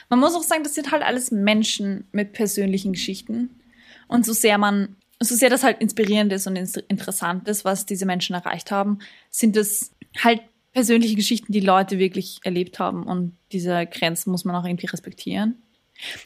Man 0.09 0.19
muss 0.19 0.35
auch 0.35 0.43
sagen, 0.43 0.63
das 0.63 0.75
sind 0.75 0.91
halt 0.91 1.01
alles 1.01 1.31
Menschen 1.31 2.07
mit 2.11 2.33
persönlichen 2.33 2.93
Geschichten. 2.93 3.59
Und 4.07 4.23
so 4.23 4.33
sehr 4.33 4.59
man, 4.59 4.97
so 5.19 5.33
sehr 5.33 5.49
das 5.49 5.63
halt 5.63 5.81
inspirierend 5.81 6.31
ist 6.31 6.45
und 6.45 6.57
interessant 6.57 7.47
ist, 7.47 7.65
was 7.65 7.87
diese 7.87 8.05
Menschen 8.05 8.35
erreicht 8.35 8.69
haben, 8.69 8.99
sind 9.31 9.57
es 9.57 9.91
halt 10.17 10.41
persönliche 10.73 11.15
Geschichten, 11.15 11.51
die 11.51 11.59
Leute 11.59 11.99
wirklich 11.99 12.39
erlebt 12.43 12.79
haben. 12.79 13.03
Und 13.03 13.35
diese 13.51 13.85
Grenzen 13.85 14.31
muss 14.31 14.45
man 14.45 14.55
auch 14.55 14.65
irgendwie 14.65 14.87
respektieren. 14.87 15.55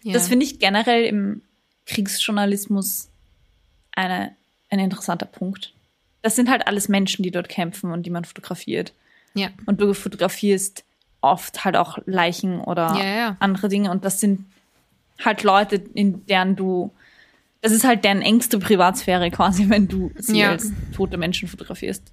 Ja. 0.04 0.14
Das 0.14 0.28
finde 0.28 0.46
ich 0.46 0.60
generell 0.60 1.06
im 1.06 1.41
Kriegsjournalismus 1.86 3.10
eine, 3.91 4.36
ein 4.70 4.80
interessanter 4.80 5.26
Punkt. 5.26 5.74
Das 6.22 6.36
sind 6.36 6.50
halt 6.50 6.68
alles 6.68 6.88
Menschen, 6.88 7.24
die 7.24 7.32
dort 7.32 7.50
kämpfen 7.50 7.91
und 7.91 8.06
die 8.06 8.10
man 8.10 8.26
fotografiert. 8.26 8.94
Ja. 9.34 9.50
Und 9.66 9.82
du 9.82 9.94
fotografierst 9.94 10.84
oft 11.22 11.66
halt 11.66 11.76
auch 11.76 11.98
Leichen 12.06 12.60
oder 12.60 12.96
ja, 12.98 13.16
ja. 13.16 13.38
andere 13.39 13.70
Dinge. 13.70 13.91
Und 13.91 14.06
das 14.06 14.20
sind 14.20 14.46
halt 15.24 15.44
Leute, 15.44 15.82
in 15.94 16.26
deren 16.26 16.56
du, 16.56 16.91
das 17.62 17.72
ist 17.72 17.86
halt 17.86 18.04
deren 18.04 18.22
engste 18.22 18.60
Privatsphäre 18.60 19.32
quasi, 19.32 19.70
wenn 19.70 19.88
du 19.88 20.12
sie 20.18 20.44
als 20.44 20.72
tote 20.96 21.18
Menschen 21.18 21.48
fotografierst. 21.48 22.04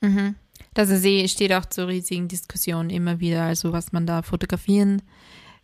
Mhm. 0.00 0.34
Das 0.74 0.88
See 0.88 1.28
steht 1.28 1.52
auch 1.52 1.66
zur 1.66 1.88
riesigen 1.88 2.28
Diskussion 2.28 2.90
immer 2.90 3.20
wieder, 3.20 3.42
also 3.44 3.72
was 3.72 3.92
man 3.92 4.06
da 4.06 4.22
fotografieren 4.22 5.02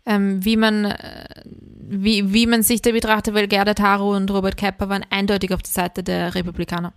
ähm, 0.08 0.42
wie 0.42 0.56
man 0.56 0.86
äh, 0.86 1.44
wie, 1.90 2.32
wie 2.32 2.46
man 2.46 2.62
sich 2.62 2.80
da 2.82 2.90
betrachtet, 2.90 3.34
weil 3.34 3.46
Gerda 3.46 3.74
Taro 3.74 4.16
und 4.16 4.30
Robert 4.30 4.56
Kepper 4.56 4.88
waren 4.88 5.04
eindeutig 5.10 5.52
auf 5.52 5.62
der 5.62 5.70
Seite 5.70 6.02
der 6.02 6.34
Republikaner. 6.34 6.94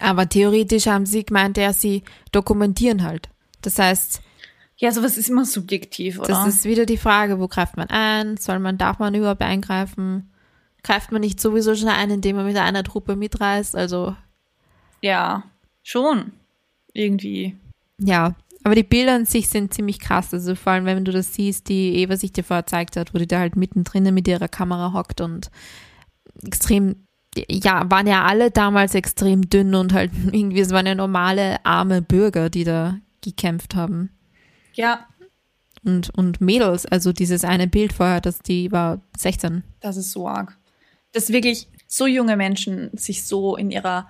Aber 0.00 0.28
theoretisch 0.28 0.86
haben 0.86 1.04
sie 1.04 1.24
gemeint, 1.24 1.56
ja, 1.56 1.72
sie 1.72 2.02
dokumentieren 2.30 3.02
halt. 3.02 3.28
Das 3.62 3.78
heißt, 3.78 4.22
ja, 4.76 4.92
sowas 4.92 5.18
ist 5.18 5.28
immer 5.28 5.44
subjektiv, 5.44 6.18
oder? 6.18 6.28
Das 6.28 6.46
ist 6.46 6.64
wieder 6.64 6.86
die 6.86 6.96
Frage, 6.96 7.40
wo 7.40 7.48
greift 7.48 7.76
man 7.76 7.90
ein? 7.90 8.36
Soll 8.36 8.58
man, 8.60 8.78
darf 8.78 9.00
man 9.00 9.14
überhaupt 9.14 9.42
eingreifen? 9.42 10.32
Greift 10.82 11.12
man 11.12 11.20
nicht 11.20 11.40
sowieso 11.40 11.74
schon 11.74 11.88
ein, 11.88 12.10
indem 12.10 12.36
man 12.36 12.46
mit 12.46 12.56
einer 12.56 12.84
Truppe 12.84 13.16
mitreist? 13.16 13.76
Also. 13.76 14.16
Ja, 15.00 15.44
schon. 15.82 16.32
Irgendwie. 16.92 17.56
Ja, 17.98 18.34
aber 18.64 18.74
die 18.74 18.82
Bilder 18.82 19.14
an 19.14 19.26
sich 19.26 19.48
sind 19.48 19.74
ziemlich 19.74 19.98
krass. 19.98 20.32
Also 20.32 20.54
vor 20.54 20.72
allem, 20.72 20.84
wenn 20.84 21.04
du 21.04 21.12
das 21.12 21.34
siehst, 21.34 21.68
die 21.68 21.96
Eva 21.96 22.16
sich 22.16 22.32
dir 22.32 22.44
vorher 22.44 22.62
gezeigt 22.62 22.96
hat, 22.96 23.12
wo 23.12 23.18
die 23.18 23.26
da 23.26 23.40
halt 23.40 23.56
mittendrin 23.56 24.12
mit 24.14 24.28
ihrer 24.28 24.48
Kamera 24.48 24.92
hockt 24.92 25.20
und 25.20 25.50
extrem, 26.44 27.06
ja, 27.36 27.90
waren 27.90 28.06
ja 28.06 28.24
alle 28.24 28.50
damals 28.50 28.94
extrem 28.94 29.48
dünn 29.48 29.74
und 29.74 29.92
halt 29.92 30.12
irgendwie, 30.32 30.60
es 30.60 30.70
waren 30.70 30.86
ja 30.86 30.94
normale, 30.94 31.64
arme 31.64 32.02
Bürger, 32.02 32.50
die 32.50 32.64
da 32.64 32.98
gekämpft 33.20 33.74
haben. 33.74 34.10
Ja. 34.74 35.06
Und, 35.84 36.10
und 36.16 36.40
Mädels, 36.40 36.86
also 36.86 37.12
dieses 37.12 37.44
eine 37.44 37.66
Bild 37.66 37.92
vorher, 37.92 38.20
das 38.20 38.38
die 38.38 38.70
war 38.70 39.00
16. 39.16 39.64
Das 39.80 39.96
ist 39.96 40.12
so 40.12 40.28
arg. 40.28 40.56
Dass 41.12 41.30
wirklich 41.30 41.68
so 41.88 42.06
junge 42.06 42.36
Menschen 42.36 42.96
sich 42.96 43.24
so 43.24 43.56
in 43.56 43.72
ihrer 43.72 44.08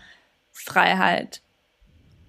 Freiheit 0.50 1.40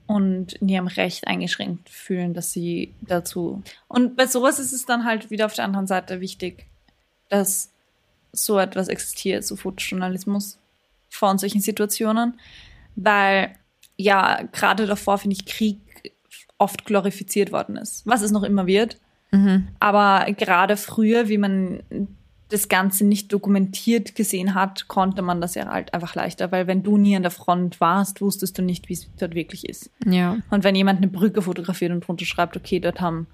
und 0.05 0.53
in 0.53 0.69
ihrem 0.69 0.87
Recht 0.87 1.27
eingeschränkt 1.27 1.89
fühlen, 1.89 2.33
dass 2.33 2.51
sie 2.51 2.93
dazu. 3.01 3.63
Und 3.87 4.15
bei 4.15 4.27
sowas 4.27 4.59
ist 4.59 4.73
es 4.73 4.85
dann 4.85 5.05
halt 5.05 5.31
wieder 5.31 5.45
auf 5.45 5.53
der 5.53 5.65
anderen 5.65 5.87
Seite 5.87 6.19
wichtig, 6.19 6.65
dass 7.29 7.71
so 8.31 8.59
etwas 8.59 8.87
existiert, 8.87 9.45
so 9.45 9.55
Fotojournalismus 9.55 10.57
vor 11.09 11.37
solchen 11.37 11.61
Situationen, 11.61 12.39
weil 12.95 13.53
ja, 13.95 14.41
gerade 14.51 14.87
davor 14.87 15.19
finde 15.19 15.35
ich 15.35 15.45
Krieg 15.45 15.79
oft 16.57 16.85
glorifiziert 16.85 17.51
worden 17.51 17.77
ist, 17.77 18.05
was 18.05 18.21
es 18.21 18.31
noch 18.31 18.43
immer 18.43 18.65
wird. 18.65 18.97
Mhm. 19.31 19.67
Aber 19.79 20.31
gerade 20.33 20.77
früher, 20.77 21.27
wie 21.29 21.37
man 21.37 21.83
das 22.53 22.69
Ganze 22.69 23.03
nicht 23.03 23.33
dokumentiert 23.33 24.13
gesehen 24.13 24.53
hat, 24.53 24.87
konnte 24.87 25.23
man 25.23 25.41
das 25.41 25.55
ja 25.55 25.65
halt 25.65 25.93
einfach 25.93 26.13
leichter, 26.13 26.51
weil 26.51 26.67
wenn 26.67 26.83
du 26.83 26.97
nie 26.97 27.15
an 27.15 27.23
der 27.23 27.31
Front 27.31 27.81
warst, 27.81 28.21
wusstest 28.21 28.57
du 28.57 28.61
nicht, 28.61 28.89
wie 28.89 28.93
es 28.93 29.09
dort 29.17 29.33
wirklich 29.33 29.67
ist. 29.67 29.89
Ja. 30.05 30.37
Und 30.51 30.63
wenn 30.63 30.75
jemand 30.75 30.97
eine 30.97 31.07
Brücke 31.07 31.41
fotografiert 31.41 31.91
und 31.91 32.07
drunter 32.07 32.25
schreibt, 32.25 32.55
okay, 32.55 32.79
dort 32.79 33.01
haben 33.01 33.27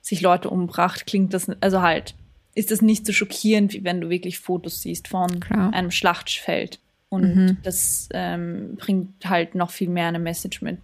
sich 0.00 0.22
Leute 0.22 0.48
umgebracht, 0.48 1.06
klingt 1.06 1.34
das, 1.34 1.50
also 1.60 1.82
halt, 1.82 2.14
ist 2.54 2.70
das 2.70 2.80
nicht 2.80 3.04
so 3.04 3.12
schockierend, 3.12 3.74
wie 3.74 3.84
wenn 3.84 4.00
du 4.00 4.08
wirklich 4.08 4.38
Fotos 4.38 4.80
siehst 4.80 5.08
von 5.08 5.40
Klar. 5.40 5.72
einem 5.74 5.90
Schlachtfeld. 5.90 6.80
Und 7.10 7.36
mhm. 7.36 7.56
das 7.62 8.08
ähm, 8.12 8.76
bringt 8.76 9.28
halt 9.28 9.54
noch 9.54 9.70
viel 9.70 9.88
mehr 9.88 10.08
eine 10.08 10.18
Message 10.18 10.62
mit. 10.62 10.78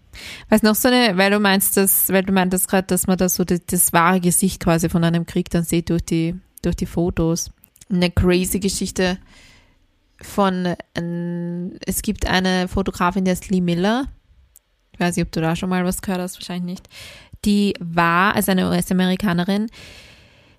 Was 0.48 0.62
noch 0.62 0.74
so 0.74 0.88
eine, 0.88 1.16
weil 1.16 1.30
du 1.30 1.38
meinst, 1.38 1.76
dass, 1.76 2.10
weil 2.10 2.22
du 2.22 2.32
meintest 2.32 2.68
gerade, 2.68 2.86
dass 2.86 3.06
man 3.06 3.16
da 3.16 3.28
so 3.28 3.44
das, 3.44 3.60
das 3.66 3.92
wahre 3.92 4.20
Gesicht 4.20 4.62
quasi 4.62 4.88
von 4.88 5.04
einem 5.04 5.26
Krieg 5.26 5.50
dann 5.50 5.64
sieht 5.64 5.90
durch 5.90 6.02
die, 6.02 6.34
durch 6.64 6.76
die 6.76 6.86
Fotos. 6.86 7.50
Eine 7.90 8.10
crazy 8.10 8.60
Geschichte 8.60 9.18
von, 10.20 10.66
äh, 10.66 11.78
es 11.86 12.02
gibt 12.02 12.26
eine 12.26 12.68
Fotografin, 12.68 13.24
die 13.24 13.30
ist 13.30 13.50
Lee 13.50 13.60
Miller. 13.60 14.06
Ich 14.92 15.00
weiß 15.00 15.16
nicht, 15.16 15.26
ob 15.26 15.32
du 15.32 15.40
da 15.40 15.56
schon 15.56 15.68
mal 15.68 15.84
was 15.84 16.02
gehört 16.02 16.20
hast, 16.20 16.36
wahrscheinlich 16.36 16.64
nicht. 16.64 16.88
Die 17.44 17.74
war, 17.80 18.34
also 18.34 18.52
eine 18.52 18.68
US-Amerikanerin, 18.68 19.68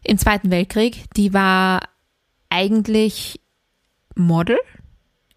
im 0.04 0.18
Zweiten 0.18 0.52
Weltkrieg, 0.52 1.06
die 1.16 1.34
war 1.34 1.82
eigentlich 2.50 3.40
Model 4.16 4.58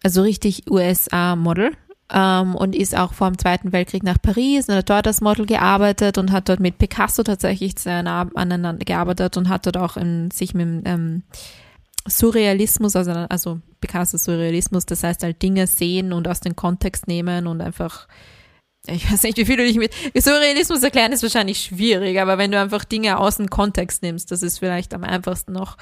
also 0.03 0.21
richtig 0.21 0.69
USA-Model 0.69 1.71
ähm, 2.11 2.55
und 2.55 2.75
ist 2.75 2.97
auch 2.97 3.13
vor 3.13 3.29
dem 3.29 3.37
Zweiten 3.37 3.71
Weltkrieg 3.71 4.03
nach 4.03 4.21
Paris 4.21 4.67
und 4.67 4.75
hat 4.75 4.89
dort 4.89 5.07
als 5.07 5.21
Model 5.21 5.45
gearbeitet 5.45 6.17
und 6.17 6.31
hat 6.31 6.49
dort 6.49 6.59
mit 6.59 6.77
Picasso 6.77 7.23
tatsächlich 7.23 7.75
aneinander 7.85 8.85
gearbeitet 8.85 9.37
und 9.37 9.49
hat 9.49 9.65
dort 9.65 9.77
auch 9.77 9.97
in, 9.97 10.31
sich 10.31 10.53
mit 10.53 10.83
ähm, 10.85 11.23
Surrealismus, 12.07 12.95
also, 12.95 13.11
also 13.11 13.59
Picasso 13.81 14.17
Surrealismus, 14.17 14.85
das 14.85 15.03
heißt 15.03 15.23
halt 15.23 15.41
Dinge 15.41 15.67
sehen 15.67 16.13
und 16.13 16.27
aus 16.27 16.39
dem 16.39 16.55
Kontext 16.55 17.07
nehmen 17.07 17.47
und 17.47 17.61
einfach 17.61 18.07
ich 18.87 19.11
weiß 19.11 19.23
nicht, 19.23 19.37
wie 19.37 19.45
viel 19.45 19.57
du 19.57 19.63
dich 19.63 19.77
mit 19.77 19.93
Surrealismus 20.15 20.81
erklären 20.81 21.11
ist 21.11 21.21
wahrscheinlich 21.21 21.59
schwierig, 21.59 22.19
aber 22.19 22.37
wenn 22.37 22.51
du 22.51 22.59
einfach 22.59 22.85
Dinge 22.85 23.19
aus 23.19 23.37
dem 23.37 23.49
Kontext 23.49 24.01
nimmst, 24.01 24.31
das 24.31 24.41
ist 24.41 24.59
vielleicht 24.59 24.93
am 24.93 25.03
einfachsten 25.03 25.51
noch. 25.51 25.77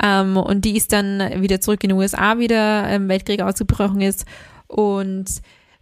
Ähm, 0.00 0.36
und 0.36 0.64
die 0.64 0.76
ist 0.76 0.92
dann 0.92 1.42
wieder 1.42 1.60
zurück 1.60 1.82
in 1.82 1.88
den 1.88 1.98
USA, 1.98 2.38
wieder 2.38 2.88
im 2.94 3.08
Weltkrieg 3.08 3.40
ausgebrochen 3.40 4.02
ist 4.02 4.26
und 4.66 5.26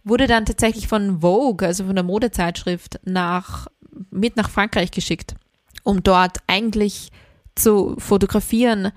wurde 0.03 0.27
dann 0.27 0.45
tatsächlich 0.45 0.87
von 0.87 1.21
Vogue, 1.21 1.67
also 1.67 1.85
von 1.85 1.95
der 1.95 2.03
Modezeitschrift, 2.03 2.99
nach, 3.03 3.67
mit 4.09 4.35
nach 4.35 4.49
Frankreich 4.49 4.91
geschickt, 4.91 5.35
um 5.83 6.03
dort 6.03 6.37
eigentlich 6.47 7.11
zu 7.55 7.95
fotografieren 7.97 8.91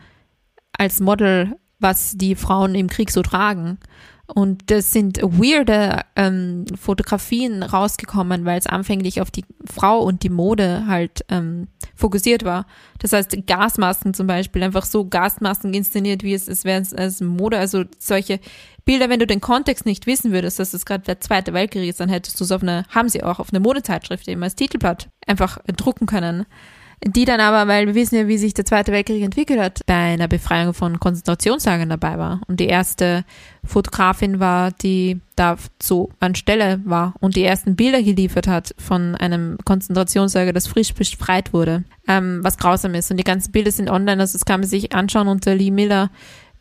als 0.72 1.00
Model, 1.00 1.56
was 1.78 2.16
die 2.16 2.34
Frauen 2.34 2.74
im 2.74 2.88
Krieg 2.88 3.10
so 3.10 3.22
tragen. 3.22 3.78
Und 4.26 4.70
das 4.70 4.90
sind 4.90 5.20
weirde 5.22 6.00
ähm, 6.16 6.64
Fotografien 6.80 7.62
rausgekommen, 7.62 8.46
weil 8.46 8.58
es 8.58 8.66
anfänglich 8.66 9.20
auf 9.20 9.30
die 9.30 9.44
Frau 9.70 10.00
und 10.00 10.22
die 10.22 10.30
Mode 10.30 10.86
halt 10.86 11.26
ähm, 11.28 11.68
fokussiert 11.94 12.42
war. 12.42 12.66
Das 13.00 13.12
heißt, 13.12 13.46
Gasmasken 13.46 14.14
zum 14.14 14.26
Beispiel, 14.26 14.62
einfach 14.62 14.86
so 14.86 15.06
Gasmasken 15.06 15.74
inszeniert, 15.74 16.22
wie 16.22 16.32
es, 16.32 16.48
es 16.48 16.64
wäre 16.64 16.82
als 16.96 17.20
Mode, 17.20 17.58
also 17.58 17.84
solche 17.98 18.40
Bilder, 18.86 19.10
wenn 19.10 19.20
du 19.20 19.26
den 19.26 19.42
Kontext 19.42 19.84
nicht 19.84 20.06
wissen 20.06 20.32
würdest, 20.32 20.58
dass 20.58 20.72
es 20.72 20.86
gerade 20.86 21.04
der 21.04 21.20
Zweite 21.20 21.52
Weltkrieg 21.52 21.88
ist, 21.88 22.00
dann 22.00 22.08
hättest 22.08 22.40
du 22.40 22.44
es 22.44 22.52
auf 22.52 22.62
eine, 22.62 22.84
haben 22.88 23.10
sie 23.10 23.22
auch 23.22 23.40
auf 23.40 23.50
eine 23.52 23.60
Modezeitschrift 23.60 24.26
eben 24.28 24.42
als 24.42 24.54
Titelblatt 24.54 25.10
einfach 25.26 25.58
drucken 25.76 26.06
können 26.06 26.46
die 27.06 27.24
dann 27.26 27.40
aber, 27.40 27.68
weil 27.68 27.86
wir 27.86 27.94
wissen 27.94 28.16
ja, 28.16 28.28
wie 28.28 28.38
sich 28.38 28.54
der 28.54 28.64
Zweite 28.64 28.90
Weltkrieg 28.90 29.22
entwickelt 29.22 29.60
hat, 29.60 29.80
bei 29.86 29.94
einer 29.94 30.28
Befreiung 30.28 30.72
von 30.72 30.98
Konzentrationslagern 30.98 31.90
dabei 31.90 32.18
war. 32.18 32.40
Und 32.48 32.60
die 32.60 32.66
erste 32.66 33.24
Fotografin 33.62 34.40
war, 34.40 34.70
die 34.72 35.20
da 35.36 35.56
so 35.82 36.10
an 36.20 36.34
Stelle 36.34 36.80
war 36.84 37.14
und 37.20 37.36
die 37.36 37.44
ersten 37.44 37.76
Bilder 37.76 38.02
geliefert 38.02 38.46
hat 38.46 38.74
von 38.78 39.14
einem 39.16 39.58
Konzentrationslager, 39.64 40.52
das 40.52 40.66
frisch 40.66 40.94
befreit 40.94 41.52
wurde, 41.52 41.84
ähm, 42.08 42.40
was 42.42 42.56
grausam 42.56 42.94
ist. 42.94 43.10
Und 43.10 43.18
die 43.18 43.24
ganzen 43.24 43.52
Bilder 43.52 43.70
sind 43.70 43.90
online, 43.90 44.20
also 44.20 44.34
das 44.34 44.46
kann 44.46 44.60
man 44.60 44.68
sich 44.68 44.94
anschauen 44.94 45.28
unter 45.28 45.54
Lee 45.54 45.70
Miller 45.70 46.10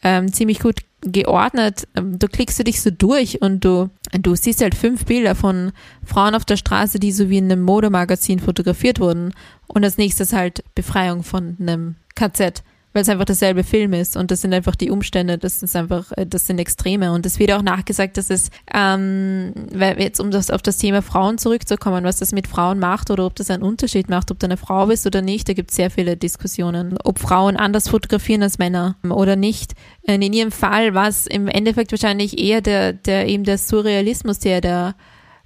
ähm, 0.04 0.32
ziemlich 0.32 0.60
gut 0.60 0.82
geordnet. 1.01 1.88
Ähm, 1.95 2.20
du 2.20 2.28
klickst 2.28 2.60
du 2.60 2.64
dich 2.64 2.82
so 2.82 2.91
durch 2.91 3.41
und 3.41 3.66
du, 3.66 3.89
du 4.12 4.36
siehst 4.36 4.62
halt 4.62 4.76
fünf 4.76 5.06
Bilder 5.06 5.36
von 5.36 5.72
Frauen 6.06 6.36
auf 6.36 6.45
der 6.45 6.58
Straße, 6.58 6.99
die 6.99 7.12
so 7.12 7.30
wie 7.30 7.38
in 7.38 7.51
einem 7.51 7.64
Modemagazin 7.64 8.39
fotografiert 8.39 8.99
wurden. 8.99 9.34
Und 9.68 9.84
als 9.84 9.97
nächstes 9.97 10.34
halt 10.34 10.64
Befreiung 10.76 11.24
von 11.24 11.58
einem 11.60 11.95
KZ 12.16 12.64
weil 12.94 13.02
es 13.02 13.10
einfach 13.10 13.26
derselbe 13.26 13.64
Film 13.64 13.94
ist 13.94 14.16
und 14.16 14.32
das 14.32 14.41
sind 14.41 14.54
einfach 14.54 14.76
die 14.76 14.91
Umstände, 14.91 15.38
das 15.38 15.64
ist 15.64 15.76
einfach, 15.76 16.12
äh, 16.16 16.26
das 16.26 16.48
sind 16.48 16.60
Extreme 16.60 17.12
und 17.12 17.26
es 17.26 17.39
wird 17.39 17.52
auch 17.52 17.62
nachgesagt, 17.62 18.18
dass 18.18 18.30
es, 18.30 18.50
ähm, 18.74 19.54
weil 19.74 20.00
jetzt 20.00 20.20
um 20.20 20.32
das 20.32 20.52
auf 20.52 20.62
das 20.62 20.78
Thema 20.78 21.02
Frauen 21.02 21.38
zurückzukommen, 21.38 22.04
was 22.04 22.18
das 22.18 22.32
mit 22.32 22.48
Frauen 22.48 22.80
macht 22.80 23.10
oder 23.12 23.26
ob 23.26 23.36
das 23.36 23.50
einen 23.50 23.64
Unterschied 23.64 24.10
macht, 24.10 24.32
ob 24.32 24.39
du 24.39 24.46
eine 24.46 24.58
Frau 24.58 24.86
bist 24.88 25.06
oder 25.06 25.22
nicht, 25.22 25.50
da 25.50 25.54
gibt 25.54 25.72
es 25.72 25.76
sehr 25.76 25.89
viele 25.89 26.16
Diskussionen, 26.16 26.98
ob 27.04 27.20
Frauen 27.20 27.58
anders 27.58 27.89
fotografieren 27.89 28.44
als 28.44 28.60
Männer 28.60 28.96
oder 29.10 29.36
nicht. 29.36 29.74
Und 30.08 30.22
in 30.22 30.34
ihrem 30.34 30.52
Fall 30.52 30.94
war 30.94 31.08
es 31.08 31.28
im 31.28 31.48
Endeffekt 31.48 31.91
wahrscheinlich 31.91 32.39
eher 32.39 32.62
der, 32.62 32.94
der 32.94 33.28
eben 33.28 33.44
der 33.44 33.58
Surrealismus, 33.58 34.39
der 34.39 34.62
der 34.62 34.96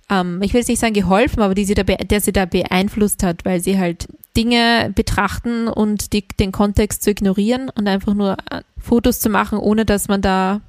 ähm, 0.10 0.42
ich 0.42 0.54
will 0.54 0.62
jetzt 0.62 0.70
nicht 0.70 0.80
sagen 0.80 0.94
geholfen, 0.94 1.42
aber 1.42 1.54
die 1.54 1.66
sie 1.66 1.74
da, 1.74 1.84
der 1.84 2.22
sie 2.22 2.32
da 2.32 2.46
beeinflusst 2.46 3.24
hat, 3.24 3.44
weil 3.46 3.60
sie 3.60 3.78
halt 3.78 4.08
Dinge 4.38 4.92
betrachten 4.94 5.68
und 5.68 6.14
die, 6.14 6.28
den 6.28 6.52
Kontext 6.52 7.04
zu 7.04 7.10
ignorieren 7.10 7.70
und 7.70 7.88
einfach 7.88 8.14
nur 8.14 8.38
äh, 8.52 8.62
Fotos 8.78 9.20
zu 9.20 9.30
machen, 9.30 9.58
ohne 9.58 9.84
dass 9.84 10.08
man 10.08 10.22
da, 10.22 10.62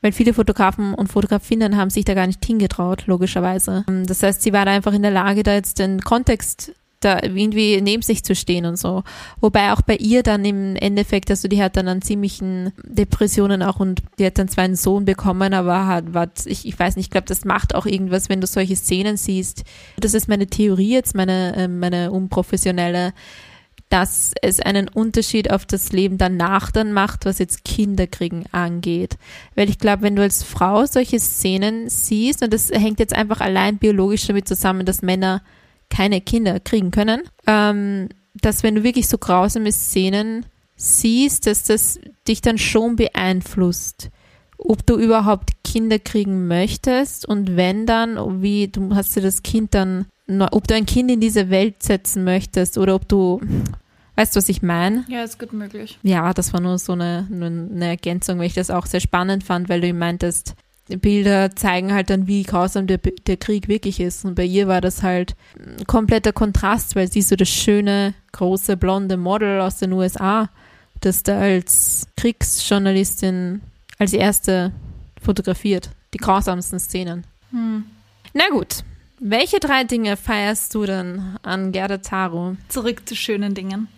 weil 0.00 0.12
viele 0.12 0.32
Fotografen 0.32 0.94
und 0.94 1.08
Fotografinnen 1.08 1.76
haben 1.76 1.90
sich 1.90 2.04
da 2.04 2.14
gar 2.14 2.28
nicht 2.28 2.44
hingetraut, 2.44 3.06
logischerweise. 3.06 3.84
Ähm, 3.88 4.06
das 4.06 4.22
heißt, 4.22 4.42
sie 4.42 4.52
war 4.52 4.64
da 4.64 4.72
einfach 4.72 4.92
in 4.92 5.02
der 5.02 5.10
Lage, 5.10 5.42
da 5.42 5.52
jetzt 5.52 5.80
den 5.80 6.00
Kontext 6.00 6.72
da 7.04 7.22
irgendwie 7.22 7.80
neben 7.80 8.02
sich 8.02 8.24
zu 8.24 8.34
stehen 8.34 8.64
und 8.66 8.76
so. 8.76 9.02
Wobei 9.40 9.72
auch 9.72 9.82
bei 9.82 9.96
ihr 9.96 10.22
dann 10.22 10.44
im 10.44 10.76
Endeffekt, 10.76 11.30
also 11.30 11.48
die 11.48 11.62
hat 11.62 11.76
dann 11.76 11.88
an 11.88 12.02
ziemlichen 12.02 12.72
Depressionen 12.82 13.62
auch 13.62 13.80
und 13.80 14.02
die 14.18 14.26
hat 14.26 14.38
dann 14.38 14.48
zwar 14.48 14.64
einen 14.64 14.76
Sohn 14.76 15.04
bekommen, 15.04 15.54
aber 15.54 15.86
hat, 15.86 16.14
was, 16.14 16.46
ich, 16.46 16.66
ich 16.66 16.78
weiß 16.78 16.96
nicht, 16.96 17.06
ich 17.06 17.10
glaube, 17.10 17.26
das 17.26 17.44
macht 17.44 17.74
auch 17.74 17.86
irgendwas, 17.86 18.28
wenn 18.28 18.40
du 18.40 18.46
solche 18.46 18.76
Szenen 18.76 19.16
siehst. 19.16 19.64
Das 19.98 20.14
ist 20.14 20.28
meine 20.28 20.46
Theorie 20.46 20.92
jetzt, 20.92 21.14
meine, 21.14 21.54
äh, 21.56 21.68
meine 21.68 22.10
unprofessionelle, 22.10 23.12
dass 23.88 24.32
es 24.42 24.60
einen 24.60 24.88
Unterschied 24.88 25.50
auf 25.50 25.66
das 25.66 25.92
Leben 25.92 26.18
danach 26.18 26.70
dann 26.72 26.92
macht, 26.92 27.26
was 27.26 27.38
jetzt 27.38 27.64
Kinderkriegen 27.64 28.44
angeht. 28.50 29.18
Weil 29.54 29.68
ich 29.68 29.78
glaube, 29.78 30.02
wenn 30.02 30.16
du 30.16 30.22
als 30.22 30.42
Frau 30.42 30.84
solche 30.86 31.20
Szenen 31.20 31.88
siehst, 31.88 32.42
und 32.42 32.52
das 32.52 32.70
hängt 32.70 32.98
jetzt 32.98 33.14
einfach 33.14 33.40
allein 33.40 33.78
biologisch 33.78 34.26
damit 34.26 34.48
zusammen, 34.48 34.84
dass 34.84 35.02
Männer 35.02 35.42
keine 35.94 36.20
Kinder 36.20 36.60
kriegen 36.60 36.90
können, 36.90 37.22
ähm, 37.46 38.08
dass 38.34 38.62
wenn 38.62 38.74
du 38.74 38.82
wirklich 38.82 39.08
so 39.08 39.18
grausame 39.18 39.70
Szenen 39.70 40.46
siehst, 40.76 41.46
dass 41.46 41.64
das 41.64 42.00
dich 42.26 42.40
dann 42.40 42.58
schon 42.58 42.96
beeinflusst, 42.96 44.10
ob 44.58 44.84
du 44.86 44.96
überhaupt 44.96 45.50
Kinder 45.62 45.98
kriegen 45.98 46.46
möchtest 46.46 47.26
und 47.26 47.56
wenn 47.56 47.86
dann, 47.86 48.42
wie 48.42 48.68
du 48.68 48.94
hast 48.94 49.16
du 49.16 49.20
das 49.20 49.42
Kind 49.42 49.74
dann, 49.74 50.06
ob 50.50 50.66
du 50.66 50.74
ein 50.74 50.86
Kind 50.86 51.10
in 51.10 51.20
diese 51.20 51.50
Welt 51.50 51.82
setzen 51.82 52.24
möchtest 52.24 52.76
oder 52.78 52.94
ob 52.94 53.08
du, 53.08 53.40
weißt 54.16 54.34
du, 54.34 54.38
was 54.38 54.48
ich 54.48 54.62
meine? 54.62 55.04
Ja, 55.08 55.22
ist 55.22 55.38
gut 55.38 55.52
möglich. 55.52 55.98
Ja, 56.02 56.32
das 56.32 56.52
war 56.52 56.60
nur 56.60 56.78
so 56.78 56.92
eine, 56.92 57.28
eine 57.30 57.86
Ergänzung, 57.86 58.38
weil 58.38 58.46
ich 58.46 58.54
das 58.54 58.70
auch 58.70 58.86
sehr 58.86 59.00
spannend 59.00 59.44
fand, 59.44 59.68
weil 59.68 59.80
du 59.80 59.92
meintest, 59.92 60.54
Bilder 60.88 61.54
zeigen 61.56 61.94
halt 61.94 62.10
dann, 62.10 62.26
wie 62.26 62.42
grausam 62.42 62.86
der, 62.86 62.98
der 62.98 63.36
Krieg 63.36 63.68
wirklich 63.68 64.00
ist. 64.00 64.24
Und 64.24 64.34
bei 64.34 64.44
ihr 64.44 64.68
war 64.68 64.80
das 64.80 65.02
halt 65.02 65.34
ein 65.58 65.86
kompletter 65.86 66.32
Kontrast, 66.32 66.94
weil 66.94 67.10
sie 67.10 67.22
so 67.22 67.36
das 67.36 67.48
schöne, 67.48 68.14
große, 68.32 68.76
blonde 68.76 69.16
Model 69.16 69.60
aus 69.60 69.78
den 69.78 69.92
USA, 69.92 70.50
das 71.00 71.22
da 71.22 71.38
als 71.38 72.06
Kriegsjournalistin 72.16 73.62
als 73.98 74.12
erste 74.12 74.72
fotografiert. 75.22 75.90
Die 76.12 76.18
grausamsten 76.18 76.78
Szenen. 76.78 77.24
Hm. 77.50 77.84
Na 78.32 78.48
gut. 78.50 78.84
Welche 79.20 79.60
drei 79.60 79.84
Dinge 79.84 80.16
feierst 80.16 80.74
du 80.74 80.84
denn 80.84 81.38
an 81.42 81.72
Gerda 81.72 81.98
Taro? 81.98 82.56
Zurück 82.68 83.08
zu 83.08 83.16
schönen 83.16 83.54
Dingen. 83.54 83.88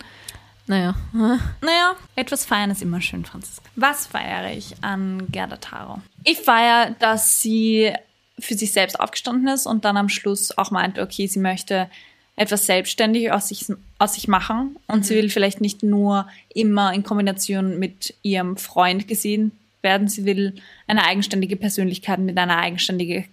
Naja. 0.66 0.94
Naja, 1.60 1.96
etwas 2.16 2.44
feiern 2.44 2.70
ist 2.70 2.82
immer 2.82 3.00
schön, 3.00 3.24
Franziska. 3.24 3.62
Was 3.76 4.06
feiere 4.06 4.52
ich 4.52 4.74
an 4.82 5.26
Gerda 5.30 5.56
Taro? 5.56 6.00
Ich 6.24 6.38
feiere, 6.38 6.94
dass 6.98 7.40
sie 7.40 7.92
für 8.38 8.54
sich 8.54 8.72
selbst 8.72 9.00
aufgestanden 9.00 9.48
ist 9.48 9.66
und 9.66 9.84
dann 9.84 9.96
am 9.96 10.08
Schluss 10.08 10.56
auch 10.56 10.70
meinte, 10.70 11.02
okay, 11.02 11.26
sie 11.26 11.38
möchte 11.38 11.88
etwas 12.36 12.66
selbstständig 12.66 13.32
aus 13.32 13.48
sich, 13.48 13.66
aus 13.98 14.14
sich 14.14 14.28
machen 14.28 14.76
und 14.88 14.98
mhm. 14.98 15.02
sie 15.04 15.14
will 15.14 15.30
vielleicht 15.30 15.60
nicht 15.60 15.82
nur 15.82 16.28
immer 16.54 16.92
in 16.92 17.02
Kombination 17.02 17.78
mit 17.78 18.14
ihrem 18.22 18.58
Freund 18.58 19.08
gesehen 19.08 19.52
werden, 19.80 20.08
sie 20.08 20.26
will 20.26 20.60
eine 20.86 21.04
eigenständige 21.04 21.56
Persönlichkeit 21.56 22.18
mit 22.18 22.36
einer 22.36 22.58
eigenständigen 22.58 23.24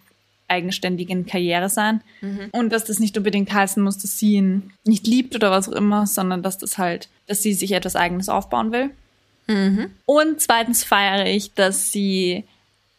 eigenständigen 0.50 1.26
Karriere 1.26 1.70
sein. 1.70 2.02
Mhm. 2.22 2.50
Und 2.52 2.72
dass 2.72 2.84
das 2.84 3.00
nicht 3.00 3.18
unbedingt 3.18 3.52
heißen 3.52 3.82
muss, 3.82 3.98
dass 3.98 4.20
sie 4.20 4.34
ihn 4.34 4.72
nicht 4.84 5.08
liebt 5.08 5.36
oder 5.36 5.52
was 5.52 5.70
auch 5.70 5.74
immer, 5.74 6.06
sondern 6.06 6.44
dass 6.44 6.58
das 6.58 6.78
halt, 6.78 7.10
dass 7.28 7.42
sie 7.42 7.54
sich 7.54 7.72
etwas 7.72 7.96
Eigenes 7.96 8.30
aufbauen 8.30 8.72
will. 8.72 8.92
Mhm. 9.48 9.92
Und 10.06 10.42
zweitens 10.42 10.84
feiere 10.84 11.26
ich, 11.26 11.54
dass 11.54 11.92
sie 11.92 12.46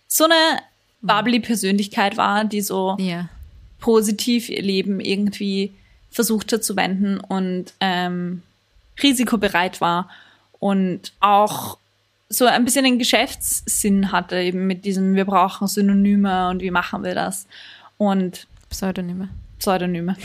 so 0.08 0.24
eine 0.24 0.60
bubbly 1.00 1.40
Persönlichkeit 1.40 2.16
war, 2.16 2.44
die 2.44 2.60
so 2.60 2.96
ja. 2.98 3.28
positiv 3.80 4.48
ihr 4.48 4.62
Leben 4.62 5.00
irgendwie 5.00 5.72
versucht 6.10 6.52
hat 6.52 6.62
zu 6.64 6.76
wenden 6.76 7.18
und 7.18 7.74
ähm, 7.80 8.42
risikobereit 9.02 9.80
war 9.80 10.08
und 10.60 11.12
auch 11.20 11.78
so 12.28 12.46
ein 12.46 12.64
bisschen 12.64 12.84
den 12.84 12.98
Geschäftssinn 12.98 14.12
hatte, 14.12 14.36
eben 14.36 14.66
mit 14.66 14.84
diesem, 14.84 15.14
wir 15.14 15.24
brauchen 15.24 15.68
Synonyme 15.68 16.48
und 16.48 16.62
wie 16.62 16.70
machen 16.70 17.04
wir 17.04 17.14
das? 17.14 17.46
Und 17.98 18.46
Pseudonyme. 18.70 19.28
Pseudonyme. 19.58 20.16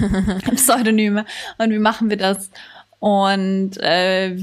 Pseudonyme. 0.54 1.24
Und 1.58 1.70
wie 1.70 1.78
machen 1.78 2.10
wir 2.10 2.16
das? 2.16 2.50
Und 2.98 3.76
äh, 3.78 4.36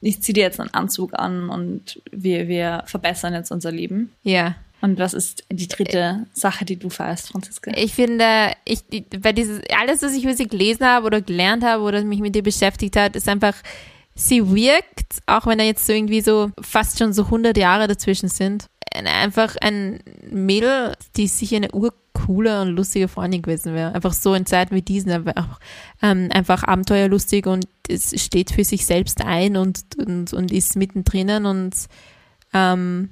ich 0.00 0.20
ziehe 0.20 0.34
dir 0.34 0.42
jetzt 0.42 0.60
einen 0.60 0.74
Anzug 0.74 1.18
an 1.18 1.48
und 1.48 2.00
wir, 2.10 2.48
wir 2.48 2.84
verbessern 2.86 3.32
jetzt 3.32 3.50
unser 3.50 3.72
Leben. 3.72 4.12
Ja. 4.22 4.56
Und 4.80 4.98
was 4.98 5.14
ist 5.14 5.44
die 5.50 5.66
dritte 5.66 6.26
Sache, 6.34 6.66
die 6.66 6.76
du 6.76 6.90
feierst, 6.90 7.28
Franziska? 7.28 7.72
Ich 7.74 7.94
finde, 7.94 8.52
ich, 8.66 8.82
bei 9.18 9.32
dieses, 9.32 9.62
alles, 9.74 10.02
was 10.02 10.14
ich 10.14 10.24
über 10.24 10.34
sie 10.34 10.46
gelesen 10.46 10.84
habe 10.84 11.06
oder 11.06 11.22
gelernt 11.22 11.64
habe 11.64 11.82
oder 11.84 12.04
mich 12.04 12.20
mit 12.20 12.36
ihr 12.36 12.42
beschäftigt 12.42 12.96
hat, 12.96 13.16
ist 13.16 13.26
einfach, 13.26 13.54
sie 14.14 14.54
wirkt, 14.54 15.22
auch 15.24 15.46
wenn 15.46 15.56
da 15.56 15.64
jetzt 15.64 15.86
so 15.86 15.94
irgendwie 15.94 16.20
so 16.20 16.50
fast 16.60 16.98
schon 16.98 17.14
so 17.14 17.24
100 17.24 17.56
Jahre 17.56 17.88
dazwischen 17.88 18.28
sind, 18.28 18.66
einfach 18.92 19.56
ein 19.62 20.00
Mädel, 20.30 20.92
die 21.16 21.28
sicher 21.28 21.56
eine 21.56 21.70
urcoole 22.24 22.62
und 22.62 22.68
lustige 22.68 23.08
Freundin 23.08 23.42
gewesen 23.42 23.74
wäre. 23.74 23.94
Einfach 23.94 24.12
so 24.12 24.34
in 24.34 24.46
Zeiten 24.46 24.74
wie 24.74 24.82
diesen, 24.82 25.10
einfach, 25.10 25.60
ähm, 26.02 26.28
einfach 26.32 26.64
abenteuerlustig 26.64 27.46
und 27.46 27.66
es 27.88 28.20
steht 28.22 28.50
für 28.50 28.64
sich 28.64 28.86
selbst 28.86 29.24
ein 29.24 29.56
und, 29.56 29.80
und, 29.98 30.32
und 30.32 30.52
ist 30.52 30.76
mittendrin 30.76 31.46
und 31.46 31.74
ähm, 32.52 33.10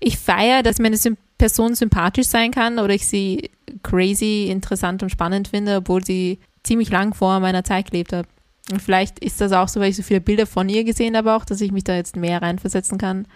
ich 0.00 0.18
feiere, 0.18 0.62
dass 0.62 0.78
meine 0.78 0.96
Person 1.38 1.74
sympathisch 1.74 2.26
sein 2.26 2.50
kann 2.50 2.78
oder 2.78 2.94
ich 2.94 3.06
sie 3.06 3.50
crazy, 3.82 4.48
interessant 4.50 5.02
und 5.02 5.10
spannend 5.10 5.48
finde, 5.48 5.76
obwohl 5.76 6.04
sie 6.04 6.38
ziemlich 6.62 6.90
lang 6.90 7.14
vor 7.14 7.40
meiner 7.40 7.64
Zeit 7.64 7.90
gelebt 7.90 8.12
hat. 8.12 8.26
Und 8.70 8.82
vielleicht 8.82 9.18
ist 9.20 9.40
das 9.40 9.52
auch 9.52 9.68
so, 9.68 9.80
weil 9.80 9.90
ich 9.90 9.96
so 9.96 10.02
viele 10.02 10.20
Bilder 10.20 10.46
von 10.46 10.68
ihr 10.68 10.84
gesehen 10.84 11.16
habe, 11.16 11.32
auch, 11.32 11.44
dass 11.44 11.60
ich 11.60 11.72
mich 11.72 11.84
da 11.84 11.96
jetzt 11.96 12.16
mehr 12.16 12.42
reinversetzen 12.42 12.98
kann. 12.98 13.26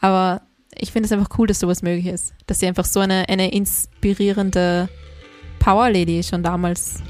Aber 0.00 0.42
ich 0.76 0.92
finde 0.92 1.06
es 1.06 1.12
einfach 1.12 1.38
cool, 1.38 1.46
dass 1.46 1.60
sowas 1.60 1.82
möglich 1.82 2.06
ist. 2.06 2.34
Dass 2.46 2.60
sie 2.60 2.66
einfach 2.66 2.84
so 2.84 3.00
eine, 3.00 3.28
eine 3.28 3.52
inspirierende 3.52 4.88
Power 5.58 5.90
Lady 5.90 6.22
schon 6.22 6.42
damals, 6.42 7.02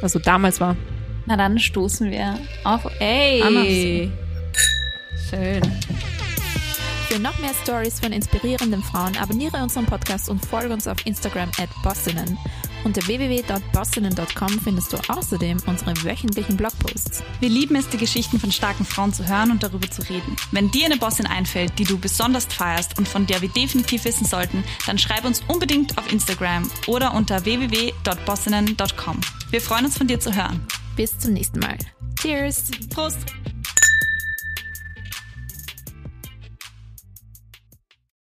also 0.00 0.18
damals 0.18 0.60
war. 0.60 0.76
Na 1.26 1.36
dann 1.36 1.58
stoßen 1.58 2.10
wir 2.10 2.38
auf. 2.64 2.86
Ey! 3.00 4.10
Schön. 5.30 5.62
Für 7.08 7.18
noch 7.18 7.38
mehr 7.38 7.52
Stories 7.62 8.00
von 8.00 8.12
inspirierenden 8.12 8.82
Frauen 8.82 9.16
abonniere 9.18 9.62
unseren 9.62 9.86
Podcast 9.86 10.28
und 10.28 10.44
folge 10.44 10.72
uns 10.72 10.88
auf 10.88 11.04
Instagram 11.04 11.50
at 11.58 11.68
Bossinnen. 11.82 12.38
Unter 12.84 13.06
www.bossinnen.com 13.06 14.60
findest 14.62 14.92
du 14.92 14.96
außerdem 15.08 15.58
unsere 15.66 15.94
wöchentlichen 16.02 16.56
Blogposts. 16.56 17.22
Wir 17.40 17.48
lieben 17.48 17.76
es, 17.76 17.88
die 17.88 17.96
Geschichten 17.96 18.40
von 18.40 18.50
starken 18.50 18.84
Frauen 18.84 19.12
zu 19.12 19.26
hören 19.26 19.50
und 19.50 19.62
darüber 19.62 19.90
zu 19.90 20.02
reden. 20.02 20.36
Wenn 20.50 20.70
dir 20.70 20.86
eine 20.86 20.96
Bossin 20.96 21.26
einfällt, 21.26 21.78
die 21.78 21.84
du 21.84 21.98
besonders 21.98 22.46
feierst 22.46 22.98
und 22.98 23.08
von 23.08 23.26
der 23.26 23.40
wir 23.40 23.48
definitiv 23.48 24.04
wissen 24.04 24.26
sollten, 24.26 24.64
dann 24.86 24.98
schreib 24.98 25.24
uns 25.24 25.42
unbedingt 25.48 25.96
auf 25.98 26.10
Instagram 26.12 26.70
oder 26.86 27.14
unter 27.14 27.44
www.bossinnen.com. 27.44 29.20
Wir 29.50 29.60
freuen 29.60 29.84
uns 29.84 29.96
von 29.98 30.06
dir 30.06 30.18
zu 30.18 30.34
hören. 30.34 30.66
Bis 30.96 31.18
zum 31.18 31.32
nächsten 31.32 31.60
Mal. 31.60 31.78
Cheers. 32.20 32.70
Prost. 32.90 33.18